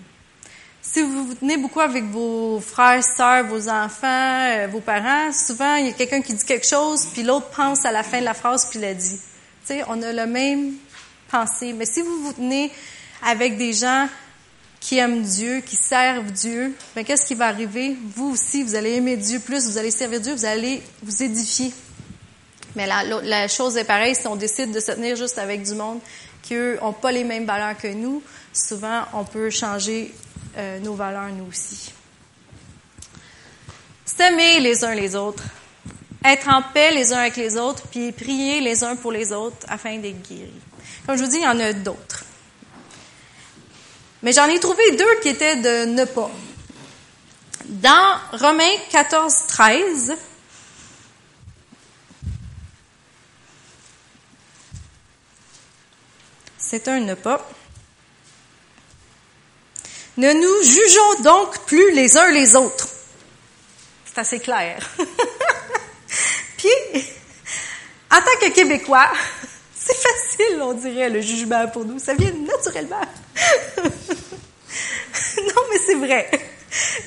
Si 0.81 1.01
vous 1.01 1.27
vous 1.27 1.35
tenez 1.35 1.57
beaucoup 1.57 1.81
avec 1.81 2.05
vos 2.05 2.59
frères, 2.59 3.03
sœurs, 3.03 3.45
vos 3.45 3.69
enfants, 3.69 4.47
euh, 4.49 4.67
vos 4.71 4.79
parents, 4.79 5.31
souvent 5.31 5.75
il 5.75 5.87
y 5.87 5.89
a 5.89 5.91
quelqu'un 5.91 6.21
qui 6.21 6.33
dit 6.33 6.43
quelque 6.43 6.65
chose, 6.65 7.05
puis 7.13 7.21
l'autre 7.21 7.49
pense 7.49 7.85
à 7.85 7.91
la 7.91 8.01
fin 8.01 8.19
de 8.19 8.25
la 8.25 8.33
phrase 8.33 8.67
puis 8.69 8.79
le 8.79 8.95
dit. 8.95 9.19
Tu 9.67 9.75
sais, 9.75 9.83
on 9.87 10.01
a 10.01 10.11
le 10.11 10.25
même 10.25 10.73
pensée. 11.29 11.73
Mais 11.73 11.85
si 11.85 12.01
vous 12.01 12.23
vous 12.23 12.33
tenez 12.33 12.71
avec 13.21 13.57
des 13.57 13.73
gens 13.73 14.07
qui 14.79 14.97
aiment 14.97 15.21
Dieu, 15.21 15.59
qui 15.59 15.75
servent 15.75 16.31
Dieu, 16.31 16.73
ben 16.95 17.05
qu'est-ce 17.05 17.27
qui 17.27 17.35
va 17.35 17.47
arriver? 17.47 17.95
Vous 18.15 18.31
aussi, 18.31 18.63
vous 18.63 18.73
allez 18.73 18.93
aimer 18.93 19.17
Dieu 19.17 19.39
plus, 19.39 19.67
vous 19.67 19.77
allez 19.77 19.91
servir 19.91 20.21
Dieu, 20.21 20.33
vous 20.33 20.45
allez 20.45 20.81
vous 21.03 21.21
édifier. 21.21 21.71
Mais 22.75 22.87
la, 22.87 23.47
chose 23.47 23.77
est 23.77 23.83
pareille 23.83 24.15
si 24.15 24.27
on 24.27 24.35
décide 24.35 24.71
de 24.71 24.79
se 24.79 24.91
tenir 24.91 25.15
juste 25.15 25.37
avec 25.37 25.63
du 25.63 25.73
monde 25.73 25.99
qui, 26.41 26.55
eux, 26.55 26.79
n'ont 26.81 26.93
pas 26.93 27.11
les 27.11 27.23
mêmes 27.23 27.45
valeurs 27.45 27.77
que 27.77 27.87
nous. 27.87 28.21
Souvent, 28.53 29.03
on 29.13 29.23
peut 29.23 29.49
changer 29.49 30.13
euh, 30.57 30.79
nos 30.79 30.93
valeurs, 30.93 31.29
nous 31.29 31.45
aussi. 31.45 31.91
S'aimer 34.05 34.59
les 34.59 34.83
uns 34.83 34.95
les 34.95 35.15
autres. 35.15 35.43
Être 36.23 36.49
en 36.49 36.61
paix 36.61 36.91
les 36.91 37.13
uns 37.13 37.19
avec 37.19 37.37
les 37.37 37.57
autres, 37.57 37.83
puis 37.89 38.11
prier 38.11 38.59
les 38.59 38.83
uns 38.83 38.95
pour 38.95 39.11
les 39.11 39.31
autres 39.31 39.65
afin 39.69 39.97
d'être 39.97 40.21
guéris. 40.27 40.51
Comme 41.05 41.17
je 41.17 41.23
vous 41.23 41.29
dis, 41.29 41.37
il 41.37 41.43
y 41.43 41.47
en 41.47 41.59
a 41.59 41.71
d'autres. 41.73 42.25
Mais 44.21 44.33
j'en 44.33 44.47
ai 44.47 44.59
trouvé 44.59 44.83
deux 44.97 45.19
qui 45.21 45.29
étaient 45.29 45.55
de 45.55 45.85
ne 45.85 46.03
pas. 46.03 46.29
Dans 47.65 48.17
Romains 48.33 48.75
14, 48.91 49.33
13, 49.47 50.13
C'est 56.69 56.87
un 56.87 56.99
ne 56.99 57.15
pas. 57.15 57.49
Ne 60.17 60.31
nous 60.33 60.63
jugeons 60.63 61.23
donc 61.23 61.65
plus 61.65 61.91
les 61.93 62.15
uns 62.15 62.29
les 62.29 62.55
autres. 62.55 62.87
C'est 64.05 64.19
assez 64.19 64.39
clair. 64.39 64.87
Puis, 66.57 66.69
en 68.11 68.17
tant 68.17 68.39
que 68.39 68.51
Québécois, 68.53 69.09
c'est 69.75 69.97
facile, 69.97 70.61
on 70.61 70.73
dirait, 70.73 71.09
le 71.09 71.21
jugement 71.21 71.67
pour 71.69 71.85
nous. 71.85 71.97
Ça 71.97 72.13
vient 72.13 72.33
naturellement. 72.33 73.01
non, 73.77 75.61
mais 75.71 75.79
c'est 75.87 75.95
vrai. 75.95 76.29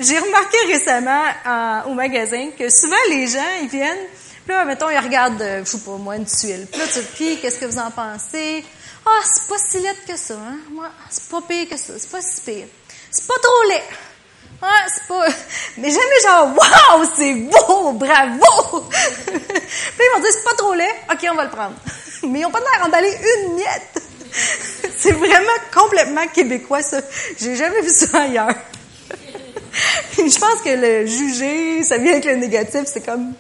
J'ai 0.01 0.19
remarqué 0.19 0.57
récemment 0.67 1.85
au 1.87 1.95
magasin 1.95 2.51
que 2.59 2.69
souvent 2.69 2.97
les 3.11 3.29
gens, 3.29 3.61
ils 3.63 3.69
viennent, 3.69 4.09
puis 4.45 4.55
là, 4.57 4.65
mettons, 4.65 4.91
ils 4.91 4.99
regardent, 4.99 5.41
euh, 5.41 5.65
je 5.65 5.71
sais 5.71 5.79
pas 5.79 5.97
moi, 5.99 6.17
une 6.17 6.27
tuile. 6.27 6.67
Puis 6.69 6.81
là, 6.81 6.87
tu 6.89 7.37
qu'est-ce 7.37 7.61
que 7.61 7.67
vous 7.67 7.79
en 7.79 7.93
pensez? 7.93 8.65
Ah, 9.05 9.11
oh, 9.11 9.23
c'est 9.25 9.49
pas 9.49 9.59
si 9.59 9.79
laid 9.81 9.97
que 10.07 10.17
ça, 10.17 10.35
hein? 10.35 10.59
Moi, 10.71 10.89
c'est 11.11 11.29
pas 11.29 11.41
pire 11.43 11.69
que 11.69 11.77
ça, 11.77 11.95
c'est 11.99 12.11
pas 12.11 12.23
si 12.23 12.41
pire. 12.41 12.67
C'est 13.11 13.27
pas 13.27 13.35
trop 13.43 13.69
laid. 13.69 13.83
Ah, 14.63 14.87
c'est 14.95 15.07
pas. 15.09 15.27
Mais 15.79 15.91
jamais 15.91 16.21
genre, 16.23 16.55
waouh, 16.57 17.05
c'est 17.17 17.35
beau, 17.35 17.93
bravo! 17.93 18.81
Puis 19.27 19.35
ils 19.35 20.11
vont 20.15 20.21
dire, 20.21 20.31
c'est 20.33 20.45
pas 20.45 20.57
trop 20.57 20.75
laid, 20.75 20.95
ok, 21.11 21.27
on 21.33 21.35
va 21.35 21.45
le 21.45 21.51
prendre. 21.51 21.75
Mais 22.29 22.41
ils 22.41 22.47
ont 22.47 22.51
pas 22.51 22.61
l'air 22.61 22.85
d'emballer 22.85 23.11
une 23.11 23.55
miette. 23.57 24.03
c'est 24.97 25.13
vraiment 25.13 25.59
complètement 25.75 26.27
québécois, 26.29 26.83
ça. 26.83 27.01
J'ai 27.41 27.57
jamais 27.57 27.81
vu 27.81 27.91
ça 27.91 28.21
ailleurs. 28.21 28.55
je 30.17 30.39
pense 30.39 30.63
que 30.65 30.71
le 30.71 31.07
juger, 31.07 31.83
ça 31.83 31.99
vient 31.99 32.13
avec 32.13 32.25
le 32.25 32.37
négatif, 32.37 32.83
c'est 32.85 33.05
comme, 33.05 33.33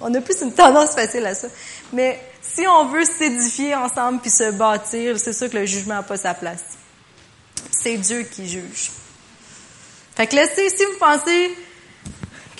on 0.00 0.14
a 0.14 0.20
plus 0.22 0.40
une 0.40 0.54
tendance 0.54 0.92
facile 0.92 1.26
à 1.26 1.34
ça. 1.34 1.48
Mais 1.92 2.18
si 2.54 2.66
on 2.66 2.86
veut 2.86 3.04
s'édifier 3.04 3.74
ensemble 3.74 4.20
puis 4.20 4.30
se 4.30 4.50
bâtir, 4.50 5.18
c'est 5.18 5.32
sûr 5.32 5.50
que 5.50 5.56
le 5.56 5.66
jugement 5.66 5.94
n'a 5.94 6.02
pas 6.02 6.16
sa 6.16 6.34
place. 6.34 6.64
C'est 7.70 7.96
Dieu 7.96 8.22
qui 8.22 8.48
juge. 8.48 8.90
Fait 10.16 10.26
que 10.26 10.36
laissez, 10.36 10.68
si 10.70 10.84
vous 10.84 10.98
pensez 10.98 11.56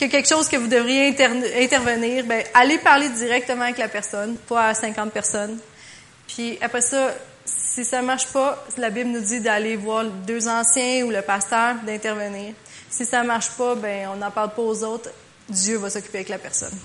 a 0.04 0.08
quelque 0.08 0.28
chose 0.28 0.48
que 0.48 0.56
vous 0.56 0.66
devriez 0.66 1.08
intervenir, 1.08 2.24
ben, 2.24 2.42
allez 2.54 2.78
parler 2.78 3.08
directement 3.10 3.64
avec 3.64 3.78
la 3.78 3.88
personne, 3.88 4.36
pas 4.36 4.68
à 4.68 4.74
50 4.74 5.12
personnes. 5.12 5.58
Puis 6.26 6.58
après 6.60 6.80
ça, 6.80 7.14
si 7.44 7.84
ça 7.84 8.00
marche 8.02 8.26
pas, 8.28 8.64
la 8.78 8.90
Bible 8.90 9.10
nous 9.10 9.20
dit 9.20 9.40
d'aller 9.40 9.76
voir 9.76 10.04
deux 10.04 10.48
anciens 10.48 11.04
ou 11.04 11.10
le 11.10 11.22
pasteur, 11.22 11.76
d'intervenir. 11.86 12.54
Si 12.88 13.04
ça 13.04 13.22
marche 13.22 13.50
pas, 13.50 13.74
ben, 13.74 14.08
on 14.12 14.16
n'en 14.16 14.30
parle 14.30 14.54
pas 14.54 14.62
aux 14.62 14.82
autres. 14.84 15.10
Dieu 15.48 15.76
va 15.76 15.90
s'occuper 15.90 16.18
avec 16.18 16.28
la 16.28 16.38
personne. 16.38 16.76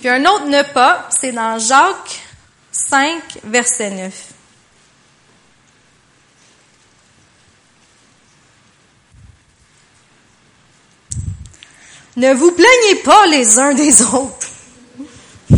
Puis 0.00 0.08
un 0.08 0.24
autre 0.24 0.46
ne 0.46 0.62
pas, 0.62 1.08
c'est 1.10 1.32
dans 1.32 1.58
Jacques 1.58 2.22
5, 2.70 3.38
verset 3.44 3.90
9. 3.90 4.32
Ne 12.16 12.32
vous 12.32 12.52
plaignez 12.52 13.02
pas 13.04 13.26
les 13.26 13.58
uns 13.58 13.74
des 13.74 14.02
autres. 14.02 14.48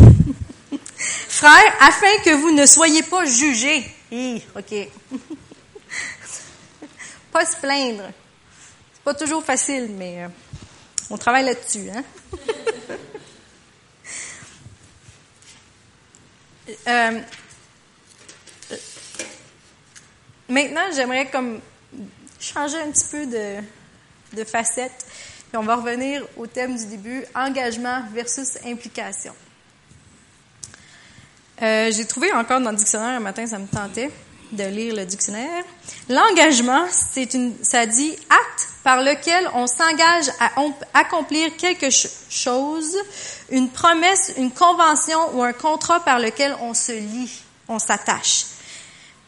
Frères, 1.29 1.73
afin 1.79 2.17
que 2.25 2.35
vous 2.35 2.51
ne 2.51 2.65
soyez 2.65 3.03
pas 3.03 3.23
jugés. 3.25 3.89
OK. 4.11 4.89
pas 7.31 7.45
se 7.45 7.55
plaindre. 7.57 8.11
C'est 8.93 9.03
pas 9.03 9.13
toujours 9.13 9.43
facile, 9.43 9.89
mais 9.97 10.23
euh, 10.23 10.27
on 11.09 11.17
travaille 11.17 11.45
là-dessus, 11.45 11.89
hein? 11.95 12.03
Euh, 16.87 17.19
maintenant, 20.47 20.91
j'aimerais 20.95 21.29
comme 21.29 21.59
changer 22.39 22.77
un 22.77 22.91
petit 22.91 23.05
peu 23.11 23.25
de, 23.25 23.57
de 24.37 24.43
facette. 24.43 25.05
Puis 25.49 25.57
on 25.57 25.63
va 25.63 25.75
revenir 25.75 26.25
au 26.37 26.45
thème 26.47 26.77
du 26.77 26.85
début, 26.85 27.23
engagement 27.33 28.03
versus 28.13 28.57
implication. 28.65 29.33
Euh, 31.61 31.91
J'ai 31.91 32.05
trouvé 32.05 32.31
encore 32.33 32.61
dans 32.61 32.71
le 32.71 32.77
dictionnaire 32.77 33.15
un 33.17 33.19
matin, 33.19 33.45
ça 33.47 33.57
me 33.57 33.67
tentait 33.67 34.11
de 34.51 34.63
lire 34.63 34.95
le 34.95 35.05
dictionnaire. 35.05 35.63
L'engagement, 36.07 36.85
c'est 36.91 37.33
une, 37.33 37.53
ça 37.63 37.85
dit 37.85 38.11
acte 38.29 38.67
par 38.83 39.03
lequel 39.03 39.49
on 39.53 39.67
s'engage 39.67 40.29
à 40.39 40.51
accomplir 40.93 41.55
quelque 41.57 41.89
chose, 41.89 42.97
une 43.51 43.69
promesse, 43.69 44.33
une 44.37 44.51
convention 44.51 45.19
ou 45.35 45.43
un 45.43 45.53
contrat 45.53 45.99
par 46.03 46.19
lequel 46.19 46.55
on 46.61 46.73
se 46.73 46.93
lie, 46.93 47.41
on 47.67 47.79
s'attache. 47.79 48.45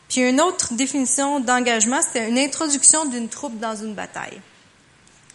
Puis 0.10 0.22
une 0.22 0.42
autre 0.42 0.74
définition 0.74 1.40
d'engagement, 1.40 2.00
c'est 2.02 2.28
une 2.28 2.38
introduction 2.38 3.06
d'une 3.06 3.30
troupe 3.30 3.60
dans 3.60 3.76
une 3.76 3.94
bataille. 3.94 4.42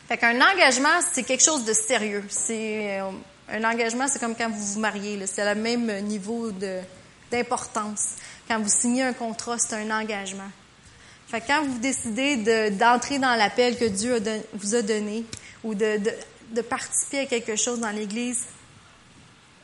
Fait 0.09 0.19
qu'un 0.19 0.41
engagement, 0.41 1.01
c'est 1.13 1.23
quelque 1.23 1.43
chose 1.43 1.65
de 1.65 1.73
sérieux. 1.73 2.25
C'est 2.29 3.01
euh, 3.01 3.11
un 3.49 3.65
engagement, 3.65 4.07
c'est 4.07 4.21
comme 4.21 4.37
quand 4.37 4.51
vous 4.51 4.75
vous 4.75 4.81
mariez. 4.81 5.27
C'est 5.27 5.45
le 5.45 5.61
même 5.61 5.91
niveau 6.03 6.51
d'importance. 7.31 8.17
Quand 8.49 8.61
vous 8.61 8.69
signez 8.69 9.03
un 9.03 9.13
contrat, 9.13 9.59
c'est 9.59 9.75
un 9.75 9.91
engagement. 9.91 10.51
Fait 11.29 11.41
que 11.41 11.49
quand 11.49 11.65
vous 11.65 11.79
décidez 11.79 12.71
d'entrer 12.71 13.19
dans 13.19 13.35
l'appel 13.35 13.77
que 13.77 13.85
Dieu 13.85 14.23
vous 14.55 14.75
a 14.75 14.83
donné 14.83 15.25
ou 15.65 15.75
de, 15.75 16.01
de, 16.53 16.61
participer 16.61 17.21
à 17.21 17.27
quelque 17.27 17.57
chose 17.57 17.81
dans 17.81 17.91
l'Église, 17.91 18.45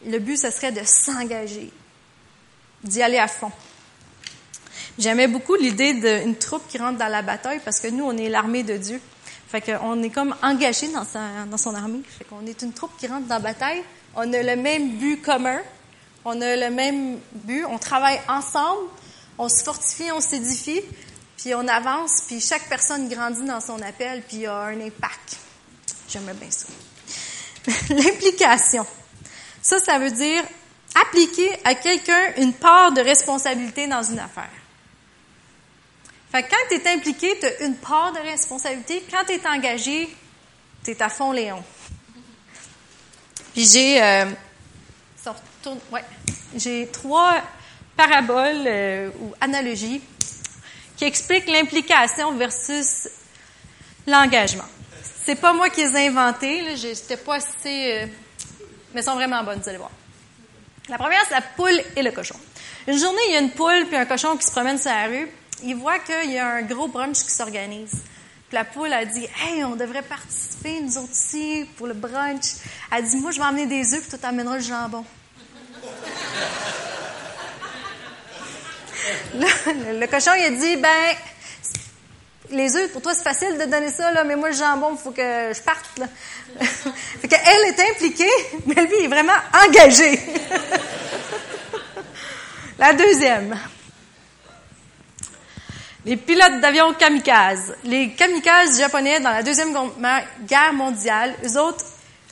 le 0.04 0.18
but, 0.18 0.36
ce 0.36 0.50
serait 0.50 0.72
de 0.72 0.82
s'engager, 0.84 1.70
d'y 2.82 3.02
aller 3.02 3.18
à 3.18 3.28
fond. 3.28 3.52
J'aimais 4.98 5.28
beaucoup 5.28 5.54
l'idée 5.54 5.94
d'une 5.94 6.36
troupe 6.36 6.66
qui 6.68 6.78
rentre 6.78 6.98
dans 6.98 7.08
la 7.08 7.22
bataille 7.22 7.60
parce 7.64 7.78
que 7.78 7.88
nous, 7.88 8.04
on 8.04 8.16
est 8.16 8.28
l'armée 8.28 8.64
de 8.64 8.76
Dieu. 8.76 9.00
Fait 9.48 9.60
qu'on 9.60 10.02
est 10.02 10.10
comme 10.10 10.34
engagé 10.42 10.88
dans, 10.88 11.04
dans 11.46 11.56
son 11.56 11.74
armée. 11.74 12.00
Fait 12.18 12.24
qu'on 12.24 12.44
est 12.46 12.60
une 12.62 12.72
troupe 12.72 12.96
qui 12.98 13.06
rentre 13.06 13.26
dans 13.28 13.36
la 13.36 13.40
bataille. 13.40 13.82
On 14.16 14.32
a 14.32 14.42
le 14.42 14.56
même 14.56 14.96
but 14.96 15.22
commun. 15.22 15.60
On 16.24 16.40
a 16.40 16.56
le 16.56 16.70
même 16.70 17.18
but. 17.32 17.64
On 17.64 17.78
travaille 17.78 18.20
ensemble. 18.28 18.88
On 19.38 19.48
se 19.48 19.62
fortifie, 19.62 20.10
on 20.12 20.20
s'édifie. 20.20 20.80
Puis 21.36 21.54
on 21.54 21.66
avance. 21.66 22.22
Puis 22.26 22.40
chaque 22.40 22.68
personne 22.68 23.08
grandit 23.08 23.44
dans 23.44 23.60
son 23.60 23.80
appel. 23.82 24.22
Puis 24.22 24.38
il 24.38 24.42
y 24.42 24.46
a 24.46 24.56
un 24.56 24.80
impact. 24.80 25.38
J'aimerais 26.08 26.34
bien 26.34 26.50
ça. 26.50 26.68
L'implication. 27.94 28.86
Ça, 29.60 29.78
ça 29.78 29.98
veut 29.98 30.10
dire 30.10 30.42
appliquer 30.94 31.50
à 31.64 31.74
quelqu'un 31.74 32.34
une 32.36 32.52
part 32.52 32.92
de 32.92 33.00
responsabilité 33.00 33.86
dans 33.86 34.02
une 34.02 34.18
affaire. 34.18 34.50
Fait 36.30 36.42
que 36.42 36.50
quand 36.50 36.56
tu 36.70 36.76
es 36.76 36.88
impliqué, 36.88 37.38
tu 37.38 37.46
as 37.46 37.66
une 37.66 37.76
part 37.76 38.12
de 38.12 38.18
responsabilité. 38.18 39.04
Quand 39.10 39.24
tu 39.26 39.32
es 39.32 39.46
engagé, 39.46 40.14
tu 40.84 40.96
à 40.98 41.08
fond 41.08 41.32
Léon. 41.32 41.62
Puis 43.52 43.66
j'ai 43.66 44.02
euh, 44.02 44.24
j'ai 46.56 46.88
trois 46.88 47.42
paraboles 47.96 48.64
euh, 48.66 49.10
ou 49.20 49.32
analogies 49.40 50.00
qui 50.96 51.04
expliquent 51.04 51.48
l'implication 51.48 52.32
versus 52.32 53.08
l'engagement. 54.06 54.64
C'est 55.24 55.36
pas 55.36 55.52
moi 55.52 55.70
qui 55.70 55.82
les 55.84 55.96
ai 55.96 56.08
inventées, 56.08 56.76
j'étais 56.76 57.16
pas 57.16 57.36
assez 57.36 57.92
euh, 57.92 58.06
mais 58.94 59.00
elles 59.00 59.04
sont 59.04 59.14
vraiment 59.14 59.42
bonnes, 59.42 59.60
vous 59.60 59.68
allez 59.68 59.78
voir. 59.78 59.90
La 60.88 60.98
première, 60.98 61.22
c'est 61.26 61.34
la 61.34 61.42
poule 61.42 61.80
et 61.96 62.02
le 62.02 62.10
cochon. 62.10 62.36
Une 62.86 62.98
journée, 62.98 63.20
il 63.28 63.34
y 63.34 63.36
a 63.36 63.40
une 63.40 63.50
poule 63.50 63.86
puis 63.86 63.96
un 63.96 64.04
cochon 64.04 64.36
qui 64.36 64.46
se 64.46 64.50
promènent 64.50 64.78
sur 64.78 64.90
la 64.90 65.06
rue 65.06 65.28
il 65.64 65.76
voit 65.76 65.98
qu'il 66.00 66.32
y 66.32 66.38
a 66.38 66.48
un 66.48 66.62
gros 66.62 66.88
brunch 66.88 67.18
qui 67.18 67.30
s'organise. 67.30 68.02
Puis 68.48 68.58
la 68.58 68.64
poule 68.64 68.92
a 68.92 69.04
dit 69.04 69.26
Hey, 69.40 69.64
on 69.64 69.76
devrait 69.76 70.02
participer, 70.02 70.80
nous 70.80 70.98
autres 70.98 71.12
aussi, 71.12 71.66
pour 71.76 71.86
le 71.86 71.94
brunch. 71.94 72.56
Elle 72.90 73.04
dit 73.04 73.16
Moi, 73.16 73.30
je 73.30 73.38
vais 73.38 73.46
emmener 73.46 73.66
des 73.66 73.94
œufs, 73.94 74.00
puis 74.00 74.10
toi, 74.10 74.18
t'amèneras 74.18 74.56
le 74.56 74.62
jambon. 74.62 75.04
Le, 79.34 80.06
cochon, 80.06 80.32
il 80.38 80.44
a 80.44 80.50
dit 80.50 80.76
Ben, 80.76 81.16
les 82.50 82.76
œufs, 82.76 82.92
pour 82.92 83.02
toi, 83.02 83.14
c'est 83.14 83.24
facile 83.24 83.58
de 83.58 83.64
donner 83.64 83.90
ça, 83.90 84.12
là, 84.12 84.24
mais 84.24 84.36
moi, 84.36 84.50
le 84.50 84.54
jambon, 84.54 84.92
il 84.92 84.98
faut 84.98 85.10
que 85.10 85.52
je 85.52 85.62
parte. 85.62 85.98
Là. 85.98 86.06
fait 87.20 87.28
qu'elle 87.28 87.64
est 87.66 87.80
impliquée, 87.90 88.30
mais 88.66 88.74
lui, 88.74 88.94
il 89.00 89.04
est 89.04 89.08
vraiment 89.08 89.32
engagé. 89.66 90.20
La 92.78 92.92
deuxième. 92.94 93.56
Les 96.04 96.16
pilotes 96.16 96.60
d'avions 96.60 96.94
kamikazes. 96.94 97.76
Les 97.84 98.10
kamikazes 98.12 98.78
japonais 98.78 99.20
dans 99.20 99.30
la 99.30 99.44
Deuxième 99.44 99.72
Guerre 100.48 100.72
mondiale, 100.72 101.32
eux 101.44 101.60
autres, 101.60 101.84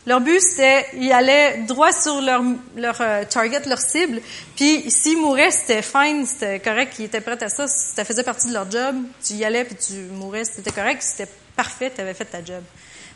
leur 0.06 0.20
but, 0.20 0.40
c'était, 0.40 0.86
ils 0.94 1.12
allaient 1.12 1.58
droit 1.58 1.92
sur 1.92 2.22
leur, 2.22 2.42
leur 2.74 3.00
euh, 3.00 3.24
target, 3.24 3.60
leur 3.66 3.80
cible, 3.80 4.22
puis 4.56 4.90
s'ils 4.90 5.18
mouraient, 5.18 5.50
c'était 5.50 5.82
fine, 5.82 6.24
c'était 6.24 6.58
correct, 6.58 6.94
ils 6.98 7.04
étaient 7.04 7.20
prêts 7.20 7.42
à 7.42 7.48
ça, 7.50 7.66
ça 7.66 8.04
faisait 8.04 8.22
partie 8.22 8.48
de 8.48 8.54
leur 8.54 8.70
job, 8.70 8.96
tu 9.22 9.34
y 9.34 9.44
allais, 9.44 9.64
puis 9.64 9.76
tu 9.76 9.94
mourais, 10.12 10.44
c'était 10.44 10.70
correct, 10.70 11.02
c'était 11.02 11.30
parfait, 11.54 11.92
tu 11.94 12.00
avais 12.00 12.14
fait 12.14 12.24
ta 12.24 12.42
job. 12.42 12.62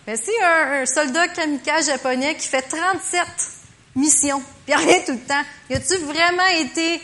Mais 0.07 0.17
si 0.17 0.31
un, 0.43 0.83
un, 0.83 0.87
soldat 0.87 1.29
kamikaze 1.29 1.87
japonais 1.87 2.35
qui 2.35 2.47
fait 2.47 2.61
37 2.61 3.23
missions, 3.97 4.43
puis 4.67 4.75
rien 4.77 5.01
tout 5.07 5.13
le 5.13 5.19
temps, 5.21 5.43
y 5.71 5.75
a-tu 5.75 5.97
vraiment 6.05 6.47
été 6.61 7.01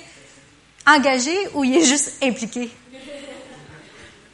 engagé 0.86 1.34
ou 1.54 1.64
il 1.64 1.78
est 1.78 1.86
juste 1.86 2.22
impliqué? 2.22 2.70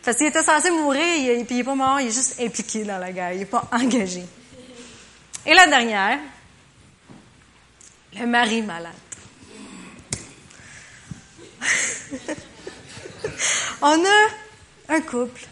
Parce 0.05 0.19
qu'il 0.19 0.27
était 0.27 0.43
censé 0.43 0.71
mourir, 0.71 1.45
puis 1.47 1.47
il 1.51 1.57
n'est 1.57 1.65
pas 1.65 1.75
mort, 1.75 2.01
il 2.01 2.09
est 2.09 2.15
juste 2.15 2.41
impliqué 2.41 2.83
dans 2.83 2.99
la 2.99 3.13
guerre, 3.13 3.33
il 3.33 3.39
n'est 3.39 3.45
pas 3.45 3.69
engagé. 3.73 4.25
Et 5.47 5.55
la 5.55 5.69
dernière, 5.69 6.19
le 8.19 8.27
mari 8.27 8.63
malade. 8.63 8.93
On 13.83 14.05
a 14.05 14.29
un 14.89 15.01
couple. 15.03 15.43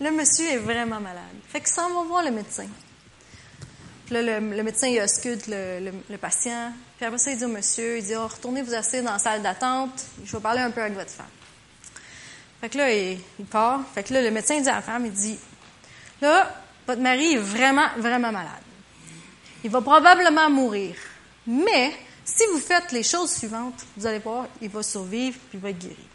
Le 0.00 0.10
monsieur 0.10 0.50
est 0.50 0.56
vraiment 0.56 0.98
malade. 0.98 1.22
Fait 1.48 1.60
que 1.60 1.68
on 1.80 2.02
va 2.02 2.08
voir 2.08 2.24
le 2.24 2.32
médecin. 2.32 2.66
Puis 4.06 4.14
là, 4.14 4.40
le, 4.40 4.62
médecin, 4.62 4.88
il 4.88 5.00
ausculte 5.00 5.46
le, 5.46 5.92
le, 6.10 6.18
patient. 6.18 6.72
Puis 6.96 7.06
après 7.06 7.18
ça, 7.18 7.30
il 7.30 7.38
dit 7.38 7.44
au 7.44 7.48
monsieur, 7.48 7.98
il 7.98 8.04
dit, 8.04 8.16
oh, 8.16 8.26
retournez 8.26 8.62
vous 8.62 8.74
asseoir 8.74 9.04
dans 9.04 9.12
la 9.12 9.18
salle 9.18 9.40
d'attente. 9.40 10.04
Je 10.24 10.36
vais 10.36 10.42
parler 10.42 10.60
un 10.60 10.72
peu 10.72 10.80
avec 10.80 10.94
votre 10.94 11.10
femme. 11.10 11.26
Fait 12.60 12.68
que 12.68 12.78
là, 12.78 12.92
il, 12.92 13.18
part. 13.50 13.82
Fait 13.94 14.02
que 14.02 14.12
là, 14.12 14.20
le 14.20 14.30
médecin 14.32 14.60
dit 14.60 14.68
à 14.68 14.76
la 14.76 14.82
femme, 14.82 15.06
il 15.06 15.12
dit, 15.12 15.38
là, 16.20 16.52
votre 16.86 17.00
mari 17.00 17.34
est 17.34 17.38
vraiment, 17.38 17.86
vraiment 17.96 18.32
malade. 18.32 18.63
Il 19.64 19.70
va 19.70 19.80
probablement 19.80 20.50
mourir. 20.50 20.94
Mais, 21.46 21.92
si 22.24 22.44
vous 22.52 22.60
faites 22.60 22.92
les 22.92 23.02
choses 23.02 23.32
suivantes, 23.32 23.84
vous 23.96 24.06
allez 24.06 24.18
voir, 24.18 24.46
il 24.60 24.68
va 24.68 24.82
survivre 24.82 25.38
puis 25.48 25.58
il 25.58 25.60
va 25.60 25.70
être 25.70 25.78
guéri. 25.78 26.06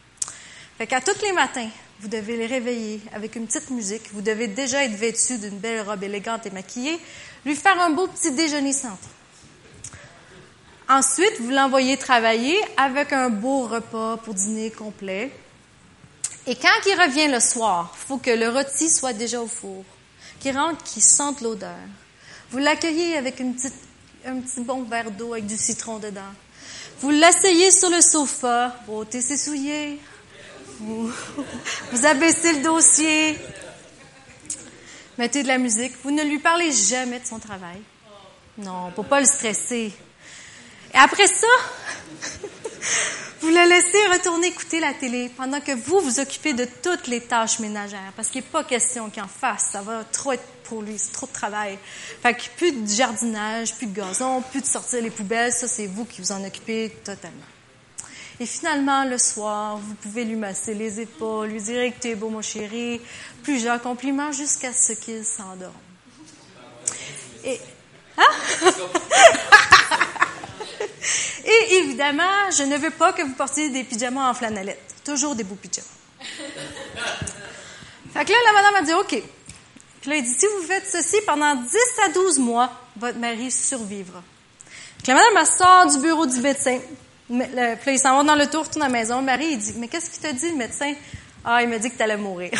Fait 0.77 0.87
qu'à 0.87 1.01
tous 1.01 1.21
les 1.21 1.33
matins, 1.33 1.69
vous 1.99 2.07
devez 2.07 2.37
les 2.37 2.45
réveiller 2.45 3.01
avec 3.13 3.35
une 3.35 3.47
petite 3.47 3.69
musique. 3.71 4.13
Vous 4.13 4.21
devez 4.21 4.47
déjà 4.47 4.85
être 4.85 4.93
vêtu 4.93 5.37
d'une 5.37 5.57
belle 5.57 5.81
robe 5.81 6.03
élégante 6.03 6.45
et 6.45 6.51
maquillée. 6.51 6.97
Lui 7.43 7.55
faire 7.55 7.79
un 7.81 7.89
beau 7.89 8.07
petit 8.07 8.31
déjeuner 8.31 8.71
santé. 8.71 9.07
Ensuite, 10.87 11.41
vous 11.41 11.49
l'envoyez 11.49 11.97
travailler 11.97 12.57
avec 12.77 13.13
un 13.13 13.29
beau 13.29 13.67
repas 13.67 14.17
pour 14.17 14.33
dîner 14.33 14.71
complet. 14.71 15.31
Et 16.47 16.55
quand 16.55 16.85
il 16.85 17.01
revient 17.01 17.27
le 17.27 17.39
soir, 17.39 17.93
il 17.95 18.07
faut 18.07 18.17
que 18.17 18.31
le 18.31 18.49
rôti 18.49 18.89
soit 18.89 19.13
déjà 19.13 19.41
au 19.41 19.47
four, 19.47 19.83
qu'il 20.39 20.57
rentre, 20.57 20.83
qu'il 20.83 21.03
sente 21.03 21.41
l'odeur. 21.41 21.75
Vous 22.51 22.57
l'accueillez 22.57 23.15
avec 23.15 23.39
une 23.39 23.53
petite, 23.53 23.75
un 24.25 24.39
petit 24.39 24.61
bon 24.61 24.81
verre 24.81 25.11
d'eau 25.11 25.33
avec 25.33 25.45
du 25.45 25.55
citron 25.55 25.99
dedans. 25.99 26.33
Vous 26.99 27.11
l'asseyez 27.11 27.69
sur 27.69 27.91
le 27.91 28.01
sofa, 28.01 28.75
vous 28.87 28.97
ôtez 28.97 29.21
ses 29.21 29.37
souliers, 29.37 29.99
vous, 30.79 31.11
vous 31.91 32.05
abaissez 32.07 32.53
le 32.53 32.63
dossier, 32.63 33.37
mettez 35.19 35.43
de 35.43 35.47
la 35.47 35.59
musique. 35.59 35.93
Vous 36.03 36.09
ne 36.09 36.23
lui 36.23 36.39
parlez 36.39 36.71
jamais 36.71 37.19
de 37.19 37.25
son 37.25 37.37
travail. 37.37 37.81
Non, 38.57 38.91
pour 38.95 39.05
pas 39.05 39.19
le 39.19 39.27
stresser. 39.27 39.93
Et 40.91 40.97
après 40.97 41.27
ça, 41.27 41.47
vous 43.41 43.49
le 43.49 43.69
laissez 43.69 44.07
retourner 44.11 44.47
écouter 44.47 44.79
la 44.79 44.95
télé 44.95 45.29
pendant 45.37 45.61
que 45.61 45.73
vous 45.73 45.99
vous 45.99 46.19
occupez 46.19 46.53
de 46.53 46.65
toutes 46.81 47.07
les 47.07 47.21
tâches 47.21 47.59
ménagères, 47.59 48.11
parce 48.15 48.29
qu'il 48.29 48.41
n'est 48.41 48.47
pas 48.47 48.63
question 48.63 49.11
qu'il 49.11 49.21
en 49.21 49.27
fasse. 49.27 49.67
Ça 49.71 49.83
va 49.83 50.03
trop 50.03 50.31
être 50.31 50.58
lui, 50.77 50.97
c'est 50.97 51.11
trop 51.11 51.27
de 51.27 51.33
travail. 51.33 51.77
Fait 52.21 52.33
que 52.33 52.43
plus 52.57 52.71
de 52.71 52.87
jardinage, 52.87 53.75
plus 53.75 53.87
de 53.87 53.95
gazon, 53.95 54.41
plus 54.41 54.61
de 54.61 54.65
sortir 54.65 55.01
les 55.01 55.09
poubelles, 55.09 55.51
ça 55.51 55.67
c'est 55.67 55.87
vous 55.87 56.05
qui 56.05 56.21
vous 56.21 56.31
en 56.31 56.43
occupez 56.43 56.89
totalement. 57.03 57.45
Et 58.39 58.45
finalement, 58.45 59.03
le 59.03 59.17
soir, 59.17 59.77
vous 59.77 59.95
pouvez 59.95 60.23
lui 60.23 60.37
masser 60.37 60.73
les 60.73 61.01
épaules, 61.01 61.49
lui 61.49 61.61
dire 61.61 61.93
que 61.93 62.01
tu 62.01 62.07
es 62.07 62.15
beau, 62.15 62.29
mon 62.29 62.41
chéri, 62.41 63.01
plusieurs 63.43 63.81
compliments 63.81 64.31
jusqu'à 64.31 64.71
ce 64.71 64.93
qu'il 64.93 65.25
s'endorme. 65.25 65.73
Et, 67.43 67.59
hein? 68.17 68.23
Et 71.45 71.73
évidemment, 71.75 72.51
je 72.55 72.63
ne 72.63 72.77
veux 72.77 72.91
pas 72.91 73.11
que 73.11 73.23
vous 73.23 73.33
portiez 73.33 73.69
des 73.69 73.83
pyjamas 73.83 74.29
en 74.29 74.33
flanellette. 74.33 74.95
Toujours 75.03 75.35
des 75.35 75.43
beaux 75.43 75.55
pyjamas. 75.55 75.87
Fait 78.13 78.25
que 78.25 78.31
là, 78.31 78.37
la 78.45 78.53
madame 78.53 78.75
a 78.75 78.81
dit 78.83 78.93
OK. 78.93 79.23
Puis 80.01 80.09
là, 80.09 80.15
il 80.17 80.23
dit 80.23 80.33
si 80.37 80.45
vous 80.45 80.65
faites 80.65 80.87
ceci 80.89 81.17
pendant 81.25 81.55
10 81.55 81.75
à 82.05 82.09
12 82.09 82.39
mois, 82.39 82.71
votre 82.95 83.17
mari 83.17 83.51
survivra. 83.51 84.21
Que 85.03 85.11
la 85.11 85.17
madame 85.17 85.45
sort 85.45 85.87
du 85.87 85.99
bureau 85.99 86.25
du 86.25 86.39
médecin. 86.39 86.79
Puis 87.27 87.37
là, 87.53 87.75
ils 87.87 87.99
s'en 87.99 88.17
vont 88.17 88.23
dans 88.23 88.35
le 88.35 88.47
tour, 88.47 88.63
retournent 88.65 88.83
à 88.83 88.87
la 88.87 88.93
maison. 88.93 89.21
Marie, 89.21 89.49
il 89.51 89.57
dit, 89.57 89.73
mais 89.77 89.87
qu'est-ce 89.87 90.09
qu'il 90.09 90.21
t'a 90.21 90.33
dit, 90.33 90.49
le 90.49 90.57
médecin? 90.57 90.93
Ah, 91.43 91.61
il 91.63 91.69
m'a 91.69 91.77
dit 91.77 91.89
que 91.89 91.97
t'allais 91.97 92.17
mourir. 92.17 92.51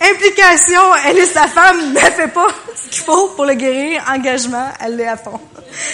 Implication, 0.00 0.80
elle 1.06 1.18
et 1.18 1.26
sa 1.26 1.46
femme 1.46 1.92
ne 1.92 1.98
fait 1.98 2.28
pas 2.28 2.48
ce 2.74 2.88
qu'il 2.88 3.02
faut 3.02 3.28
pour 3.28 3.44
le 3.44 3.54
guérir. 3.54 4.02
Engagement, 4.08 4.70
elle 4.80 4.96
l'est 4.96 5.06
à 5.06 5.16
fond. 5.16 5.40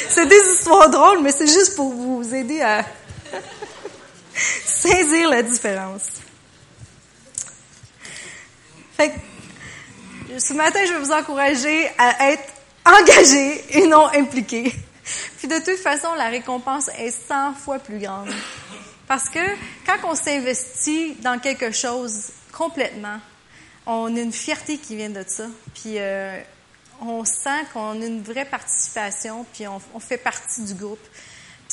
C'est 0.08 0.26
des 0.26 0.40
histoires 0.52 0.88
drôles, 0.88 1.20
mais 1.22 1.32
c'est 1.32 1.46
juste 1.46 1.76
pour 1.76 1.92
vous 1.92 2.34
aider 2.34 2.62
à 2.62 2.84
saisir 4.64 5.30
la 5.30 5.42
différence. 5.42 6.02
Fait 8.96 9.10
que, 9.10 10.38
ce 10.38 10.54
matin, 10.54 10.80
je 10.86 10.92
vais 10.92 10.98
vous 10.98 11.12
encourager 11.12 11.88
à 11.98 12.30
être 12.32 12.52
engagé 12.84 13.64
et 13.78 13.86
non 13.86 14.06
impliqué. 14.06 14.74
Puis 15.38 15.48
de 15.48 15.58
toute 15.58 15.78
façon, 15.78 16.14
la 16.14 16.28
récompense 16.28 16.88
est 16.98 17.10
100 17.10 17.54
fois 17.54 17.78
plus 17.78 17.98
grande. 17.98 18.28
Parce 19.06 19.28
que 19.28 19.38
quand 19.86 19.98
on 20.04 20.14
s'investit 20.14 21.14
dans 21.20 21.38
quelque 21.38 21.70
chose 21.70 22.30
complètement, 22.52 23.18
on 23.86 24.16
a 24.16 24.20
une 24.20 24.32
fierté 24.32 24.78
qui 24.78 24.96
vient 24.96 25.10
de 25.10 25.24
ça. 25.26 25.46
Puis 25.74 25.98
euh, 25.98 26.40
on 27.00 27.24
sent 27.24 27.66
qu'on 27.72 28.02
a 28.02 28.04
une 28.04 28.22
vraie 28.22 28.44
participation, 28.44 29.46
puis 29.52 29.68
on, 29.68 29.80
on 29.94 30.00
fait 30.00 30.18
partie 30.18 30.62
du 30.62 30.74
groupe. 30.74 31.06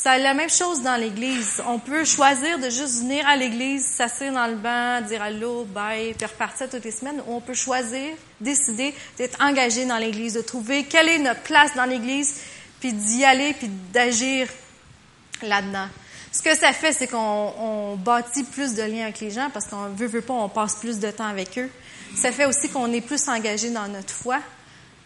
C'est 0.03 0.19
la 0.19 0.33
même 0.33 0.49
chose 0.49 0.81
dans 0.81 0.97
l'Église. 0.97 1.63
On 1.65 1.79
peut 1.79 2.03
choisir 2.03 2.59
de 2.59 2.69
juste 2.69 2.99
venir 3.03 3.25
à 3.25 3.37
l'Église, 3.37 3.85
s'asseoir 3.85 4.33
dans 4.33 4.47
le 4.47 4.55
banc, 4.55 4.99
dire 5.07 5.21
allô, 5.21 5.63
bye, 5.63 6.13
puis 6.13 6.25
repartir 6.25 6.69
toutes 6.69 6.83
les 6.83 6.91
semaines. 6.91 7.21
Ou 7.25 7.35
on 7.35 7.39
peut 7.39 7.53
choisir, 7.53 8.09
décider 8.41 8.93
d'être 9.17 9.41
engagé 9.41 9.85
dans 9.85 9.95
l'Église, 9.97 10.33
de 10.33 10.41
trouver 10.41 10.83
quelle 10.83 11.07
est 11.07 11.19
notre 11.19 11.39
place 11.43 11.73
dans 11.75 11.85
l'Église, 11.85 12.35
puis 12.81 12.91
d'y 12.91 13.23
aller, 13.23 13.53
puis 13.53 13.69
d'agir 13.93 14.49
là-dedans. 15.41 15.87
Ce 16.33 16.41
que 16.41 16.53
ça 16.53 16.73
fait, 16.73 16.91
c'est 16.91 17.07
qu'on 17.07 17.53
on 17.57 17.95
bâtit 17.95 18.43
plus 18.43 18.73
de 18.73 18.83
liens 18.83 19.03
avec 19.03 19.21
les 19.21 19.31
gens 19.31 19.49
parce 19.53 19.67
qu'on 19.67 19.87
veut, 19.87 20.07
veut 20.07 20.19
pas, 20.19 20.33
on 20.33 20.49
passe 20.49 20.75
plus 20.75 20.99
de 20.99 21.11
temps 21.11 21.27
avec 21.27 21.57
eux. 21.57 21.69
Ça 22.13 22.33
fait 22.33 22.45
aussi 22.45 22.67
qu'on 22.67 22.91
est 22.91 22.99
plus 22.99 23.29
engagé 23.29 23.69
dans 23.69 23.87
notre 23.87 24.13
foi. 24.13 24.39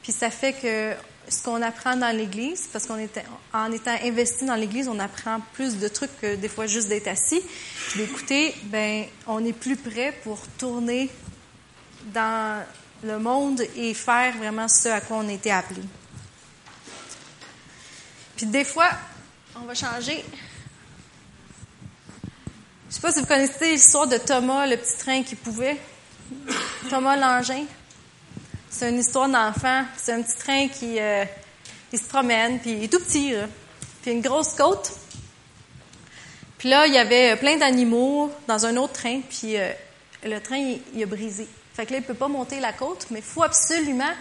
Puis 0.01 0.11
ça 0.11 0.31
fait 0.31 0.53
que 0.53 0.95
ce 1.29 1.43
qu'on 1.43 1.61
apprend 1.61 1.95
dans 1.95 2.15
l'Église, 2.15 2.67
parce 2.71 2.85
qu'on 2.85 2.97
est 2.97 3.21
en 3.53 3.71
étant 3.71 3.95
investi 4.03 4.45
dans 4.45 4.55
l'Église, 4.55 4.87
on 4.87 4.99
apprend 4.99 5.39
plus 5.53 5.77
de 5.77 5.87
trucs 5.87 6.15
que 6.21 6.35
des 6.35 6.49
fois 6.49 6.67
juste 6.67 6.87
d'être 6.87 7.07
assis, 7.07 7.41
d'écouter. 7.95 8.55
Ben, 8.63 9.05
on 9.25 9.43
est 9.43 9.53
plus 9.53 9.75
prêt 9.75 10.13
pour 10.23 10.39
tourner 10.57 11.09
dans 12.13 12.63
le 13.03 13.19
monde 13.19 13.61
et 13.75 13.93
faire 13.93 14.35
vraiment 14.37 14.67
ce 14.67 14.89
à 14.89 15.01
quoi 15.01 15.17
on 15.17 15.29
été 15.29 15.51
appelé. 15.51 15.81
Puis 18.35 18.45
des 18.45 18.63
fois, 18.63 18.89
on 19.55 19.65
va 19.65 19.73
changer. 19.73 20.23
Je 22.89 22.95
sais 22.95 23.01
pas 23.01 23.11
si 23.11 23.19
vous 23.19 23.25
connaissez 23.25 23.71
l'histoire 23.71 24.07
de 24.07 24.17
Thomas, 24.17 24.65
le 24.65 24.77
petit 24.77 24.97
train 24.97 25.23
qui 25.23 25.35
pouvait. 25.35 25.77
Thomas 26.89 27.15
l'engin. 27.15 27.65
C'est 28.69 28.89
une 28.89 28.99
histoire 28.99 29.29
d'enfant. 29.29 29.83
C'est 29.95 30.13
un 30.13 30.21
petit 30.21 30.37
train 30.37 30.67
qui 30.67 30.99
euh, 30.99 31.23
il 31.93 31.99
se 31.99 32.05
promène, 32.05 32.59
puis 32.59 32.71
il 32.71 32.83
est 32.83 32.87
tout 32.91 32.99
petit, 32.99 33.31
là. 33.31 33.47
puis 34.01 34.11
une 34.11 34.21
grosse 34.21 34.53
côte. 34.53 34.91
Puis 36.57 36.69
là, 36.69 36.87
il 36.87 36.93
y 36.93 36.97
avait 36.97 37.35
plein 37.37 37.57
d'animaux 37.57 38.31
dans 38.47 38.65
un 38.65 38.75
autre 38.77 38.93
train, 38.93 39.21
puis 39.21 39.57
euh, 39.57 39.71
le 40.23 40.39
train, 40.39 40.57
il, 40.93 41.03
a 41.03 41.05
brisé. 41.05 41.47
Fait 41.75 41.85
que 41.85 41.93
là, 41.93 41.99
il 41.99 42.03
peut 42.03 42.13
pas 42.13 42.27
monter 42.27 42.59
la 42.59 42.73
côte, 42.73 43.07
mais 43.11 43.19
il 43.19 43.25
faut 43.25 43.43
absolument 43.43 44.11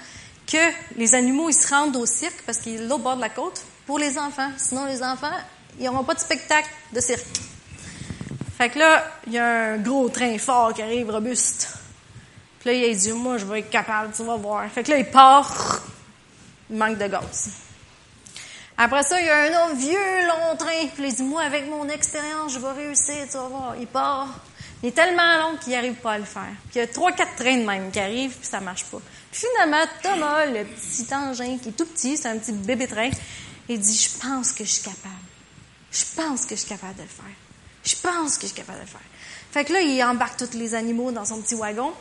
que 0.47 0.59
les 0.97 1.15
animaux, 1.15 1.49
ils 1.49 1.55
se 1.55 1.69
rendent 1.69 1.97
au 1.97 2.07
cirque, 2.07 2.43
parce 2.45 2.59
qu'il 2.59 2.75
est 2.75 2.87
l'autre 2.87 3.03
bord 3.03 3.17
de 3.17 3.23
la 3.23 3.31
côte, 3.31 3.63
pour 3.87 3.99
les 3.99 4.19
enfants. 4.19 4.51
Sinon, 4.59 4.85
les 4.85 5.03
enfants, 5.03 5.33
ils 5.79 5.87
n'auront 5.87 6.05
pas 6.05 6.15
de 6.15 6.21
spectacle 6.21 6.69
de 6.93 7.01
cirque. 7.01 7.25
Fait 8.59 8.71
que 8.71 8.79
là, 8.79 9.05
il 9.27 9.33
y 9.33 9.39
a 9.39 9.73
un 9.73 9.77
gros 9.79 10.09
train 10.09 10.39
fort 10.39 10.73
qui 10.73 10.83
arrive, 10.83 11.11
robuste. 11.11 11.69
Là, 12.67 12.73
il 12.73 12.97
dit, 12.97 13.13
moi, 13.13 13.39
je 13.39 13.45
vais 13.45 13.61
être 13.61 13.71
capable, 13.71 14.13
tu 14.13 14.25
vas 14.25 14.35
voir. 14.35 14.69
Fait 14.69 14.83
que 14.83 14.91
là, 14.91 14.99
il 14.99 15.09
part, 15.09 15.83
il 16.69 16.77
manque 16.77 16.99
de 16.99 17.07
gaz. 17.07 17.51
Après 18.77 19.05
ça, 19.05 19.21
il 19.21 19.27
y 19.27 19.31
a 19.31 19.39
un 19.39 19.67
autre 19.67 19.77
vieux 19.77 20.27
long 20.27 20.57
train. 20.57 20.89
Puis 20.93 21.05
il 21.07 21.15
dit, 21.15 21.23
moi, 21.23 21.43
avec 21.43 21.71
mon 21.71 21.89
expérience, 21.89 22.53
je 22.53 22.59
vais 22.59 22.73
réussir, 22.73 23.25
tu 23.31 23.37
vas 23.37 23.47
voir. 23.47 23.77
Il 23.79 23.87
part. 23.87 24.41
Il 24.83 24.89
est 24.89 24.93
tellement 24.93 25.37
long 25.39 25.57
qu'il 25.59 25.75
n'arrive 25.75 25.95
pas 25.95 26.15
à 26.15 26.19
le 26.19 26.25
faire. 26.25 26.55
Puis 26.69 26.75
il 26.75 26.79
y 26.79 26.81
a 26.81 26.89
trois, 26.89 27.13
quatre 27.13 27.37
trains 27.37 27.57
de 27.57 27.65
même 27.65 27.93
qui 27.93 28.01
arrivent, 28.01 28.35
puis 28.37 28.49
ça 28.49 28.59
marche 28.59 28.85
pas. 28.87 28.99
Puis 29.31 29.43
finalement, 29.49 29.85
Thomas, 30.03 30.47
le 30.47 30.65
petit 30.65 31.15
engin 31.15 31.59
qui 31.59 31.69
est 31.69 31.73
tout 31.73 31.87
petit, 31.87 32.17
c'est 32.17 32.29
un 32.29 32.37
petit 32.37 32.51
bébé 32.51 32.89
train, 32.89 33.11
il 33.69 33.79
dit, 33.79 33.97
je 33.97 34.19
pense 34.19 34.51
que 34.51 34.65
je 34.65 34.71
suis 34.71 34.83
capable. 34.83 35.15
Je 35.93 36.03
pense 36.17 36.45
que 36.45 36.57
je 36.57 36.61
suis 36.63 36.69
capable 36.69 36.97
de 36.97 37.03
le 37.03 37.09
faire. 37.09 37.25
Je 37.85 37.95
pense 37.95 38.39
que 38.39 38.43
je 38.43 38.47
suis 38.49 38.57
capable 38.57 38.79
de 38.79 38.85
le 38.85 38.91
faire. 38.91 39.01
Fait 39.53 39.65
que 39.65 39.73
là, 39.73 39.83
il 39.83 40.03
embarque 40.03 40.37
tous 40.37 40.59
les 40.59 40.75
animaux 40.75 41.13
dans 41.13 41.25
son 41.25 41.41
petit 41.41 41.55
wagon, 41.55 41.93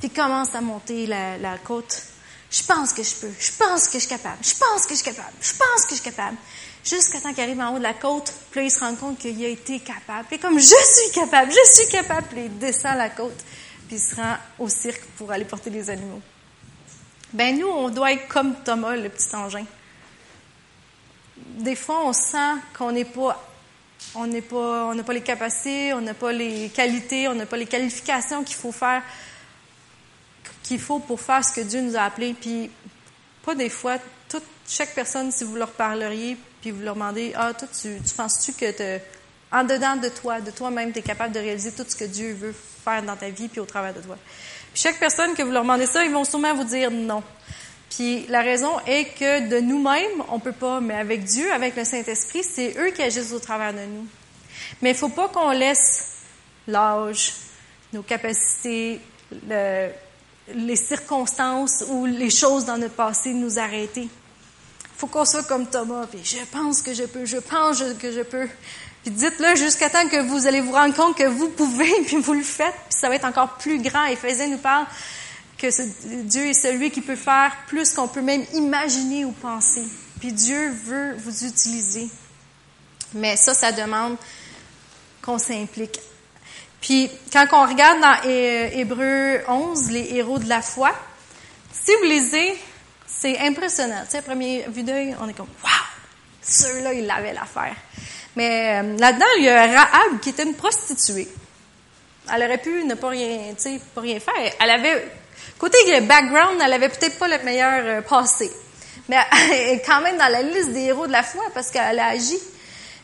puis 0.00 0.10
commence 0.10 0.54
à 0.54 0.60
monter 0.60 1.06
la, 1.06 1.38
la 1.38 1.58
côte. 1.58 2.02
Je 2.50 2.62
pense 2.62 2.92
que 2.92 3.02
je 3.02 3.14
peux. 3.14 3.32
Je 3.38 3.52
pense 3.52 3.88
que 3.88 3.94
je 3.94 4.06
suis 4.06 4.08
capable. 4.08 4.38
Je 4.42 4.54
pense 4.54 4.86
que 4.86 4.94
je 4.94 5.02
suis 5.02 5.04
capable. 5.04 5.32
Je 5.40 5.52
pense 5.52 5.84
que 5.84 5.90
je 5.90 6.00
suis 6.00 6.10
capable. 6.10 6.36
Jusqu'à 6.84 7.20
temps 7.20 7.34
qu'il 7.34 7.42
arrive 7.42 7.60
en 7.60 7.74
haut 7.74 7.78
de 7.78 7.82
la 7.82 7.94
côte, 7.94 8.32
puis 8.50 8.60
là, 8.60 8.66
il 8.66 8.70
se 8.70 8.80
rend 8.80 8.94
compte 8.94 9.18
qu'il 9.18 9.44
a 9.44 9.48
été 9.48 9.80
capable. 9.80 10.26
Puis 10.28 10.38
comme, 10.38 10.58
je 10.58 10.64
suis 10.64 11.12
capable, 11.12 11.52
je 11.52 11.72
suis 11.72 11.88
capable, 11.88 12.26
puis 12.28 12.44
il 12.46 12.58
descend 12.58 12.96
la 12.96 13.10
côte, 13.10 13.36
puis 13.86 13.96
il 13.96 14.00
se 14.00 14.16
rend 14.16 14.36
au 14.58 14.68
cirque 14.68 15.02
pour 15.18 15.30
aller 15.30 15.44
porter 15.44 15.70
les 15.70 15.90
animaux. 15.90 16.22
Ben 17.32 17.58
nous, 17.58 17.68
on 17.68 17.90
doit 17.90 18.12
être 18.12 18.26
comme 18.28 18.54
Thomas, 18.64 18.96
le 18.96 19.10
petit 19.10 19.34
engin. 19.34 19.66
Des 21.36 21.76
fois, 21.76 22.06
on 22.06 22.12
sent 22.14 22.54
qu'on 22.76 22.92
n'est 22.92 23.04
pas 23.04 23.44
on 24.14 24.26
n'est 24.26 24.42
pas, 24.42 24.86
on 24.86 24.94
n'a 24.94 25.02
pas 25.02 25.12
les 25.12 25.22
capacités, 25.22 25.92
on 25.92 26.00
n'a 26.00 26.14
pas 26.14 26.32
les 26.32 26.70
qualités, 26.70 27.28
on 27.28 27.34
n'a 27.34 27.46
pas 27.46 27.56
les 27.56 27.66
qualifications 27.66 28.44
qu'il 28.44 28.56
faut 28.56 28.72
faire, 28.72 29.02
qu'il 30.68 30.78
faut 30.78 30.98
pour 30.98 31.20
faire 31.20 31.42
ce 31.42 31.52
que 31.52 31.62
Dieu 31.62 31.80
nous 31.80 31.96
a 31.96 32.02
appelé. 32.02 32.34
Puis, 32.38 32.70
pas 33.44 33.54
des 33.54 33.70
fois, 33.70 33.96
toute, 34.28 34.44
chaque 34.68 34.94
personne, 34.94 35.32
si 35.32 35.44
vous 35.44 35.56
leur 35.56 35.70
parleriez, 35.70 36.36
puis 36.60 36.70
vous 36.70 36.82
leur 36.82 36.94
demandez, 36.94 37.32
ah, 37.34 37.54
toi, 37.54 37.66
tu, 37.80 37.98
tu 38.06 38.14
penses-tu 38.14 38.52
que 38.52 39.00
en 39.50 39.64
dedans 39.64 39.96
de 39.96 40.10
toi, 40.10 40.42
de 40.42 40.50
toi-même, 40.50 40.92
tu 40.92 40.98
es 40.98 41.02
capable 41.02 41.32
de 41.32 41.40
réaliser 41.40 41.72
tout 41.72 41.84
ce 41.88 41.96
que 41.96 42.04
Dieu 42.04 42.34
veut 42.34 42.54
faire 42.84 43.02
dans 43.02 43.16
ta 43.16 43.30
vie 43.30 43.48
puis 43.48 43.60
au 43.60 43.64
travers 43.64 43.94
de 43.94 44.00
toi. 44.00 44.18
Puis 44.74 44.82
chaque 44.82 44.98
personne 44.98 45.34
que 45.34 45.42
vous 45.42 45.50
leur 45.50 45.62
demandez 45.62 45.86
ça, 45.86 46.04
ils 46.04 46.12
vont 46.12 46.24
sûrement 46.24 46.54
vous 46.54 46.64
dire 46.64 46.90
non. 46.90 47.22
Puis 47.88 48.26
la 48.28 48.42
raison 48.42 48.78
est 48.86 49.16
que 49.18 49.48
de 49.48 49.60
nous-mêmes, 49.60 50.22
on 50.28 50.38
peut 50.38 50.52
pas, 50.52 50.80
mais 50.80 50.94
avec 50.94 51.24
Dieu, 51.24 51.50
avec 51.50 51.76
le 51.76 51.84
Saint-Esprit, 51.84 52.44
c'est 52.44 52.76
eux 52.76 52.90
qui 52.90 53.00
agissent 53.00 53.32
au 53.32 53.38
travers 53.38 53.72
de 53.72 53.86
nous. 53.86 54.06
Mais 54.82 54.90
il 54.90 54.96
faut 54.96 55.08
pas 55.08 55.28
qu'on 55.28 55.50
laisse 55.50 56.18
l'âge, 56.66 57.32
nos 57.94 58.02
capacités, 58.02 59.00
le, 59.48 59.88
les 60.54 60.76
circonstances 60.76 61.84
ou 61.88 62.06
les 62.06 62.30
choses 62.30 62.64
dans 62.64 62.78
notre 62.78 62.94
passé 62.94 63.32
nous 63.32 63.58
arrêter. 63.58 64.08
Faut 64.96 65.06
qu'on 65.06 65.24
soit 65.24 65.44
comme 65.44 65.66
Thomas, 65.66 66.06
puis 66.10 66.20
je 66.24 66.44
pense 66.50 66.82
que 66.82 66.92
je 66.92 67.04
peux, 67.04 67.24
je 67.24 67.36
pense 67.36 67.82
que 68.00 68.10
je 68.10 68.22
peux. 68.22 68.48
Puis 69.02 69.12
dites-le 69.12 69.54
jusqu'à 69.54 69.88
temps 69.88 70.08
que 70.08 70.20
vous 70.22 70.46
allez 70.46 70.60
vous 70.60 70.72
rendre 70.72 70.94
compte 70.94 71.16
que 71.16 71.26
vous 71.26 71.48
pouvez, 71.50 71.92
puis 72.06 72.16
vous 72.16 72.34
le 72.34 72.42
faites, 72.42 72.74
puis 72.88 72.98
ça 72.98 73.08
va 73.08 73.14
être 73.14 73.24
encore 73.24 73.56
plus 73.58 73.80
grand. 73.80 74.06
Éphésiens 74.06 74.48
nous 74.48 74.58
parle 74.58 74.86
que 75.56 75.66
Dieu 76.22 76.46
est 76.46 76.54
celui 76.54 76.90
qui 76.90 77.00
peut 77.00 77.16
faire 77.16 77.52
plus 77.66 77.92
qu'on 77.92 78.08
peut 78.08 78.22
même 78.22 78.44
imaginer 78.54 79.24
ou 79.24 79.32
penser. 79.32 79.84
Puis 80.20 80.32
Dieu 80.32 80.70
veut 80.84 81.14
vous 81.18 81.44
utiliser. 81.44 82.08
Mais 83.14 83.36
ça, 83.36 83.54
ça 83.54 83.72
demande 83.72 84.16
qu'on 85.22 85.38
s'implique. 85.38 86.00
Puis 86.80 87.10
quand 87.32 87.46
on 87.52 87.66
regarde 87.66 88.00
dans 88.00 88.28
Hébreu 88.28 89.42
11, 89.48 89.90
les 89.90 90.14
héros 90.14 90.38
de 90.38 90.48
la 90.48 90.62
foi, 90.62 90.92
si 91.72 91.92
vous 91.96 92.04
lisez, 92.04 92.56
c'est 93.06 93.38
impressionnant. 93.40 94.02
Tu 94.04 94.18
sais, 94.18 94.18
à 94.18 94.70
vue 94.70 94.82
d'œil, 94.82 95.16
on 95.20 95.28
est 95.28 95.34
comme 95.34 95.48
«Wow! 95.64 95.70
Ceux-là, 96.42 96.92
ils 96.94 97.06
l'avaient 97.06 97.34
l'affaire.» 97.34 97.74
Mais 98.36 98.80
euh, 98.80 98.96
là-dedans, 98.96 99.26
il 99.38 99.44
y 99.44 99.48
a 99.48 99.66
Rahab 99.66 100.20
qui 100.20 100.30
était 100.30 100.44
une 100.44 100.54
prostituée. 100.54 101.28
Elle 102.32 102.42
aurait 102.44 102.58
pu 102.58 102.84
ne 102.84 102.94
pas 102.94 103.08
rien, 103.08 103.54
tu 103.56 103.62
sais, 103.62 103.80
pas 103.94 104.02
rien 104.02 104.20
faire. 104.20 104.52
Elle 104.60 104.70
avait 104.70 105.10
Côté 105.58 106.00
background, 106.02 106.60
elle 106.64 106.72
avait 106.72 106.88
peut-être 106.88 107.18
pas 107.18 107.26
le 107.26 107.42
meilleur 107.42 107.82
euh, 107.84 108.00
passé. 108.00 108.50
Mais 109.08 109.16
elle 109.50 109.76
est 109.76 109.82
quand 109.84 110.00
même 110.00 110.16
dans 110.16 110.28
la 110.28 110.42
liste 110.42 110.70
des 110.70 110.84
héros 110.84 111.06
de 111.06 111.12
la 111.12 111.22
foi 111.22 111.44
parce 111.52 111.70
qu'elle 111.70 111.98
a 111.98 112.06
agi. 112.06 112.38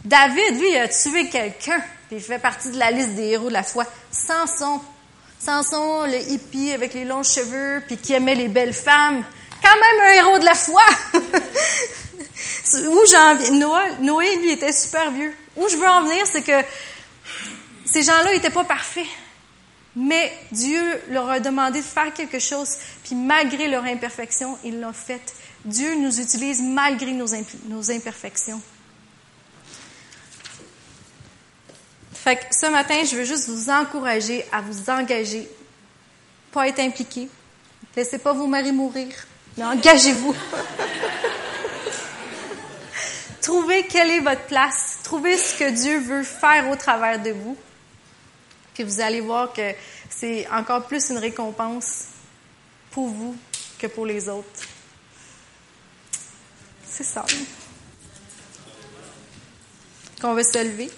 David, 0.05 0.61
lui, 0.61 0.71
il 0.71 0.77
a 0.77 0.89
tué 0.89 1.29
quelqu'un, 1.29 1.83
puis 2.07 2.17
il 2.17 2.23
fait 2.23 2.39
partie 2.39 2.71
de 2.71 2.79
la 2.79 2.91
liste 2.91 3.11
des 3.11 3.31
héros 3.31 3.49
de 3.49 3.53
la 3.53 3.63
foi. 3.63 3.85
Samson. 4.11 4.81
Samson, 5.39 6.05
le 6.07 6.19
hippie 6.33 6.73
avec 6.73 6.95
les 6.95 7.05
longs 7.05 7.23
cheveux, 7.23 7.83
puis 7.87 7.97
qui 7.97 8.15
aimait 8.15 8.35
les 8.35 8.49
belles 8.49 8.73
femmes. 8.73 9.23
Quand 9.63 9.75
même 9.75 10.07
un 10.07 10.13
héros 10.15 10.39
de 10.39 10.45
la 10.45 10.55
foi. 10.55 10.83
Où 12.75 13.01
j'en? 13.11 13.35
Noé, 14.01 14.37
lui, 14.37 14.53
était 14.53 14.73
super 14.73 15.11
vieux. 15.11 15.35
Où 15.57 15.69
je 15.69 15.77
veux 15.77 15.87
en 15.87 16.03
venir, 16.03 16.27
c'est 16.27 16.43
que 16.43 16.67
ces 17.85 18.03
gens-là 18.03 18.33
n'étaient 18.33 18.51
pas 18.51 18.65
parfaits. 18.65 19.07
Mais 19.97 20.33
Dieu 20.51 20.83
leur 21.11 21.31
a 21.31 21.41
demandé 21.41 21.81
de 21.81 21.85
faire 21.85 22.13
quelque 22.13 22.41
chose, 22.41 22.69
puis 23.05 23.15
malgré 23.15 23.69
leur 23.69 23.85
imperfection, 23.85 24.59
ils 24.65 24.81
l'ont 24.81 24.93
fait. 24.93 25.23
Dieu 25.65 25.95
nous 25.95 26.21
utilise 26.21 26.61
malgré 26.61 27.13
nos 27.13 27.91
imperfections. 27.91 28.61
Fait 32.25 32.37
que 32.37 32.45
ce 32.59 32.71
matin, 32.71 33.05
je 33.05 33.17
veux 33.17 33.25
juste 33.25 33.51
vous 33.51 33.69
encourager 33.69 34.47
à 34.51 34.63
vous 34.63 34.89
engager, 34.89 35.47
pas 36.53 36.67
être 36.67 36.81
impliqué. 36.81 37.29
Laissez 37.95 38.17
pas 38.17 38.33
vos 38.33 38.47
maris 38.47 38.73
mourir, 38.73 39.09
mais 39.59 39.65
engagez-vous. 39.65 40.35
Trouvez 43.43 43.87
quelle 43.87 44.11
est 44.11 44.21
votre 44.21 44.47
place. 44.47 45.01
Trouvez 45.03 45.37
ce 45.37 45.59
que 45.59 45.71
Dieu 45.71 45.99
veut 45.99 46.23
faire 46.23 46.71
au 46.71 46.77
travers 46.77 47.21
de 47.21 47.33
vous. 47.33 47.59
Puis 48.73 48.85
vous 48.85 49.03
allez 49.03 49.21
voir 49.21 49.53
que 49.53 49.75
c'est 50.09 50.49
encore 50.49 50.87
plus 50.87 51.11
une 51.11 51.19
récompense 51.19 52.07
pour 52.91 53.09
vous 53.09 53.37
que 53.79 53.87
pour 53.87 54.07
les 54.07 54.31
autres. 54.31 54.63
C'est 56.87 57.05
ça. 57.05 57.27
Qu'on 60.23 60.33
va 60.33 60.43
se 60.43 60.65
lever. 60.65 60.91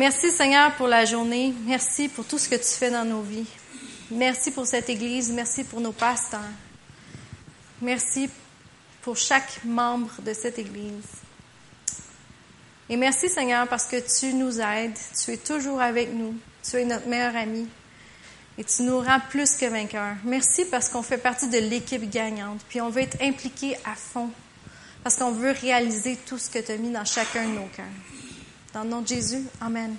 Merci 0.00 0.30
Seigneur 0.30 0.74
pour 0.76 0.88
la 0.88 1.04
journée. 1.04 1.52
Merci 1.66 2.08
pour 2.08 2.24
tout 2.24 2.38
ce 2.38 2.48
que 2.48 2.54
tu 2.54 2.64
fais 2.64 2.90
dans 2.90 3.04
nos 3.04 3.20
vies. 3.20 3.44
Merci 4.10 4.50
pour 4.50 4.66
cette 4.66 4.88
Église. 4.88 5.30
Merci 5.30 5.62
pour 5.62 5.78
nos 5.78 5.92
pasteurs. 5.92 6.40
Merci 7.82 8.30
pour 9.02 9.18
chaque 9.18 9.62
membre 9.62 10.10
de 10.22 10.32
cette 10.32 10.58
Église. 10.58 11.04
Et 12.88 12.96
merci 12.96 13.28
Seigneur 13.28 13.68
parce 13.68 13.84
que 13.84 13.96
tu 13.98 14.32
nous 14.32 14.58
aides. 14.58 14.96
Tu 15.22 15.32
es 15.32 15.36
toujours 15.36 15.82
avec 15.82 16.14
nous. 16.14 16.34
Tu 16.62 16.76
es 16.76 16.86
notre 16.86 17.06
meilleur 17.06 17.36
ami. 17.36 17.68
Et 18.56 18.64
tu 18.64 18.84
nous 18.84 19.00
rends 19.00 19.20
plus 19.28 19.54
que 19.58 19.66
vainqueurs. 19.66 20.16
Merci 20.24 20.64
parce 20.64 20.88
qu'on 20.88 21.02
fait 21.02 21.18
partie 21.18 21.50
de 21.50 21.58
l'équipe 21.58 22.08
gagnante. 22.08 22.62
Puis 22.70 22.80
on 22.80 22.88
veut 22.88 23.02
être 23.02 23.20
impliqué 23.20 23.76
à 23.84 23.94
fond. 23.94 24.30
Parce 25.02 25.16
qu'on 25.16 25.32
veut 25.32 25.50
réaliser 25.50 26.16
tout 26.24 26.38
ce 26.38 26.48
que 26.48 26.58
tu 26.58 26.72
as 26.72 26.78
mis 26.78 26.90
dans 26.90 27.04
chacun 27.04 27.44
de 27.44 27.52
nos 27.52 27.66
cœurs. 27.66 27.84
Dans 28.72 28.84
le 28.84 28.88
nom 28.90 29.00
de 29.00 29.08
Jésus, 29.08 29.44
Amen. 29.60 29.94